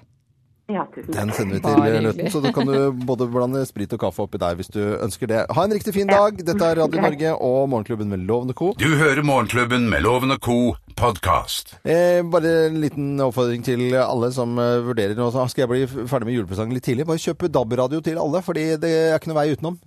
Ja, 0.69 0.85
tusen. 0.93 1.11
Den 1.11 1.31
sender 1.35 1.57
vi 1.57 1.61
til 1.63 1.73
hyggelig. 1.75 2.01
Løten, 2.05 2.29
så 2.31 2.39
da 2.43 2.51
kan 2.55 2.69
du 2.69 2.91
både 3.07 3.27
blande 3.31 3.63
sprit 3.67 3.91
og 3.95 3.99
kaffe 4.03 4.23
oppi 4.23 4.39
der 4.41 4.55
hvis 4.59 4.69
du 4.71 4.79
ønsker 5.03 5.27
det. 5.27 5.41
Ha 5.51 5.65
en 5.65 5.73
riktig 5.73 5.93
fin 5.95 6.07
dag. 6.07 6.37
Dette 6.37 6.67
er 6.69 6.79
Radio 6.79 7.01
Norge 7.01 7.33
og 7.35 7.69
Morgenklubben 7.73 8.07
med 8.11 8.23
Lovende 8.29 8.53
Co. 8.53 8.71
Du 8.79 8.87
hører 8.95 9.23
Morgenklubben 9.25 9.89
med 9.91 10.05
Lovende 10.05 10.37
Co. 10.39 10.75
podkast. 10.95 11.75
Eh, 11.83 12.21
bare 12.29 12.67
en 12.67 12.79
liten 12.83 13.19
oppfordring 13.23 13.63
til 13.65 13.95
alle 13.97 14.31
som 14.35 14.53
eh, 14.59 14.79
vurderer 14.85 15.15
nå. 15.17 15.31
Skal 15.49 15.63
jeg 15.65 15.71
bli 15.71 16.05
ferdig 16.07 16.27
med 16.29 16.35
julepresangen 16.37 16.75
litt 16.77 16.85
tidlig? 16.85 17.07
Bare 17.09 17.21
kjøp 17.23 17.47
DAB-radio 17.51 18.01
til 18.05 18.19
alle, 18.21 18.41
fordi 18.45 18.67
det 18.81 18.91
er 19.09 19.17
ikke 19.17 19.31
noe 19.31 19.39
vei 19.41 19.51
utenom. 19.55 19.79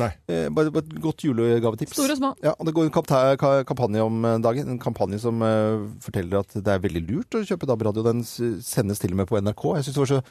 Nei. 0.00 0.08
Eh, 0.30 0.46
bare, 0.54 0.70
bare 0.72 0.86
et 0.88 0.94
godt 1.04 1.24
julegavetips. 1.26 1.92
Store 1.98 2.14
og 2.14 2.20
små. 2.20 2.30
Ja, 2.44 2.54
og 2.58 2.64
Det 2.68 2.72
går 2.76 2.88
en 2.88 3.64
kampanje 3.68 4.04
om 4.04 4.24
eh, 4.24 4.38
dagen. 4.44 4.70
En 4.72 4.78
kampanje 4.80 5.18
som 5.20 5.42
eh, 5.44 5.82
forteller 6.04 6.40
at 6.40 6.54
det 6.56 6.72
er 6.76 6.80
veldig 6.84 7.02
lurt 7.10 7.36
å 7.36 7.42
kjøpe 7.44 7.68
DAB-radio. 7.68 8.04
Den 8.06 8.22
sendes 8.24 9.02
til 9.02 9.12
og 9.12 9.20
med 9.22 9.28
på 9.28 9.40
NRK. 9.42 9.64
Jeg 9.78 9.88
syns 9.88 9.98
det 9.98 10.04
var 10.04 10.12
så 10.14 10.22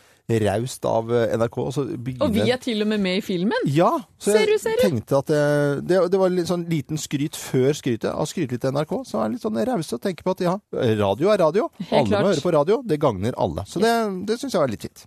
raust 0.46 0.86
av 0.88 1.12
NRK. 1.12 1.58
Og, 1.62 1.78
Og 2.26 2.34
vi 2.34 2.46
er 2.50 2.62
til 2.64 2.82
og 2.86 2.90
med 2.94 3.02
med 3.04 3.20
i 3.20 3.24
filmen. 3.26 3.66
ja, 3.68 3.92
så 4.22 4.32
Ser 4.32 4.46
jeg 4.46 4.52
du, 4.54 4.58
ser 4.64 4.78
du? 4.80 4.84
tenkte 4.88 5.18
at 5.20 5.32
det, 5.32 5.44
det, 5.90 6.02
det 6.14 6.20
var 6.22 6.32
litt 6.32 6.48
sånn 6.50 6.66
liten 6.72 6.98
skryt 7.02 7.36
før 7.36 7.74
skrytet. 7.76 8.12
av 8.14 8.30
skryte 8.30 8.56
litt 8.56 8.64
til 8.64 8.72
NRK, 8.76 8.94
så 9.10 9.20
er 9.22 9.30
det 9.30 9.38
litt 9.38 9.46
sånn 9.46 9.60
rause 9.68 9.98
og 9.98 10.02
tenke 10.04 10.24
på 10.26 10.34
at 10.38 10.46
ja, 10.46 10.58
radio 11.02 11.34
er 11.34 11.42
radio. 11.44 11.68
Helt 11.82 11.92
alle 12.00 12.08
klart. 12.14 12.24
må 12.24 12.32
høre 12.34 12.46
på 12.46 12.54
radio. 12.56 12.82
Det 12.86 13.00
gagner 13.02 13.36
alle. 13.38 13.66
Så 13.68 13.82
det, 13.84 13.92
det 14.30 14.40
syns 14.40 14.56
jeg 14.56 14.64
var 14.64 14.72
litt 14.72 14.88
fint. 14.88 15.06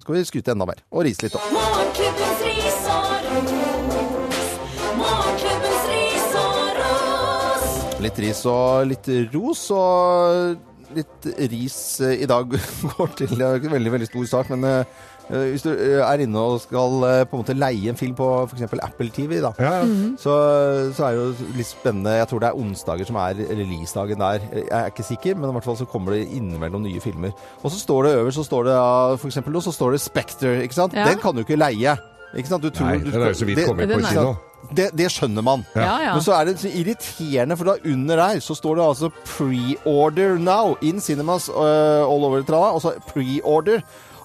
Skal 0.00 0.16
vi 0.16 0.24
skryte 0.24 0.54
enda 0.54 0.64
mer. 0.68 0.80
Og 0.94 1.04
rise 1.04 1.26
litt 1.26 1.36
òg. 1.36 1.50
Morgenklubbens 1.52 2.40
ris 2.46 2.80
og 2.88 3.28
ros. 3.28 4.48
Morgenklubbens 4.96 5.86
ris 5.92 6.34
og 6.40 6.80
ros. 6.80 7.78
Litt 8.00 8.20
ris 8.24 8.42
og 8.48 8.88
litt 8.88 9.10
ros, 9.34 9.66
og 9.76 10.96
litt 10.96 11.28
ris 11.52 11.78
i 12.16 12.26
dag 12.28 12.56
går 12.96 13.12
til 13.20 13.44
en 13.44 13.68
veldig, 13.76 13.92
veldig 13.98 14.08
stor 14.08 14.30
sak, 14.32 14.54
men 14.54 14.64
eh, 14.66 15.04
hvis 15.30 15.62
du 15.62 15.70
eh, 15.70 16.00
er 16.02 16.22
inne 16.24 16.42
og 16.42 16.58
skal 16.64 17.04
eh, 17.06 17.22
på 17.30 17.36
en 17.38 17.42
måte 17.44 17.54
leie 17.54 17.92
en 17.92 17.98
film 17.98 18.16
på 18.18 18.26
f.eks. 18.50 18.66
Apple 18.82 19.10
TV, 19.14 19.36
da, 19.44 19.52
Ja, 19.62 19.72
ja. 19.80 19.86
så, 20.18 20.34
så 20.96 21.06
er 21.06 21.16
det 21.16 21.20
jo 21.20 21.48
litt 21.58 21.70
spennende. 21.70 22.16
Jeg 22.18 22.28
tror 22.30 22.42
det 22.42 22.50
er 22.50 22.58
onsdager 22.58 23.06
som 23.08 23.18
er 23.22 23.38
releasedagen 23.50 24.20
der. 24.20 24.46
Jeg 24.58 24.68
er 24.80 24.90
ikke 24.90 25.06
sikker, 25.06 25.38
men 25.38 25.50
i 25.50 25.56
hvert 25.58 25.68
fall 25.70 25.78
så 25.78 25.88
kommer 25.90 26.16
det 26.18 26.26
innimellom 26.34 26.82
nye 26.82 27.00
filmer. 27.00 27.34
Og 27.62 27.70
så 27.70 27.78
står 27.78 28.08
det 28.08 28.14
øverst, 28.18 28.40
så 28.42 28.46
står 28.50 28.68
det 28.70 28.74
ja, 28.78 29.14
for 29.14 29.30
eksempel 29.30 29.54
nå, 29.54 29.62
så 29.64 29.72
står 29.76 29.96
det 29.96 30.04
Spectre, 30.04 30.56
ikke 30.64 30.80
sant? 30.82 30.98
Ja. 30.98 31.06
Den 31.08 31.22
kan 31.22 31.36
du 31.36 31.44
ikke 31.46 31.60
leie. 31.60 31.96
Ikke 32.34 32.48
sant? 32.50 32.62
Du 32.62 32.70
tror, 32.70 32.92
Nei, 32.92 33.00
du 33.02 33.10
den 33.10 33.22
er 33.22 33.32
jo 33.32 33.38
så 33.40 33.48
vidt 33.48 33.66
kommet 33.66 33.90
på 33.90 34.02
kino. 34.06 34.34
Det, 34.76 34.90
det 34.94 35.06
skjønner 35.10 35.42
man. 35.42 35.62
Ja, 35.74 35.94
ja. 36.04 36.10
Men 36.14 36.22
så 36.22 36.34
er 36.36 36.50
det 36.50 36.58
så 36.60 36.68
irriterende, 36.68 37.56
for 37.56 37.70
da 37.70 37.78
under 37.90 38.20
der 38.20 38.42
så 38.44 38.54
står 38.54 38.76
det 38.78 38.84
altså 38.84 39.08
pre-order 39.26 40.36
now 40.38 40.76
in 40.84 41.00
cinemas 41.00 41.48
uh, 41.48 42.04
all 42.04 42.26
over 42.28 42.42
tralla. 42.46 42.74
Og 42.76 42.82
så 42.84 42.92
pre-order. 43.08 43.80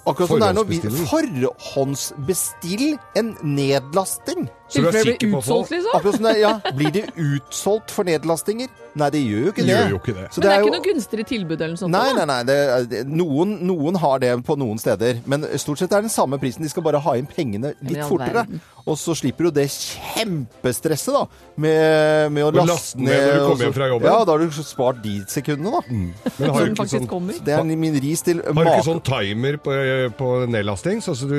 Akkurat 0.06 0.30
som 0.30 0.40
det 0.42 0.48
er 0.48 0.54
når 0.54 0.68
vi 0.70 0.78
Forhåndsbestill 1.10 2.98
en 3.18 3.32
nedlasting. 3.42 4.50
Så 4.68 4.82
du 4.82 4.88
er 4.90 4.96
sikker 4.98 5.28
blir 5.28 5.36
på 5.36 5.42
utsolgt, 5.44 5.70
liksom. 5.72 5.94
Akkurat 5.94 6.16
som 6.16 6.24
det, 6.26 6.40
ja, 6.42 6.54
Blir 6.74 6.92
det 6.92 7.04
utsolgt 7.16 7.92
for 7.94 8.04
nedlastinger? 8.08 8.68
Nei, 8.96 9.10
det 9.12 9.20
gjør 9.26 9.42
jo 9.44 9.52
ikke 9.52 9.66
det. 9.68 9.76
Gjør 9.76 9.90
jo 9.92 9.98
ikke 10.00 10.14
det. 10.16 10.28
Så 10.32 10.40
Men 10.40 10.46
det 10.46 10.52
er 10.52 10.60
jo- 10.60 10.66
ikke 10.66 10.76
noe 10.78 10.86
gunstigere 10.88 11.26
tilbud 11.28 11.62
eller 11.62 11.74
noe 11.76 11.82
sånt? 11.84 11.92
Nei, 11.92 12.14
nei, 12.16 12.26
nei. 12.26 12.44
Det, 12.48 13.02
noen, 13.08 13.60
noen 13.68 13.96
har 14.00 14.20
det 14.24 14.32
på 14.48 14.56
noen 14.58 14.80
steder. 14.80 15.20
Men 15.28 15.44
stort 15.60 15.78
sett 15.84 15.92
er 15.92 16.00
det 16.02 16.08
den 16.08 16.16
samme 16.16 16.40
prisen. 16.40 16.64
De 16.64 16.70
skal 16.70 16.82
bare 16.84 17.00
ha 17.04 17.14
inn 17.20 17.28
pengene 17.28 17.74
litt 17.84 18.02
fortere. 18.08 18.34
verden. 18.48 18.62
Og 18.88 18.96
så 19.02 19.16
slipper 19.18 19.50
du 19.50 19.52
det 19.52 19.66
kjempestresset 19.70 21.14
da, 21.16 21.24
med, 21.62 22.32
med 22.36 22.46
å 22.46 22.52
laste, 22.54 22.70
laste 22.70 23.00
ned 23.02 23.16
når 23.26 23.34
du 23.34 23.46
kommer 23.50 23.66
hjem 23.66 23.76
fra 23.76 23.88
jobben. 23.90 24.08
Ja, 24.10 24.18
da 24.28 24.36
har 24.36 24.44
du 24.44 24.64
spart 24.66 25.02
de 25.04 25.16
sekundene, 25.32 25.72
da. 25.74 25.82
Men 26.38 26.54
har 26.54 26.68
ikke 26.70 26.80
faktisk 26.82 27.00
sånn 27.02 27.10
kommer. 27.10 27.40
Det 27.46 27.56
er 27.58 27.64
min 27.86 27.98
ris 28.04 28.22
til 28.26 28.42
Har 28.46 28.54
du 28.54 28.70
ikke 28.70 28.88
sånn 28.88 29.04
timer 29.10 29.58
på, 29.66 29.76
på 30.20 30.30
nedlasting? 30.54 31.02
Så 31.06 31.16
du 31.28 31.38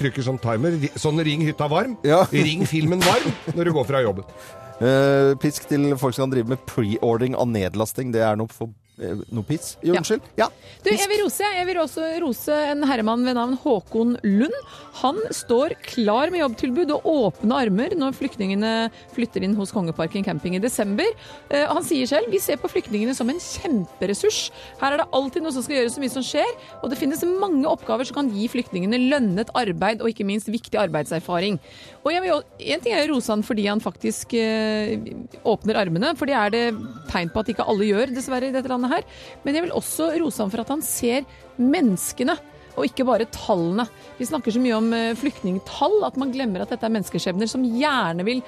trykker 0.00 0.26
sånn 0.26 0.40
timer. 0.42 0.76
Sånn 0.98 1.22
ring 1.24 1.44
hytta 1.46 1.68
varm. 1.70 1.96
Ja. 2.06 2.24
Ring 2.32 2.66
filmen 2.68 3.02
varm 3.04 3.32
når 3.56 3.68
du 3.68 3.74
går 3.76 3.88
fra 3.88 4.02
jobben. 4.04 4.26
Uh, 4.78 5.34
pisk 5.42 5.66
til 5.70 5.90
folk 5.98 6.14
som 6.14 6.28
kan 6.28 6.36
drive 6.36 6.52
med 6.52 6.62
pre-ordering 6.68 7.34
av 7.34 7.48
nedlasting. 7.50 8.12
Det 8.14 8.22
er 8.22 8.38
noe, 8.38 8.52
for, 8.54 8.70
noe 8.98 9.44
piss. 9.46 9.76
Jo, 9.82 9.94
Ja. 9.94 10.00
unnskyld. 10.00 10.20
Ja. 10.36 10.48
Du, 10.84 10.90
jeg 10.90 11.08
vil 11.08 11.22
rose. 11.24 11.44
Jeg 11.56 11.66
vil 11.66 11.76
også 11.82 12.06
rose 12.22 12.52
en 12.72 12.82
herremann 12.88 13.24
ved 13.24 13.34
navn 13.38 13.56
Håkon 13.62 14.16
Lund. 14.24 14.54
Han 15.02 15.16
står 15.30 15.76
klar 15.86 16.30
med 16.34 16.40
jobbtilbud 16.42 16.90
og 16.96 17.04
åpne 17.06 17.54
armer 17.54 17.94
når 17.94 18.16
flyktningene 18.18 18.90
flytter 19.14 19.44
inn 19.46 19.54
hos 19.54 19.70
Kongeparken 19.70 20.24
camping 20.26 20.56
i 20.56 20.62
desember. 20.62 21.06
Eh, 21.50 21.66
han 21.70 21.84
sier 21.86 22.06
selv 22.10 22.30
vi 22.32 22.40
ser 22.42 22.56
på 22.58 22.66
flyktningene 22.72 23.14
som 23.14 23.28
en 23.30 23.38
kjemperessurs. 23.38 24.50
Her 24.80 24.92
er 24.96 25.02
det 25.04 25.08
alltid 25.14 25.42
noe 25.44 25.54
som 25.54 25.62
skal 25.62 25.78
gjøres, 25.78 25.94
så 25.94 26.02
mye 26.02 26.10
som 26.16 26.24
skjer. 26.26 26.50
Og 26.82 26.90
det 26.90 26.98
finnes 26.98 27.22
mange 27.38 27.64
oppgaver 27.70 28.08
som 28.08 28.18
kan 28.18 28.30
gi 28.34 28.48
flyktningene 28.50 28.98
lønnet 29.08 29.52
arbeid 29.54 30.02
og 30.02 30.10
ikke 30.10 30.26
minst 30.26 30.50
viktig 30.50 30.78
arbeidserfaring. 30.80 31.60
Og 32.04 32.12
jeg 32.14 32.22
vil, 32.24 32.30
jo- 32.30 32.72
en 32.74 32.80
ting 32.80 32.94
er 32.94 33.06
å 33.06 33.14
rose 33.14 33.30
han 33.30 33.42
fordi 33.46 33.66
han 33.68 33.80
faktisk 33.84 34.34
eh, 34.34 34.98
åpner 35.44 35.76
armene, 35.78 36.14
for 36.16 36.26
det 36.26 36.34
er 36.34 36.50
det 36.50 36.64
tegn 37.12 37.30
på 37.30 37.40
at 37.44 37.52
ikke 37.54 37.66
alle 37.68 37.86
gjør, 37.88 38.14
dessverre, 38.16 38.48
i 38.48 38.54
dette 38.54 38.68
landet 38.70 38.87
her. 38.90 39.06
Men 39.44 39.58
jeg 39.58 39.66
vil 39.66 39.74
også 39.76 40.12
rose 40.20 40.42
ham 40.42 40.52
for 40.52 40.64
at 40.64 40.72
han 40.74 40.84
ser 40.84 41.26
menneskene. 41.58 42.36
Og 42.78 42.86
ikke 42.86 43.06
bare 43.08 43.26
tallene. 43.34 43.88
Vi 44.20 44.26
snakker 44.28 44.54
så 44.54 44.60
mye 44.62 44.76
om 44.76 44.92
eh, 44.94 45.14
flyktningtall 45.18 46.04
at 46.06 46.18
man 46.20 46.30
glemmer 46.34 46.62
at 46.62 46.70
dette 46.70 46.86
er 46.86 46.94
menneskeskjebner 46.94 47.50
som 47.50 47.64
gjerne 47.66 48.26
vil 48.26 48.42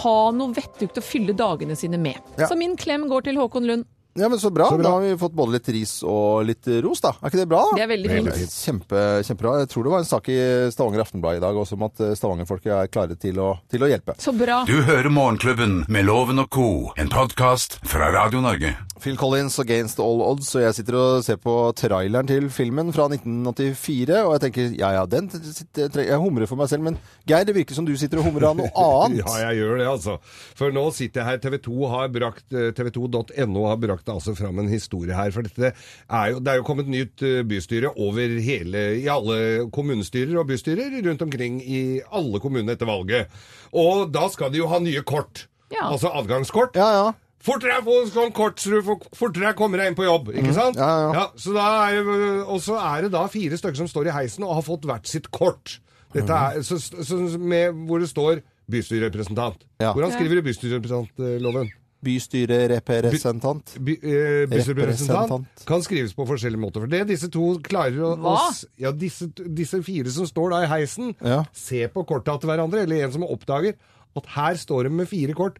ha 0.00 0.16
noe 0.34 0.54
vettugt 0.56 0.98
å 0.98 1.04
fylle 1.04 1.36
dagene 1.38 1.76
sine 1.78 2.00
med. 2.00 2.18
Ja. 2.34 2.48
Så 2.50 2.58
min 2.58 2.74
klem 2.80 3.06
går 3.10 3.28
til 3.28 3.38
Håkon 3.38 3.68
Lund. 3.70 3.86
Ja, 4.16 4.30
men 4.32 4.40
så 4.42 4.50
bra. 4.50 4.70
Så 4.72 4.78
bra. 4.80 4.88
Da 4.88 4.94
har 4.96 5.04
vi 5.04 5.14
fått 5.20 5.36
både 5.36 5.56
litt 5.58 5.68
ris 5.76 5.98
og 6.06 6.46
litt 6.48 6.66
ros, 6.84 7.02
da. 7.04 7.14
Er 7.20 7.30
ikke 7.32 7.42
det 7.42 7.48
bra? 7.50 7.62
da? 7.70 7.76
Det 7.78 7.86
er 7.86 7.92
veldig 7.94 8.12
Veldig 8.16 8.36
fint. 8.40 8.56
Kjempe, 8.66 9.04
kjempebra. 9.28 9.56
Jeg 9.62 9.70
tror 9.72 9.86
det 9.86 9.94
var 9.96 10.04
en 10.04 10.08
sak 10.08 10.30
i 10.32 10.38
Stavanger 10.72 11.04
Aftenblad 11.04 11.38
i 11.38 11.44
dag 11.44 11.56
også 11.60 11.76
om 11.78 11.86
at 11.88 11.94
stavangerfolket 11.96 12.24
Stavanger-folket 12.26 12.72
er 12.76 12.90
klare 12.92 13.16
til 13.20 13.38
å, 13.42 13.48
til 13.70 13.84
å 13.84 13.90
hjelpe. 13.90 14.16
Så 14.22 14.32
bra. 14.36 14.62
Du 14.68 14.76
hører 14.86 15.08
Morgenklubben 15.12 15.84
med 15.92 16.06
Loven 16.08 16.42
og 16.42 16.50
co., 16.52 16.66
en 16.96 17.10
podkast 17.12 17.78
fra 17.86 18.10
Radio 18.14 18.40
Norge. 18.44 18.74
Phil 19.02 19.18
Collins 19.20 19.58
Against 19.60 20.00
All 20.00 20.22
Odds, 20.24 20.48
og 20.56 20.62
jeg 20.64 20.76
sitter 20.78 20.96
og 20.96 21.24
ser 21.26 21.36
på 21.42 21.52
traileren 21.76 22.28
til 22.28 22.46
filmen 22.52 22.88
fra 22.96 23.08
1984, 23.12 24.22
og 24.24 24.32
jeg 24.36 24.42
tenker 24.46 24.70
ja 24.78 24.92
ja, 24.96 25.02
den 25.10 25.28
Jeg 25.28 26.16
humrer 26.22 26.48
for 26.48 26.56
meg 26.60 26.70
selv, 26.70 26.86
men 26.86 26.96
Geir, 27.28 27.44
det 27.44 27.54
virker 27.56 27.76
som 27.76 27.84
du 27.86 27.92
sitter 27.98 28.22
og 28.22 28.28
humrer 28.30 28.48
av 28.50 28.56
noe 28.60 28.70
annet. 28.86 29.20
Ja, 29.20 29.50
jeg 29.50 29.60
gjør 29.60 29.82
det, 29.82 29.88
altså. 29.90 30.16
For 30.56 30.72
nå 30.74 30.86
sitter 30.96 31.22
jeg 31.22 31.28
her. 31.28 31.42
TV 31.46 31.58
2 31.66 31.90
har 31.92 32.08
brakt, 32.14 32.46
eh, 32.56 32.70
tv2.no 32.76 33.66
har 33.68 33.80
brakt 33.82 34.05
altså 34.12 34.34
fram 34.38 34.62
en 34.62 34.70
historie 34.70 35.16
her. 35.16 35.32
For 35.34 35.46
dette 35.46 35.72
er 35.72 36.30
jo, 36.32 36.40
det 36.40 36.52
er 36.52 36.60
jo 36.60 36.66
kommet 36.68 36.88
nytt 36.90 37.24
eh, 37.26 37.42
bystyre 37.48 37.92
over 37.92 38.38
hele, 38.42 38.86
i 39.02 39.06
alle 39.12 39.68
kommunestyrer 39.74 40.38
og 40.40 40.48
bystyrer 40.50 40.98
rundt 41.06 41.26
omkring 41.26 41.60
i 41.62 42.00
alle 42.14 42.40
kommunene 42.42 42.76
etter 42.76 42.88
valget. 42.88 43.32
Og 43.76 44.08
da 44.14 44.26
skal 44.32 44.52
de 44.52 44.62
jo 44.62 44.70
ha 44.72 44.80
nye 44.82 45.04
kort. 45.06 45.46
Ja. 45.72 45.88
Altså 45.90 46.12
adgangskort. 46.14 46.76
Ja, 46.78 46.90
ja. 46.94 47.06
Fortere 47.46 47.78
få 47.86 48.00
sånn 48.10 48.32
kort, 48.34 48.58
så 48.58 48.72
du 48.72 48.80
får 48.82 49.04
fortere 49.14 49.52
kommer 49.58 49.78
deg 49.78 49.92
inn 49.92 49.98
på 49.98 50.06
jobb, 50.06 50.32
ikke 50.34 50.54
sant? 50.56 50.78
Mm. 50.78 50.82
ja, 50.82 51.12
ja. 51.14 51.24
så 51.38 51.52
da 51.54 51.66
er, 51.86 52.08
og 52.42 52.58
så 52.64 52.78
er 52.80 53.06
det 53.06 53.12
da 53.14 53.22
fire 53.30 53.58
stykker 53.60 53.84
som 53.84 53.90
står 53.90 54.10
i 54.10 54.16
heisen 54.16 54.46
og 54.46 54.56
har 54.58 54.66
fått 54.66 54.88
hvert 54.88 55.06
sitt 55.10 55.28
kort. 55.34 55.76
Dette 56.16 56.32
er, 56.32 56.62
så, 56.66 56.78
så, 56.80 57.18
med, 57.38 57.76
hvor 57.86 58.02
det 58.02 58.08
står 58.10 58.40
bystyrerepresentant. 58.72 59.66
Ja. 59.78 59.92
Hvordan 59.92 60.14
skriver 60.16 60.40
du 60.40 60.46
bystyrerepresentantloven? 60.48 61.70
Bystyrerepresentant. 62.04 63.76
By, 63.80 63.92
eh, 64.02 64.46
bystyrerepresentant 64.50 65.30
Representant. 65.30 65.64
kan 65.66 65.82
skrives 65.82 66.12
på 66.14 66.26
forskjellige 66.28 66.60
måter. 66.60 66.80
For 66.84 66.86
det 66.92 67.06
disse 67.08 67.30
to 67.32 67.58
klarer 67.64 67.96
å, 68.04 68.12
å 68.16 68.34
Hva? 68.36 68.66
Ja, 68.78 68.92
disse, 68.92 69.28
disse 69.34 69.80
fire 69.82 70.10
som 70.10 70.26
står 70.28 70.50
da 70.50 70.62
i 70.64 70.66
heisen, 70.70 71.14
Ja. 71.22 71.44
ser 71.52 71.88
på 71.88 72.04
korta 72.06 72.38
til 72.40 72.50
hverandre, 72.50 72.82
eller 72.82 73.04
en 73.04 73.12
som 73.12 73.22
oppdager 73.22 73.74
at 74.16 74.26
her 74.26 74.54
står 74.54 74.84
de 74.84 74.90
med 74.90 75.08
fire 75.08 75.34
kort, 75.34 75.58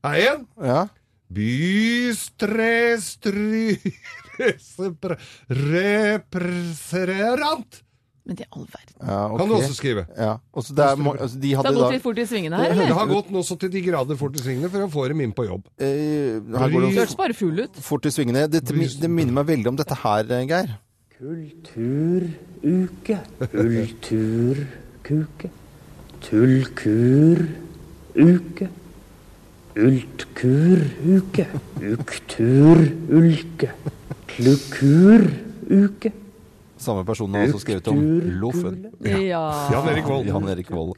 Er 0.05 0.15
én. 0.21 0.45
Ja. 0.61 0.89
Bystrestrrepreserant. 6.55 7.81
Men 8.25 8.39
i 8.41 8.45
all 8.57 8.65
verden. 8.65 8.95
ja 9.05 9.17
okay. 9.29 9.39
Kan 9.39 9.49
du 9.51 9.55
også 9.59 9.75
skrive. 9.77 10.03
Ja. 10.17 10.31
Også 10.57 10.73
der, 10.75 10.95
er, 10.95 11.17
altså, 11.21 11.37
de 11.37 11.41
Det 11.51 11.57
har 11.59 11.65
gått 11.69 11.77
da 11.83 11.89
litt 11.93 12.03
fort 12.07 12.19
i 12.19 12.25
svingene 12.25 12.57
her, 12.57 12.73
Det 12.79 12.95
har 12.97 13.07
gått 13.11 13.29
nå 13.35 13.43
så 13.45 13.57
til 13.61 13.69
de 13.75 13.83
grader 13.85 14.17
fort 14.17 14.39
i 14.39 14.41
svingene 14.41 14.71
for 14.73 14.81
å 14.87 14.89
få 14.95 15.05
dem 15.13 15.21
inn 15.27 15.35
på 15.37 15.45
jobb. 15.45 15.67
eh, 15.77 16.41
her 16.41 16.73
går 16.73 16.87
Det 16.87 16.89
det 16.89 16.97
hørtes 17.03 17.19
bare 17.21 17.37
fugl 17.37 17.61
ut. 17.67 17.77
fort 17.85 18.09
i 18.09 18.15
svingene. 18.15 18.47
Det, 18.49 18.65
det 18.65 19.11
minner 19.11 19.35
meg 19.43 19.47
veldig 19.53 19.69
om 19.75 19.77
dette 19.77 19.93
her, 20.01 20.25
Geir. 20.25 20.73
Geir. 21.21 22.33
Kulturuke. 22.65 23.19
Kulturkuke. 23.53 25.49
Tullkuruke. 26.21 27.47
Ultkuruke. 29.77 31.47
Ukturulke. 31.93 33.69
Klukkuruke. 34.29 36.11
Samme 36.85 37.05
person 37.07 37.35
har 37.35 37.49
også 37.49 37.63
skrevet 37.63 37.89
om 37.93 38.01
Loffen. 38.41 38.81
Ja. 39.05 39.43
Jan 39.73 39.89
Erik 39.93 40.09
Vold. 40.09 40.29
Jan 40.29 40.49
Erik 40.53 40.71
Vold. 40.73 40.95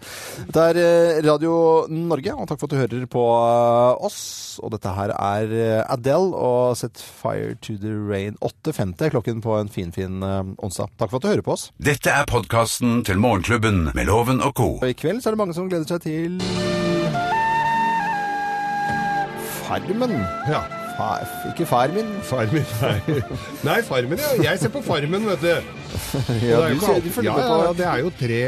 Det 0.53 0.65
er 0.73 0.81
eh, 0.83 1.21
Radio 1.27 1.55
Norge, 1.93 2.35
og 2.35 2.49
takk 2.51 2.61
for 2.61 2.69
at 2.69 2.75
du 2.75 2.81
hører 2.81 3.07
på 3.11 3.25
eh, 3.25 4.07
oss. 4.07 4.21
Og 4.63 4.73
dette 4.75 4.93
her 4.99 5.15
er 5.15 5.57
eh, 5.57 5.83
Adele 5.93 6.35
og 6.37 6.77
Set 6.79 7.01
Fire 7.01 7.55
to 7.63 7.79
the 7.81 7.95
Rain. 7.95 8.39
8.50 8.45 9.15
klokken 9.15 9.43
på 9.45 9.59
en 9.61 9.73
finfin 9.73 9.97
fin, 9.97 10.23
onsdag. 10.59 10.91
Takk 10.99 11.11
for 11.11 11.19
at 11.21 11.23
du 11.23 11.29
hører 11.29 11.47
på 11.47 11.55
oss. 11.57 11.71
Dette 11.83 12.13
er 12.13 12.29
podkasten 12.29 13.03
til 13.07 13.21
Morgenklubben 13.23 13.91
med 13.95 14.11
Loven 14.11 14.43
og 14.45 14.55
co. 14.59 14.71
Og 14.81 14.89
i 14.91 14.97
kveld 14.97 15.23
så 15.23 15.31
er 15.31 15.37
det 15.37 15.45
mange 15.45 15.57
som 15.57 15.71
gleder 15.71 15.89
seg 15.89 16.05
til 16.05 16.41
Farmen. 19.67 20.19
Ja. 20.51 20.63
Fa 20.97 21.09
ikke 21.51 21.67
far 21.69 21.91
min 21.93 22.09
nei. 22.25 23.21
Nei, 23.67 23.81
Farmen, 23.85 24.21
ja. 24.23 24.31
Jeg 24.47 24.61
ser 24.63 24.71
på 24.73 24.81
Farmen, 24.87 25.27
vet 25.29 25.43
du. 25.45 25.51
Ja, 26.47 26.59
det, 26.61 26.65
er 26.67 26.73
jo 26.75 26.97
ikke 27.09 27.23
ja, 27.25 27.35
ja, 27.41 27.69
det 27.77 27.85
er 27.89 28.01
jo 28.03 28.11
tre 28.19 28.39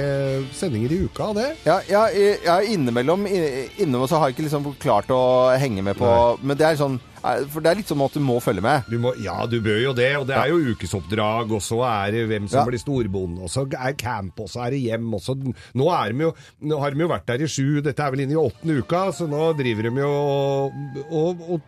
sendinger 0.56 0.92
i 0.92 0.98
uka 1.06 1.28
det. 1.36 1.46
Ja, 1.66 1.78
ja, 1.88 2.02
ja 2.44 2.56
innimellom 2.64 3.26
i- 3.28 3.68
så 4.08 4.18
har 4.18 4.28
jeg 4.28 4.36
ikke 4.36 4.46
liksom 4.48 4.66
klart 4.80 5.08
å 5.12 5.20
henge 5.60 5.82
med 5.84 5.96
på 5.96 6.08
Men 6.42 6.56
det 6.58 6.66
er 6.66 6.76
sånn 6.80 6.98
eh, 7.22 7.44
For 7.50 7.60
det 7.64 7.70
er 7.70 7.78
litt 7.80 7.88
sånn 7.90 8.02
at 8.04 8.16
du 8.16 8.20
må 8.24 8.38
følge 8.42 8.62
med. 8.64 8.88
Du 8.90 8.98
må, 9.02 9.12
ja, 9.22 9.38
du 9.46 9.58
bør 9.64 9.80
jo 9.82 9.92
det, 9.96 10.10
og 10.18 10.26
det 10.28 10.36
er 10.36 10.52
jo 10.52 10.74
ukesoppdrag, 10.74 11.52
og 11.56 11.62
så 11.64 11.80
er 11.88 12.12
det 12.16 12.26
hvem 12.32 12.48
som 12.48 12.62
Ja. 12.62 12.66
blir 12.68 12.80
storbonde, 12.82 13.42
og 13.44 13.52
så 13.52 13.64
er 13.76 13.96
camp, 14.00 14.40
og 14.40 14.48
så 14.52 14.66
er 14.66 14.70
det 14.76 14.82
hjem, 14.84 15.08
og 15.14 15.20
så 15.24 15.36
Nå, 15.38 15.88
er 15.92 16.12
de 16.12 16.28
jo, 16.28 16.32
nå 16.62 16.80
har 16.80 16.90
de 16.94 17.00
jo 17.04 17.08
vært 17.12 17.26
der 17.28 17.44
i 17.44 17.48
sju, 17.48 17.80
dette 17.84 18.02
er 18.04 18.10
vel 18.14 18.24
inne 18.26 18.36
i 18.36 18.40
åttende 18.40 18.80
uka, 18.82 19.08
så 19.12 19.28
nå 19.28 19.52
driver 19.58 19.88
de 19.90 20.00
jo 20.02 20.12
og, 20.12 20.72
og, 21.10 21.44
og 21.56 21.60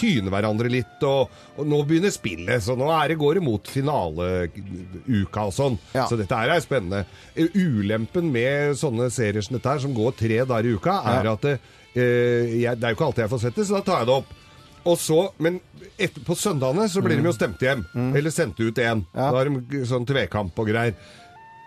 tyner 0.00 0.32
hverandre 0.32 0.70
litt, 0.72 0.96
og, 1.06 1.28
og 1.60 1.68
nå 1.68 1.82
begynner 1.88 2.12
spillet, 2.14 2.62
så 2.64 2.74
nå 2.80 2.88
er 2.96 3.12
det, 3.12 3.18
går 3.20 3.36
det 3.38 3.44
mot 3.44 3.68
finaleuka 3.68 5.44
og 5.46 5.54
sånn. 5.54 5.78
Ja. 5.94 6.06
Så 6.10 6.18
dette 6.20 6.36
her 6.40 6.52
er 6.54 6.64
spennende. 6.64 7.04
Ulempen 7.54 8.30
med 8.32 8.76
sånne 8.80 9.10
serier 9.12 9.44
som 9.44 9.56
dette 9.58 9.70
her, 9.74 9.82
som 9.84 9.94
går 9.96 10.16
tre 10.18 10.40
dager 10.44 10.68
i 10.70 10.74
uka, 10.76 10.96
er 11.14 11.24
Ja. 11.28 11.32
at 11.36 11.44
det, 11.46 11.56
eh, 11.94 12.60
jeg, 12.64 12.78
det 12.80 12.84
er 12.84 12.94
jo 12.94 12.98
ikke 12.98 13.08
alltid 13.10 13.24
jeg 13.26 13.34
får 13.34 13.44
sett 13.44 13.56
det, 13.60 13.66
så 13.68 13.78
da 13.78 13.82
tar 13.90 13.98
jeg 14.02 14.10
det 14.10 14.18
opp. 14.20 14.36
Og 14.88 14.96
så, 14.96 15.18
Men 15.38 15.60
etter, 15.98 16.22
på 16.24 16.32
søndagene 16.34 16.88
så 16.88 17.02
blir 17.04 17.18
de 17.20 17.28
jo 17.28 17.32
stemt 17.36 17.60
hjem. 17.60 17.82
Eller 18.16 18.30
sendt 18.32 18.56
ut. 18.60 18.74
Mm. 18.78 19.04
Ja. 19.12 19.26
Da 19.28 19.36
har 19.36 19.44
de 19.50 19.84
sånn 19.84 20.06
tvekamp 20.08 20.56
og 20.58 20.70
greier. 20.70 20.94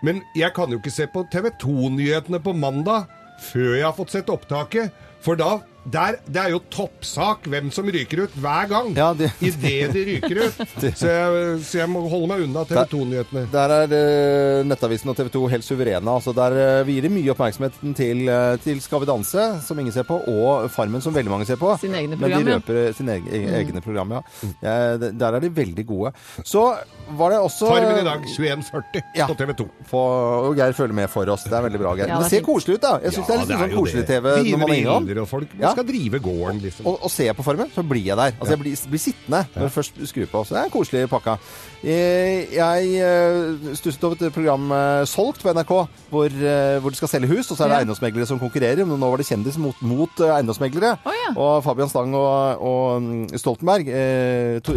Men 0.02 0.18
jeg 0.34 0.50
kan 0.52 0.68
jo 0.68 0.80
ikke 0.80 0.90
se 0.92 1.06
på 1.06 1.22
TV 1.30 1.46
2-nyhetene 1.62 2.40
på 2.42 2.52
mandag 2.58 3.06
før 3.52 3.76
jeg 3.76 3.84
har 3.86 3.94
fått 3.94 4.10
sett 4.10 4.26
opptaket. 4.34 4.90
For 5.22 5.38
da 5.38 5.60
der, 5.84 6.16
Det 6.24 6.40
er 6.40 6.50
jo 6.54 6.60
toppsak 6.72 7.44
hvem 7.52 7.70
som 7.74 7.84
ryker 7.92 8.22
ut 8.24 8.34
hver 8.40 8.68
gang. 8.70 8.94
Ja, 8.96 9.12
det- 9.14 9.32
Idet 9.44 9.92
de 9.92 10.04
ryker 10.08 10.38
ut. 10.46 10.60
Så 10.96 11.08
jeg, 11.10 11.58
så 11.64 11.78
jeg 11.82 11.88
må 11.92 12.00
holde 12.08 12.28
meg 12.30 12.44
unna 12.46 12.62
TV 12.64 12.80
2-nyhetene. 12.94 13.42
Der 13.52 13.74
er 13.74 13.92
uh, 13.92 14.64
Nettavisen 14.66 15.10
og 15.12 15.16
TV 15.18 15.28
2 15.34 15.42
helt 15.52 15.64
suverene. 15.66 16.08
Altså, 16.14 16.32
der 16.36 16.56
eh, 16.80 16.84
vier 16.88 17.04
de 17.04 17.10
mye 17.12 17.30
oppmerksomheten 17.34 17.94
til, 17.98 18.24
uh, 18.30 18.54
til 18.64 18.80
Skal 18.80 19.02
vi 19.04 19.08
danse, 19.10 19.44
som 19.66 19.78
ingen 19.82 19.92
ser 19.92 20.06
på, 20.08 20.16
og 20.30 20.70
Farmen, 20.72 21.02
som 21.04 21.12
veldig 21.14 21.30
mange 21.34 21.46
ser 21.48 21.60
på. 21.60 21.74
Sine 21.82 22.00
egne 22.00 22.16
Men 22.16 22.30
de 22.30 22.40
de 22.44 22.50
ja. 22.50 22.56
røper 22.58 22.96
sine 22.96 23.18
egne, 23.18 23.42
egne 23.60 23.82
program, 23.84 24.16
ja. 24.16 24.22
Ja, 24.64 24.96
Der 25.10 25.36
er 25.36 25.40
de 25.44 25.50
veldig 25.56 25.86
gode. 25.86 26.14
Så 26.44 26.64
var 27.18 27.30
det 27.34 27.38
også 27.44 27.68
Farmen 27.68 28.00
i 28.00 28.06
dag 28.08 28.24
21.40 28.24 29.02
Ja. 29.20 29.26
på 29.28 29.36
TV 29.36 29.52
2. 29.60 29.68
På, 29.90 30.00
og 30.48 30.56
Geir 30.56 30.72
følger 30.72 30.94
med 30.96 31.10
for 31.12 31.28
oss. 31.34 31.44
Det 31.44 31.52
er 31.52 31.62
veldig 31.68 31.80
bra, 31.84 31.94
Geir. 31.98 32.08
Ja, 32.08 32.18
Men 32.18 32.24
det 32.24 32.32
er 32.32 32.38
ser 32.40 32.46
koselig 32.48 32.78
ut, 32.78 32.82
da. 32.88 32.94
Jeg 33.04 33.12
syns 33.18 33.26
det 33.28 33.34
er 33.36 33.44
litt 33.44 33.58
sånn 33.58 33.76
koselig-TV 33.76 34.24
når 34.24 34.44
Fine 34.48 34.58
man 34.64 34.70
er 34.70 34.80
innom. 34.80 35.06
bilder, 35.06 35.22
og 35.22 35.28
folk 35.28 35.48
Ja. 35.60 35.73
Skal 35.74 35.86
drive 35.88 36.20
gården, 36.24 36.60
liksom. 36.64 36.86
Og, 36.90 36.98
og 37.04 37.12
ser 37.12 37.28
jeg 37.30 37.36
på 37.38 37.44
Farmen, 37.46 37.70
så 37.74 37.84
blir 37.86 38.04
jeg 38.06 38.16
der. 38.20 38.34
Altså, 38.38 38.54
Jeg 38.54 38.62
blir, 38.64 38.74
blir 38.94 39.02
sittende 39.02 39.42
når 39.54 39.68
jeg 39.68 39.74
først 39.78 40.02
skrur 40.10 40.30
på. 40.32 40.44
Så 40.48 40.54
det 40.56 40.60
er 40.62 40.70
en 40.70 40.74
koselig 40.74 41.08
pakka. 41.12 41.36
Eh, 41.84 42.48
Jeg 42.54 42.94
eh, 42.96 43.74
stusset 43.76 44.04
over 44.08 44.16
et 44.24 44.32
program 44.32 44.70
Solgt 45.10 45.42
på 45.44 45.52
NRK, 45.52 45.72
hvor, 46.10 46.24
eh, 46.32 46.78
hvor 46.80 46.90
de 46.94 46.96
skal 46.96 47.10
selge 47.12 47.28
hus, 47.28 47.50
og 47.50 47.56
så 47.58 47.64
er 47.64 47.68
det 47.68 47.74
Ja. 47.76 47.80
eiendomsmeglere 47.84 48.26
som 48.26 48.38
konkurrerer. 48.40 48.86
Men 48.86 48.98
nå 49.00 49.10
var 49.10 49.16
det 49.20 49.26
kjendis 49.28 49.58
mot, 49.60 49.76
mot 49.82 50.08
eiendomsmeglere. 50.24 50.96
Oh, 51.04 51.12
ja. 51.12 51.34
Og 51.36 51.64
Fabian 51.64 51.88
Stang 51.92 52.14
og, 52.14 52.62
og 52.62 53.02
mm, 53.02 53.28
Stoltenberg 53.36 53.88
eh, 53.88 54.60
to, 54.64 54.72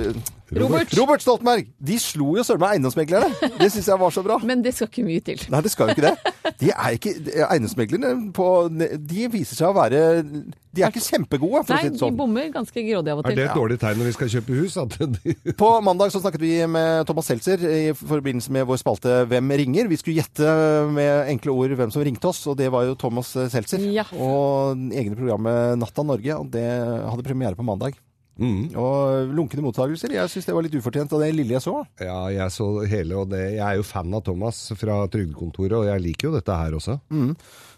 Robert. 0.52 0.92
Robert 1.00 1.22
Stoltenberg! 1.24 1.66
De 1.84 1.98
slo 2.00 2.36
jo 2.38 2.44
søren 2.44 2.60
meg 2.64 2.76
eiendomsmeglerne. 2.78 3.32
Det 3.60 3.72
syns 3.72 3.88
jeg 3.88 4.00
var 4.00 4.10
så 4.16 4.24
bra. 4.24 4.38
Men 4.50 4.62
det 4.64 4.76
skal 4.76 4.88
ikke 4.92 5.04
mye 5.08 5.24
til. 5.24 5.48
Nei, 5.52 5.62
det 5.62 5.72
skal 5.72 5.88
jo 5.90 5.96
ikke 5.98 6.10
det. 6.12 6.34
De 6.58 6.72
er 6.74 6.96
ikke, 6.96 7.12
Eiendomsmeglerne 7.52 8.32
på, 8.34 8.46
de 8.72 9.28
viser 9.30 9.60
seg 9.60 9.68
å 9.68 9.76
være 9.78 10.00
De 10.74 10.82
er 10.82 10.88
ikke 10.90 11.04
kjempegode, 11.04 11.60
for 11.68 11.74
Nei, 11.76 11.82
å 11.82 11.84
si 11.84 11.90
det 11.92 11.98
de 11.98 12.02
sånn. 12.02 12.16
bommer 12.18 12.48
ganske 12.54 12.82
grådig 12.88 13.12
av 13.14 13.20
og 13.20 13.28
til. 13.28 13.34
Er 13.34 13.38
det 13.38 13.46
et 13.52 13.60
dårlig 13.60 13.78
tegn 13.84 14.00
når 14.02 14.10
vi 14.10 14.16
skal 14.16 14.32
kjøpe 14.34 14.58
hus? 14.64 14.78
At 14.82 14.96
de, 14.98 15.36
På 15.60 15.70
mandag 15.86 16.14
så 16.16 16.22
snakket 16.24 16.42
vi 16.42 16.54
med 16.72 16.97
Thomas 17.06 17.30
Seltzer 17.30 17.62
i 17.62 17.92
forbindelse 17.98 18.54
med 18.56 18.66
vår 18.70 18.82
spalte 18.82 19.20
Hvem 19.30 19.54
ringer? 19.62 19.92
Vi 19.92 20.00
skulle 20.00 20.22
gjette 20.22 20.56
med 20.96 21.32
enkle 21.34 21.54
ord 21.54 21.76
hvem 21.78 21.94
som 21.94 22.06
ringte 22.06 22.32
oss, 22.32 22.42
og 22.50 22.58
det 22.60 22.72
var 22.74 22.88
jo 22.88 22.98
Thomas 22.98 23.36
Seltzer. 23.54 23.84
Ja. 23.94 24.08
Og 24.16 24.80
egne 24.90 25.18
programmet 25.20 25.78
Natta 25.82 26.06
Norge, 26.08 26.42
og 26.42 26.52
det 26.54 26.66
hadde 26.66 27.26
premiere 27.28 27.58
på 27.58 27.66
mandag. 27.68 28.00
Og 28.78 29.32
lunkne 29.34 29.64
mottagelser. 29.66 30.14
Jeg 30.14 30.30
syns 30.30 30.46
det 30.46 30.54
var 30.54 30.66
litt 30.66 30.76
ufortjent 30.78 31.14
av 31.16 31.24
det 31.24 31.32
lille 31.34 31.56
jeg 31.56 31.64
så. 31.66 31.80
Ja, 32.02 32.20
jeg 32.34 32.54
så 32.54 32.68
hele, 32.86 33.18
og 33.18 33.32
det, 33.34 33.44
jeg 33.58 33.66
er 33.66 33.80
jo 33.80 33.88
fan 33.88 34.14
av 34.14 34.22
Thomas 34.28 34.60
fra 34.78 35.00
Trygdekontoret, 35.14 35.78
og 35.80 35.88
jeg 35.90 36.06
liker 36.06 36.30
jo 36.30 36.36
dette 36.38 36.60
her 36.62 36.78
også. 36.78 37.00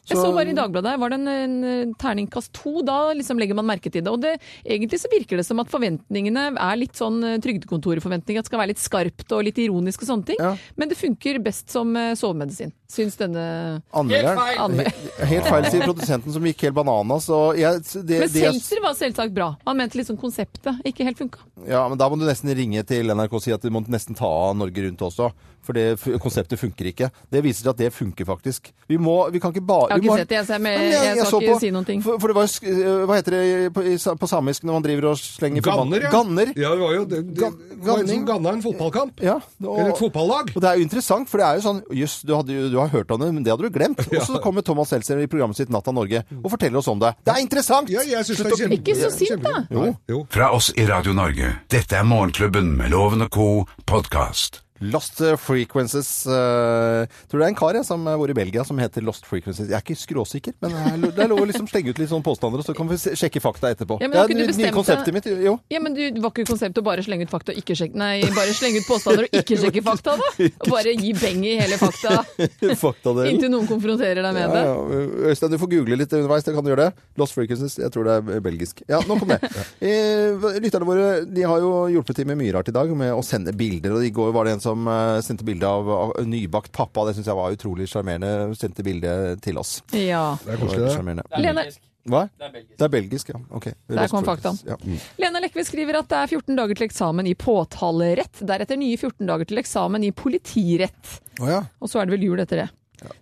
Jeg 0.09 0.19
så 0.21 0.31
bare 0.35 0.51
i 0.51 0.55
Dagbladet, 0.57 0.95
var 1.01 1.13
det 1.13 1.19
en, 1.19 1.27
en 1.63 1.93
terningkast 2.01 2.51
to, 2.57 2.81
da 2.85 3.11
liksom 3.17 3.39
legger 3.41 3.57
man 3.59 3.67
merke 3.69 3.91
til 3.93 4.03
det. 4.05 4.11
Og 4.11 4.21
det, 4.23 4.35
egentlig 4.65 4.99
så 5.01 5.11
virker 5.11 5.37
det 5.39 5.45
som 5.47 5.59
at 5.61 5.69
forventningene 5.71 6.47
er 6.57 6.79
litt 6.79 6.97
sånn 6.99 7.19
eh, 7.23 7.37
trygdekontorforventninger, 7.43 8.39
at 8.41 8.47
det 8.47 8.51
skal 8.51 8.61
være 8.63 8.71
litt 8.73 8.81
skarpt 8.83 9.35
og 9.37 9.43
litt 9.47 9.59
ironisk 9.61 10.03
og 10.05 10.11
sånne 10.11 10.29
ting. 10.31 10.41
Ja. 10.41 10.53
Men 10.79 10.91
det 10.91 10.97
funker 10.99 11.39
best 11.45 11.69
som 11.73 11.93
eh, 11.99 12.13
sovemedisin, 12.19 12.73
syns 12.89 13.19
denne 13.19 13.45
Anmelderen. 13.93 14.39
Anmel- 14.65 14.91
Helt 15.29 15.45
feil, 15.49 15.67
sier 15.69 15.85
produsenten 15.85 16.33
som 16.33 16.45
gikk 16.49 16.65
helt 16.67 16.77
bananas. 16.79 17.29
Og 17.33 17.59
jeg, 17.59 17.83
det, 18.07 18.21
Men 18.25 18.33
det, 18.33 18.45
Seltzer 18.47 18.81
var 18.83 18.97
selvsagt 18.97 19.35
bra. 19.35 19.51
Han 19.67 19.77
mente 19.79 19.99
liksom 19.99 20.17
konseptet 20.21 20.79
ikke 20.89 21.05
helt 21.07 21.19
funka. 21.21 21.43
ja, 21.69 21.83
men 21.91 21.99
da 21.99 22.07
må 22.09 22.17
du 22.19 22.25
nesten 22.27 22.51
ringe 22.57 22.81
til 22.87 23.11
NRK 23.13 23.35
og 23.37 23.43
si 23.45 23.53
at 23.55 23.61
du 23.61 23.69
må 23.73 23.83
nesten 23.91 24.17
ta 24.17 24.27
av 24.29 24.57
Norge 24.57 24.87
Rundt 24.87 25.03
også. 25.05 25.29
For 25.59 25.75
det 25.75 25.99
konseptet 26.23 26.57
funker 26.57 26.87
ikke. 26.89 27.09
Det 27.29 27.41
viser 27.43 27.65
seg 27.67 27.73
at 27.75 27.81
det 27.81 27.89
funker 27.93 28.25
faktisk. 28.25 28.71
Vi 28.89 28.97
må, 28.97 29.17
vi 29.29 29.41
kan 29.43 29.51
ikke 29.53 29.65
bare 29.67 29.98
har 29.99 30.07
må- 30.07 30.15
ikke 30.15 30.21
sett 30.23 30.29
det, 30.29 30.35
jeg, 30.39 30.45
så 30.45 30.53
jeg, 30.53 30.63
jeg, 30.63 31.17
jeg, 31.19 31.25
skal 31.27 31.41
ikke 31.43 31.53
på- 31.53 31.59
si 31.59 31.71
noen 31.75 31.85
ting. 31.85 32.01
For, 32.05 32.19
for 32.19 32.27
det 32.31 32.35
var 32.35 32.47
jo 32.47 32.73
øh, 32.73 33.05
Hva 33.09 33.15
heter 33.19 33.31
det 33.35 33.73
på, 33.75 33.83
i 33.83 33.95
på 34.23 34.27
samisk 34.31 34.63
når 34.63 34.73
man 34.79 34.83
driver 34.87 35.07
og 35.11 35.17
slenger 35.19 35.61
Ganner, 35.65 36.01
ja. 36.05 36.11
Ganner. 36.13 36.53
Ja, 36.55 36.69
det 36.75 36.79
var 36.85 36.93
jo 36.95 37.03
det, 37.05 37.19
det, 37.27 37.35
det 37.35 37.43
var 37.43 37.51
en 37.51 37.85
ganning. 37.85 38.07
som 38.15 38.25
ganna 38.29 38.49
en 38.57 38.61
fotballkamp. 38.63 39.19
Ja, 39.25 39.35
og, 39.63 39.79
Eller 39.79 39.91
et 39.93 39.97
fotballag. 39.99 40.53
Og 40.55 40.61
det 40.61 40.69
er 40.69 40.75
jo 40.79 40.87
interessant, 40.87 41.29
for 41.29 41.37
det 41.41 41.47
er 41.49 41.59
jo 41.59 41.65
sånn 41.67 41.81
Jøss, 41.99 42.21
du, 42.23 42.33
du 42.71 42.77
har 42.79 42.87
hørt 42.93 43.11
om 43.11 43.19
det, 43.19 43.33
men 43.33 43.43
det 43.43 43.51
hadde 43.53 43.67
du 43.67 43.73
glemt. 43.75 43.99
Og 44.15 44.23
så 44.25 44.39
kommer 44.43 44.61
Thomas 44.65 44.89
Seltzer 44.93 45.19
i 45.19 45.27
programmet 45.27 45.57
sitt 45.57 45.69
Natt 45.73 45.87
av 45.89 45.93
Norge 45.97 46.23
og 46.43 46.49
forteller 46.51 46.79
oss 46.79 46.87
om 46.91 46.99
det. 47.01 47.13
Det 47.25 47.33
er 47.35 47.41
interessant! 47.43 47.89
Ja, 47.89 48.01
jeg 48.05 48.23
synes 48.25 48.39
det 48.43 48.51
er 48.53 48.63
kjempe- 48.63 48.79
Ikke 48.79 48.95
så 48.99 49.11
sint, 49.13 49.43
da. 49.43 49.65
Jo. 50.09 50.23
Fra 50.29 50.51
oss 50.55 50.71
i 50.77 50.85
Radio 50.89 51.13
Norge. 51.17 51.53
Dette 51.69 51.97
er 51.99 52.07
Morgenklubben 52.07 52.75
med 52.77 52.91
Loven 52.93 53.25
og 53.25 53.29
Co. 53.33 53.49
podkast. 53.85 54.61
Lost 54.81 55.21
Frequences. 55.43 56.09
Uh, 56.27 57.03
Tror 57.29 57.41
det 57.41 57.47
er 57.47 57.51
en 57.53 57.57
kar 57.59 57.77
jeg, 57.77 57.85
som 57.87 58.03
bor 58.05 58.31
i 58.31 58.35
Belgia 58.37 58.63
som 58.67 58.79
heter 58.81 59.03
Lost 59.05 59.27
Frequences. 59.27 59.69
Jeg 59.69 59.77
er 59.77 59.83
ikke 59.83 59.97
skråsikker, 59.99 60.55
men 60.63 61.05
det 61.09 61.23
er 61.25 61.31
lov 61.31 61.43
å 61.43 61.47
liksom 61.49 61.67
slenge 61.69 61.93
ut 61.93 61.99
litt 62.01 62.11
sånne 62.11 62.25
påstander, 62.25 62.61
og 62.61 62.67
så 62.67 62.75
kan 62.77 62.89
vi 62.89 62.97
sjekke 62.99 63.41
fakta 63.43 63.73
etterpå. 63.75 63.99
Ja, 64.03 64.09
men 64.11 64.29
det 64.31 64.47
er 64.49 64.55
nye 64.59 64.73
konseptet 64.75 65.15
mitt. 65.15 65.27
Jo. 65.43 65.57
Ja, 65.71 65.81
men 65.83 65.95
du, 65.97 66.01
var 66.23 66.33
ikke 66.33 66.47
konseptet 66.49 66.81
å 66.81 66.85
bare 66.85 67.03
slenge 67.05 67.27
ut 67.27 67.33
fakta 67.33 67.53
og 67.53 67.59
ikke 67.61 67.75
sjekke 67.77 67.97
Nei, 67.99 68.21
bare 68.35 68.53
slenge 68.55 68.79
ut 68.83 68.87
påstander 68.87 69.25
og 69.27 69.35
ikke 69.41 69.57
sjekke 69.59 69.83
fakta, 69.83 70.15
da? 70.19 70.29
Og 70.63 70.69
bare 70.71 70.93
gi 70.95 71.11
beng 71.17 71.41
i 71.47 71.55
hele 71.59 71.77
fakta 71.79 72.19
fakta 72.83 73.13
inntil 73.29 73.51
noen 73.51 73.67
konfronterer 73.69 74.21
deg 74.23 74.35
med 74.35 74.43
Ja, 74.43 74.49
det. 74.53 74.63
ja. 74.67 75.29
Øystein, 75.31 75.51
du 75.53 75.57
får 75.61 75.71
google 75.73 75.97
litt 75.99 76.13
underveis. 76.15 76.45
Det 76.45 76.53
kan 76.55 76.65
du 76.65 76.71
gjøre 76.71 76.87
det. 76.89 77.05
Lost 77.19 77.35
Frequences, 77.35 77.77
Jeg 77.81 77.91
tror 77.93 78.07
det 78.07 78.15
er 78.37 78.43
belgisk. 78.45 78.83
Ja, 78.89 79.01
nok 79.09 79.25
om 79.25 79.33
det. 79.35 79.39
Eh, 79.89 80.59
Lytterne 80.59 80.85
våre 80.87 81.05
de 81.25 81.43
har 81.47 81.61
jo 81.63 81.69
hjulpet 81.93 82.17
til 82.19 82.27
med 82.29 82.37
mye 82.39 82.51
rart 82.53 82.67
i 82.69 82.73
dag, 82.75 82.89
med 82.97 83.13
å 83.15 83.21
sende 83.25 83.53
bilder. 83.55 83.95
Og 83.97 84.03
i 84.05 84.11
går 84.13 84.31
var 84.35 84.45
det 84.47 84.57
en 84.57 84.61
som 84.63 84.68
eh, 84.75 85.19
sendte 85.25 85.45
bilde 85.47 85.67
av, 85.67 86.13
nybakt 86.25 86.71
pappa. 86.75 87.05
Det 87.07 87.15
syns 87.17 87.27
jeg 87.29 87.37
var 87.37 87.53
utrolig 87.55 87.87
sjarmerende. 87.89 88.55
Sendte 88.59 88.83
bilde 88.85 89.11
til 89.43 89.57
oss. 89.61 89.79
Ja. 89.93 90.37
Det 90.43 90.53
er 90.53 90.57
Det 90.57 90.59
var 90.59 90.65
koselig, 90.65 90.81
det. 90.85 90.89
er 90.89 91.77
Hva? 92.09 92.21
Det 92.39 92.85
er 92.85 92.89
belgisk. 92.89 93.29
ja. 93.33 93.39
Ok. 93.51 93.67
Der 93.87 94.07
kom 94.07 94.25
faktaen. 94.25 94.59
Ja. 94.65 94.77
Lena 95.19 95.39
Lekve 95.43 95.65
skriver 95.67 95.99
at 95.99 96.09
det 96.09 96.17
er 96.23 96.27
14 96.39 96.55
dager 96.57 96.75
til 96.79 96.87
eksamen 96.87 97.27
i 97.27 97.35
påtalerett. 97.35 98.39
Deretter 98.41 98.79
nye 98.79 98.97
14 98.97 99.27
dager 99.27 99.45
til 99.45 99.57
eksamen 99.61 100.03
i 100.07 100.11
politirett. 100.11 101.19
Oh, 101.41 101.49
ja. 101.49 101.63
Og 101.79 101.89
så 101.91 101.99
er 102.01 102.07
det 102.09 102.15
vel 102.17 102.27
jul 102.29 102.39
etter 102.39 102.63
det. 102.63 102.69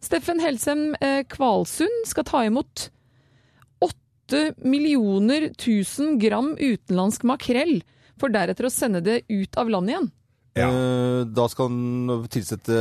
Steffen 0.02 0.40
Helsem 0.42 0.96
eh, 1.02 1.24
Kvalsund 1.30 2.06
skal 2.10 2.24
ta 2.26 2.46
imot 2.48 2.88
8 3.84 4.54
millioner 4.66 5.50
1000 5.54 6.18
gram 6.20 6.54
utenlandsk 6.60 7.24
makrell, 7.24 7.82
for 8.20 8.34
deretter 8.34 8.66
å 8.68 8.72
sende 8.74 9.02
det 9.06 9.22
ut 9.30 9.58
av 9.62 9.70
landet 9.70 9.94
igjen. 9.96 10.08
Ja. 10.58 10.70
Eh, 10.72 11.26
Da 11.38 11.48
skal 11.52 11.70
han 11.72 12.28
tilsette 12.34 12.80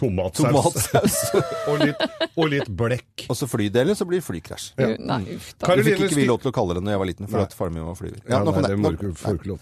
Tomatsaus. 0.00 0.46
tomatsaus. 0.48 1.16
og, 1.70 1.82
litt, 1.82 2.06
og 2.36 2.48
litt 2.52 2.70
blekk. 2.72 3.26
Og 3.28 3.36
så 3.36 3.48
flydeler, 3.50 3.96
så 3.98 4.06
blir 4.08 4.24
flykrasj. 4.24 4.72
Ja. 4.80 4.94
Nei, 4.96 5.20
uff 5.36 5.52
da. 5.58 5.74
Det 5.76 5.84
fikk 5.90 6.06
ikke 6.06 6.20
vi 6.22 6.26
lov 6.30 6.40
til 6.44 6.52
å 6.52 6.56
kalle 6.56 6.78
det 6.78 6.84
når 6.86 6.96
jeg 6.96 7.02
var 7.02 7.10
liten, 7.12 7.28
for 7.28 7.42
Nei. 7.42 7.46
at 7.50 7.58
faren 7.58 7.76
min 7.76 7.86
var 7.88 7.98
flyver. 7.98 8.24
Ja, 8.24 8.40
du 8.40 8.50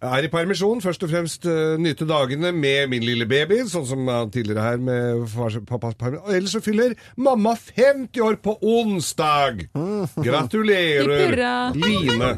er 0.00 0.24
i 0.24 0.30
permisjon. 0.32 0.80
Først 0.80 1.04
og 1.04 1.12
fremst 1.12 1.44
uh, 1.44 1.76
nyte 1.80 2.06
dagene 2.08 2.54
med 2.56 2.88
min 2.94 3.04
lille 3.04 3.28
baby, 3.28 3.60
sånn 3.68 3.84
som 3.88 4.08
tidligere 4.32 4.64
her 4.64 4.80
med 4.80 5.26
fars, 5.28 5.60
pappas 5.68 5.98
permisjon. 6.00 6.24
Og 6.24 6.38
Ellers 6.38 6.56
så 6.56 6.64
fyller 6.64 6.96
mamma 7.20 7.52
50 7.60 8.24
år 8.24 8.40
på 8.40 8.56
onsdag! 8.78 9.66
Mm. 9.76 10.06
Gratulerer. 10.16 11.36
Line, 11.82 12.34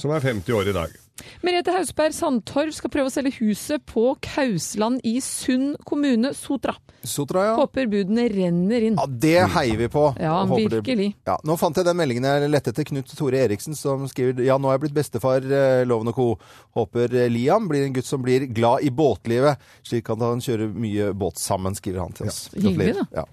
som 0.00 0.16
er 0.16 0.24
50 0.32 0.60
år 0.62 0.72
i 0.72 0.78
dag. 0.80 1.01
Merete 1.44 1.70
Hausberg 1.74 2.14
Sandtorv 2.16 2.72
skal 2.74 2.90
prøve 2.90 3.10
å 3.10 3.12
selge 3.12 3.34
huset 3.40 3.82
på 3.86 4.14
Kausland 4.24 5.02
i 5.06 5.18
Sund 5.22 5.76
kommune, 5.86 6.32
Sotra. 6.34 6.74
Sotra, 7.04 7.44
ja. 7.50 7.54
Håper 7.58 7.88
budene 7.90 8.24
renner 8.30 8.84
inn. 8.88 8.96
Ja, 8.98 9.06
det 9.06 9.34
heier 9.56 9.76
vi 9.80 9.88
på. 9.92 10.04
Ja, 10.22 10.38
Håper 10.46 10.68
det- 10.70 10.80
virkelig. 10.82 11.14
Ja, 11.26 11.36
nå 11.44 11.56
fant 11.58 11.76
jeg 11.76 11.84
den 11.84 11.96
meldingen 11.98 12.24
jeg 12.24 12.50
lette 12.50 12.70
etter 12.72 12.84
Knut 12.84 13.06
Tore 13.18 13.42
Eriksen, 13.42 13.74
som 13.76 14.06
skriver 14.08 14.44
Ja, 14.44 14.56
nå 14.58 14.68
er 14.70 14.78
jeg 14.78 14.84
blitt 14.88 14.94
bestefar, 14.94 15.42
eh, 15.44 15.84
Loven 15.84 16.08
og 16.08 16.14
co. 16.14 16.38
Håper 16.76 17.12
eh, 17.14 17.28
Liam 17.28 17.68
blir 17.68 17.84
en 17.86 17.92
gutt 17.92 18.06
som 18.06 18.22
blir 18.22 18.46
glad 18.52 18.82
i 18.82 18.90
båtlivet, 18.90 19.58
slik 19.84 20.08
at 20.10 20.18
han 20.18 20.40
kjører 20.40 20.72
mye 20.74 21.12
båt 21.12 21.36
sammen, 21.38 21.74
skriver 21.74 22.00
han 22.00 22.12
til 22.12 22.26
oss. 22.28 22.48
hyggelig, 22.54 22.94
da. 22.94 23.06
Ja. 23.22 23.24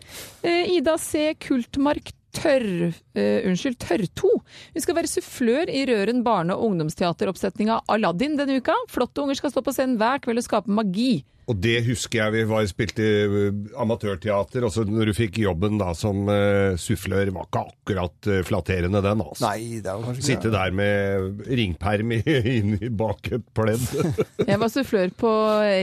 Eh, 0.44 0.66
Ida 0.78 0.98
C. 0.98 1.34
Kultmark 1.40 2.12
Tørr, 2.36 2.94
Uh, 3.18 3.42
unnskyld, 3.50 3.76
Tørrto. 3.82 4.30
Hun 4.74 4.84
skal 4.84 4.96
være 4.96 5.10
sufflør 5.10 5.70
i 5.74 5.82
Røren 5.90 6.22
barne- 6.24 6.56
og 6.56 6.70
ungdomsteateroppsetninga 6.70 7.82
Aladdin 7.90 8.38
denne 8.38 8.60
uka. 8.62 8.76
Flotte 8.88 9.24
unger 9.24 9.36
skal 9.36 9.52
stå 9.52 9.64
på 9.66 9.74
scenen 9.76 9.98
hver 10.00 10.22
kveld 10.24 10.40
og 10.40 10.46
skape 10.46 10.72
magi. 10.72 11.26
Og 11.50 11.58
det 11.58 11.80
husker 11.88 12.20
jeg 12.22 12.34
vi 12.36 12.42
var 12.50 12.66
spilte 12.70 13.02
i 13.02 13.46
amatørteater, 13.82 14.66
og 14.68 14.74
så 14.74 14.84
når 14.86 15.10
du 15.10 15.14
fikk 15.18 15.40
jobben 15.42 15.80
da 15.82 15.92
som 15.98 16.28
uh, 16.30 16.76
sufflør, 16.80 17.32
var 17.34 17.48
ikke 17.48 17.64
akkurat 17.72 18.30
uh, 18.30 18.40
flatterende 18.46 19.02
den, 19.02 19.24
altså. 19.24 19.48
Nei, 19.48 19.80
det 19.82 19.90
var 19.90 20.04
kanskje 20.06 20.26
Sitte 20.28 20.52
der 20.54 20.76
med 20.78 21.42
ringperm 21.50 22.14
i- 22.20 22.90
bak 23.02 23.32
et 23.34 23.48
pledd. 23.58 23.82
Jeg 24.50 24.60
var 24.62 24.70
sufflør 24.74 25.10
på 25.20 25.32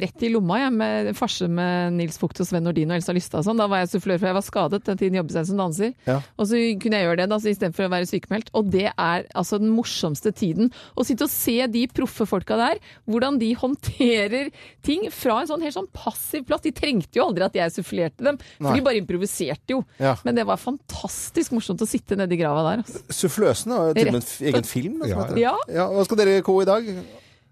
Rett 0.07 0.23
i 0.27 0.31
lomma, 0.33 0.61
jeg, 0.63 0.73
med 0.77 1.11
farse 1.19 1.49
med 1.51 1.97
Nils 1.99 2.17
Fugt 2.21 2.41
og 2.43 2.49
Sven 2.49 2.65
Nordin 2.67 2.91
og 2.93 2.99
Elsa 3.01 3.15
Lystad 3.17 3.43
og 3.43 3.49
sånn. 3.49 3.59
Da 3.61 3.67
var 3.71 3.83
jeg 3.83 3.91
sufflør, 3.95 4.19
for 4.23 4.31
jeg 4.31 4.37
var 4.39 4.45
skadet 4.47 4.81
den 4.87 4.99
tiden 5.01 5.19
jobbet 5.19 5.37
jeg 5.41 5.49
som 5.51 5.61
danser. 5.61 5.93
Ja. 6.09 6.19
Og 6.39 6.49
så 6.51 6.61
kunne 6.83 7.01
jeg 7.01 7.09
gjøre 7.09 7.19
det 7.23 7.29
da, 7.33 7.39
så 7.43 7.51
istedenfor 7.53 7.89
å 7.89 7.93
være 7.93 8.09
sykemeldt. 8.11 8.51
Og 8.59 8.71
det 8.73 8.87
er 8.93 9.27
altså 9.37 9.59
den 9.63 9.73
morsomste 9.75 10.33
tiden. 10.37 10.71
Å 10.95 11.07
sitte 11.07 11.27
og 11.29 11.33
se 11.33 11.59
de 11.75 11.85
proffe 11.93 12.27
folka 12.29 12.59
der, 12.61 12.81
hvordan 13.11 13.39
de 13.43 13.53
håndterer 13.59 14.51
ting 14.87 15.07
fra 15.15 15.41
en 15.43 15.51
sånn 15.51 15.56
helt 15.65 15.75
sånn 15.77 15.89
passiv 15.93 16.45
plass. 16.47 16.61
De 16.65 16.73
trengte 16.73 17.17
jo 17.21 17.27
aldri 17.29 17.45
at 17.47 17.55
jeg 17.55 17.73
sufflerte 17.79 18.25
dem, 18.25 18.39
for 18.59 18.69
Nei. 18.71 18.75
de 18.79 18.85
bare 18.89 19.01
improviserte 19.01 19.77
jo. 19.77 19.83
Ja. 20.03 20.17
Men 20.25 20.35
det 20.35 20.47
var 20.47 20.57
fantastisk 20.61 21.53
morsomt 21.57 21.81
å 21.81 21.89
sitte 21.89 22.17
nedi 22.19 22.37
grava 22.41 22.65
der. 22.71 22.83
Altså. 22.85 23.05
Suffløsene 23.23 23.79
har 23.79 23.93
jo 23.93 23.95
til 24.01 24.09
og 24.09 24.19
med 24.19 24.23
en 24.27 24.49
egen 24.53 24.65
film. 24.65 24.99
da, 25.01 25.07
Ja. 25.13 25.29
Ja. 25.37 25.55
Ja, 25.69 25.87
hva 25.93 26.05
skal 26.05 26.17
dere 26.19 26.43
ko 26.43 26.61
i 26.63 26.69
dag? 26.69 26.85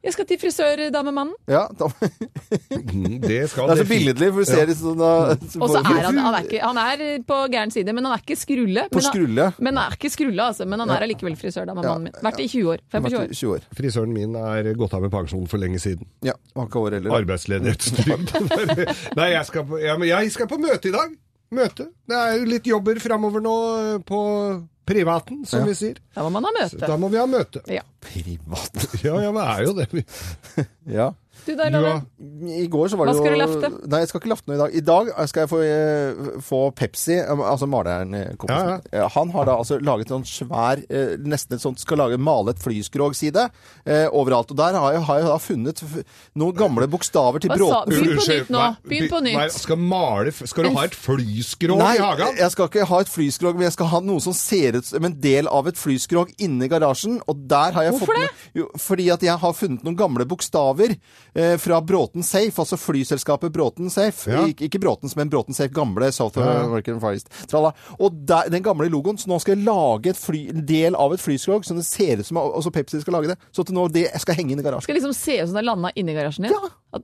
Jeg 0.05 0.13
skal 0.13 0.27
til 0.29 0.39
frisørdamemannen. 0.43 1.35
Ja, 1.49 1.65
da, 1.81 1.89
Mm, 2.95 3.17
det 3.23 3.39
skal 3.51 3.67
det 3.69 3.75
er 3.75 3.81
så 3.81 3.87
billedlig, 3.89 4.27
for 4.35 4.45
du 4.45 4.49
ser 4.49 4.69
det 4.69 4.75
sånn 4.79 5.01
Og 5.03 5.65
så 5.71 5.81
er 5.81 6.05
han, 6.05 6.19
han, 6.21 6.35
er 6.37 6.45
ikke, 6.47 6.61
han 6.63 6.79
er 6.79 7.03
på 7.27 7.39
gæren 7.51 7.73
side, 7.75 7.95
men 7.97 8.07
han 8.07 8.15
er 8.15 8.23
ikke 8.23 8.37
skrulle. 8.39 8.85
På 8.93 9.01
men 9.01 9.07
han- 9.07 9.15
skrulle. 9.15 9.47
Men 9.59 9.81
han 9.81 9.91
er 9.93 9.97
ikke 9.99 10.11
skrulle, 10.13 10.47
altså. 10.53 10.67
Men 10.69 10.85
han 10.85 10.93
er 10.95 11.07
allikevel 11.07 11.37
frisør, 11.41 11.67
da, 11.67 11.75
med 11.75 11.89
mannen 11.89 12.09
min. 12.11 12.19
Vært 12.23 12.41
i 12.45 12.49
20 12.53 12.71
år. 12.75 12.85
25 12.93 13.19
år. 13.23 13.33
20 13.41 13.55
år. 13.57 13.67
Frisøren 13.81 14.13
min 14.15 14.37
er 14.39 14.71
gått 14.79 14.95
av 14.95 15.03
med 15.07 15.11
pensjon 15.15 15.49
for 15.51 15.63
lenge 15.63 15.81
siden. 15.83 16.07
Ja, 16.27 16.37
ikke 16.63 16.85
år 16.85 16.99
heller. 16.99 17.17
Arbeidsledighetstrygd. 17.23 18.35
Nei, 19.19 19.29
jeg 19.35 19.45
skal, 19.51 19.67
på, 19.69 19.81
jeg, 19.83 20.09
jeg 20.13 20.33
skal 20.37 20.51
på 20.53 20.61
møte 20.63 20.93
i 20.93 20.95
dag. 20.95 21.17
Møte. 21.53 21.89
Det 22.09 22.17
er 22.17 22.39
jo 22.39 22.45
litt 22.49 22.67
jobber 22.67 22.99
framover 23.03 23.41
nå 23.45 23.55
eh, 23.95 23.99
på 24.07 24.21
privaten, 24.87 25.45
som 25.49 25.61
Ja. 25.61 25.67
vi 25.67 25.75
sier. 25.75 26.01
Da 26.15 26.23
må 26.23 26.31
man 26.31 26.45
ha 26.45 26.51
Så 26.69 26.77
møte. 26.77 26.87
Da 26.87 26.97
må 27.01 27.09
vi 27.13 27.17
ha 27.21 27.27
møte. 27.27 27.63
Ja. 27.73 27.83
Privat. 28.01 29.03
Ja, 29.05 29.19
ja, 29.23 29.33
men 29.33 29.43
det 29.43 29.51
er 29.53 29.63
jo 29.65 29.73
det. 29.79 30.69
Ja. 30.99 31.11
Du 31.45 31.53
da, 31.57 31.67
Du 31.69 31.77
Loven? 31.77 32.01
har 32.01 32.55
I 32.59 32.67
går 32.73 32.89
så 32.89 32.97
var 32.97 33.07
Hva 33.09 33.13
det 33.13 33.19
jo 33.19 33.25
skal 33.25 33.35
du 33.35 33.41
lafte? 33.43 33.71
Nei, 33.93 33.99
jeg 34.05 34.09
skal 34.11 34.21
ikke 34.23 34.31
lafte 34.33 34.49
noe 34.51 34.57
i 34.57 34.61
dag. 34.63 34.75
I 34.75 34.83
dag 34.85 35.29
skal 35.29 35.45
jeg 35.45 35.51
få, 35.51 35.61
eh, 35.65 36.41
få 36.47 36.61
Pepsi, 36.77 37.19
eh, 37.21 37.43
altså 37.51 37.69
maleren 37.69 38.15
eh, 38.15 38.33
Ja, 38.49 38.79
Eh, 38.93 39.09
Han 39.15 39.31
har 39.35 39.45
da 39.49 39.57
altså 39.61 39.79
laget 39.81 40.09
sånn 40.09 40.25
svær, 40.25 40.81
nesten 41.25 41.55
et 41.57 41.61
sånt, 41.63 41.79
skal 41.81 41.99
lage 42.01 42.19
male 42.19 42.51
et 42.55 42.63
flyskrog-side 42.63 43.45
eh, 43.87 44.07
overalt. 44.11 44.51
Og 44.51 44.57
der 44.57 44.75
har 44.79 44.93
jeg, 44.97 45.03
har 45.09 45.19
jeg 45.21 45.27
da 45.29 45.37
funnet 45.39 45.83
noen 46.35 46.57
gamle 46.57 46.89
bokstaver 46.89 47.41
til 47.45 47.51
Hva 47.53 47.59
bråk... 47.59 47.89
Begynn 47.93 48.17
på 48.19 48.27
nytt 48.31 48.51
nå. 48.55 48.65
Begynn 48.89 49.11
på 49.13 49.21
nytt. 49.25 49.37
Nei, 49.39 49.49
Skal, 49.55 49.77
male, 49.79 50.33
skal 50.33 50.65
du 50.65 50.71
ha 50.79 50.85
et 50.89 50.95
flyskrog 50.97 51.79
Nei, 51.79 51.95
i 51.97 52.03
hagen? 52.03 52.25
Nei, 52.33 52.41
jeg 52.41 52.51
skal 52.57 52.69
ikke 52.71 52.87
ha 52.91 53.01
et 53.05 53.13
flyskrog, 53.13 53.55
men 53.59 53.69
jeg 53.69 53.77
skal 53.77 53.91
ha 53.93 54.01
noe 54.05 54.21
som 54.25 54.33
ser 54.37 54.79
ut 54.81 54.89
som 54.89 55.05
en 55.05 55.17
del 55.21 55.49
av 55.49 55.69
et 55.71 55.79
flyskrog 55.81 56.33
inne 56.39 56.65
i 56.67 56.73
garasjen. 56.73 57.21
Og 57.29 57.45
der 57.51 57.73
har 57.77 57.87
jeg 57.89 57.95
Hvorfor 57.99 58.15
fått 58.15 58.25
med, 58.25 58.43
jo, 58.63 58.69
fordi 58.81 59.11
at 59.15 59.23
jeg 59.23 59.37
har 59.45 59.53
funnet 59.57 59.85
noen 59.87 59.97
gamle 59.99 60.25
bokstaver 60.29 60.97
fra 61.59 61.81
Bråten 61.83 62.23
Safe, 62.23 62.53
altså 62.63 62.77
flyselskapet 62.79 63.53
Bråten 63.53 63.91
Safe. 63.91 64.31
Ja. 64.31 64.45
Ik 64.47 64.61
ikke 64.69 64.79
Bråten, 64.83 65.11
men 65.19 65.31
Bråten 65.33 65.55
Safe, 65.57 65.73
gamle 65.75 66.13
South 66.15 66.39
Ja. 66.39 66.61
American 66.65 67.01
Far 67.03 67.17
East. 67.17 67.31
Tralla. 67.51 67.73
Og 67.99 68.15
der, 68.29 68.51
den 68.55 68.63
gamle 68.63 68.87
logoen, 68.93 69.19
så 69.19 69.31
nå 69.33 69.41
skal 69.43 69.57
jeg 69.57 69.67
lage 69.67 70.13
et 70.15 70.21
fly, 70.21 70.45
en 70.55 70.63
del 70.69 70.95
av 70.95 71.13
et 71.17 71.21
flyskrog, 71.23 71.65
som 71.67 71.77
det 71.81 71.87
ser 71.89 72.23
ut 72.23 72.27
som 72.29 72.39
også 72.39 72.71
Pepsi 72.75 73.01
skal 73.03 73.19
lage 73.19 73.33
det. 73.33 73.39
Så 73.51 73.67
at 73.67 73.75
nå 73.75 73.89
det 73.93 74.07
skal 74.23 74.39
henge 74.39 74.55
inn 74.55 74.63
i 74.63 74.67
garasjen. 74.67 74.87
Skal 74.87 74.99
liksom 75.01 75.17
se 75.17 75.41
ut 75.43 75.49
som 75.51 75.59
det 75.59 75.65
er 75.65 75.71
landa 75.73 75.91
inni 75.99 76.15
garasjen 76.17 76.47
din. 76.47 76.55
Ja. 76.55 77.03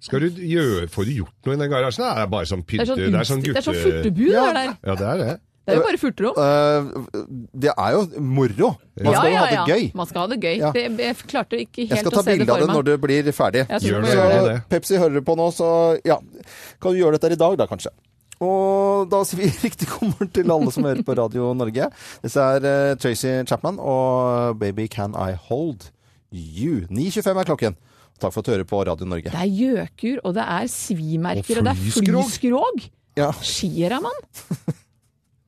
Skal 0.00 0.22
du 0.22 0.28
gjøre, 0.46 0.86
Får 0.88 1.04
du 1.08 1.12
gjort 1.18 1.34
noe 1.48 1.56
i 1.56 1.58
den 1.60 1.70
garasjen? 1.72 2.04
Det 2.06 2.22
er 2.22 2.28
bare 2.32 2.46
sånn 2.48 2.62
Det 2.62 2.78
er 2.78 2.86
pynte... 2.86 2.86
sånn, 2.92 3.02
Det 3.02 3.18
er 3.18 3.28
sånn 3.28 3.42
gutte... 3.42 3.52
det 3.52 3.58
er 3.58 3.66
sånn 3.66 3.74
gutte... 3.74 3.96
furtebu 3.98 4.22
det 4.30 4.44
er 4.44 4.54
der. 4.56 4.70
Ja, 4.86 4.94
det 4.94 5.08
er 5.10 5.18
det. 5.22 5.34
Det 5.62 5.70
er 5.70 5.78
jo 5.78 5.82
bare 5.86 5.98
furterom. 6.00 6.38
Uh, 6.38 7.26
det 7.62 7.70
er 7.70 7.90
jo 7.94 8.00
moro. 8.18 8.72
Man 8.98 9.14
skal 9.14 9.28
ja, 9.28 9.32
ja, 9.32 9.42
ha 9.42 9.50
det 9.50 9.74
gøy. 9.74 9.84
Man 9.94 10.08
skal 10.10 10.24
ha 10.24 10.30
det 10.32 10.38
gøy. 10.42 10.56
Ja. 10.58 10.70
Det, 10.74 10.86
jeg 10.98 11.18
klarte 11.30 11.60
ikke 11.62 11.84
helt 11.86 12.08
å 12.08 12.14
se 12.16 12.24
det 12.26 12.38
bilde 12.40 12.56
av 12.56 12.56
for 12.56 12.64
det 12.64 12.66
meg. 12.66 12.76
når 12.78 12.88
det 12.88 12.96
blir 13.04 13.36
ferdig. 13.36 13.62
Jeg 13.70 13.92
Gjør 13.92 14.02
du 14.02 14.08
det, 14.08 14.16
gjør 14.16 14.32
det. 14.32 14.40
det. 14.48 14.56
Pepsi 14.72 14.98
hører 14.98 15.14
du 15.20 15.28
på 15.28 15.36
nå, 15.38 15.46
så 15.54 15.68
ja. 16.08 16.18
Kan 16.82 16.96
du 16.96 16.98
gjøre 16.98 17.20
dette 17.20 17.36
i 17.36 17.38
dag, 17.44 17.54
da, 17.60 17.68
kanskje? 17.70 17.94
Og 18.42 19.06
da 19.12 19.22
sier 19.28 19.44
vi 19.44 19.52
riktig 19.68 19.86
god 19.92 20.10
morgen 20.10 20.34
til 20.34 20.50
alle 20.56 20.74
som 20.74 20.88
hører 20.88 21.06
på 21.06 21.16
Radio 21.20 21.52
Norge. 21.54 21.88
Dette 22.24 22.48
er 22.56 22.68
eh, 22.72 22.96
Tracy 22.98 23.30
Chapman 23.46 23.78
og 23.78 24.58
Baby 24.58 24.88
Can 24.90 25.14
I 25.14 25.36
Hold 25.46 25.92
You. 26.34 26.88
9.25 26.90 27.38
er 27.38 27.50
klokken. 27.52 27.78
Takk 28.18 28.34
for 28.34 28.42
at 28.42 28.48
du 28.48 28.54
hører 28.56 28.68
på 28.68 28.82
Radio 28.86 29.06
Norge. 29.06 29.30
Det 29.30 29.38
er 29.38 29.50
gjøkur, 29.50 30.22
og 30.26 30.34
det 30.34 30.44
er 30.58 30.68
svimerker, 30.70 31.60
Og 31.60 31.62
og, 31.62 31.70
det 31.70 31.76
er 31.76 31.82
flyskrog. 31.86 32.88
Ja, 33.18 33.30
Skier 33.44 33.98
er 33.98 34.02
man. 34.02 34.22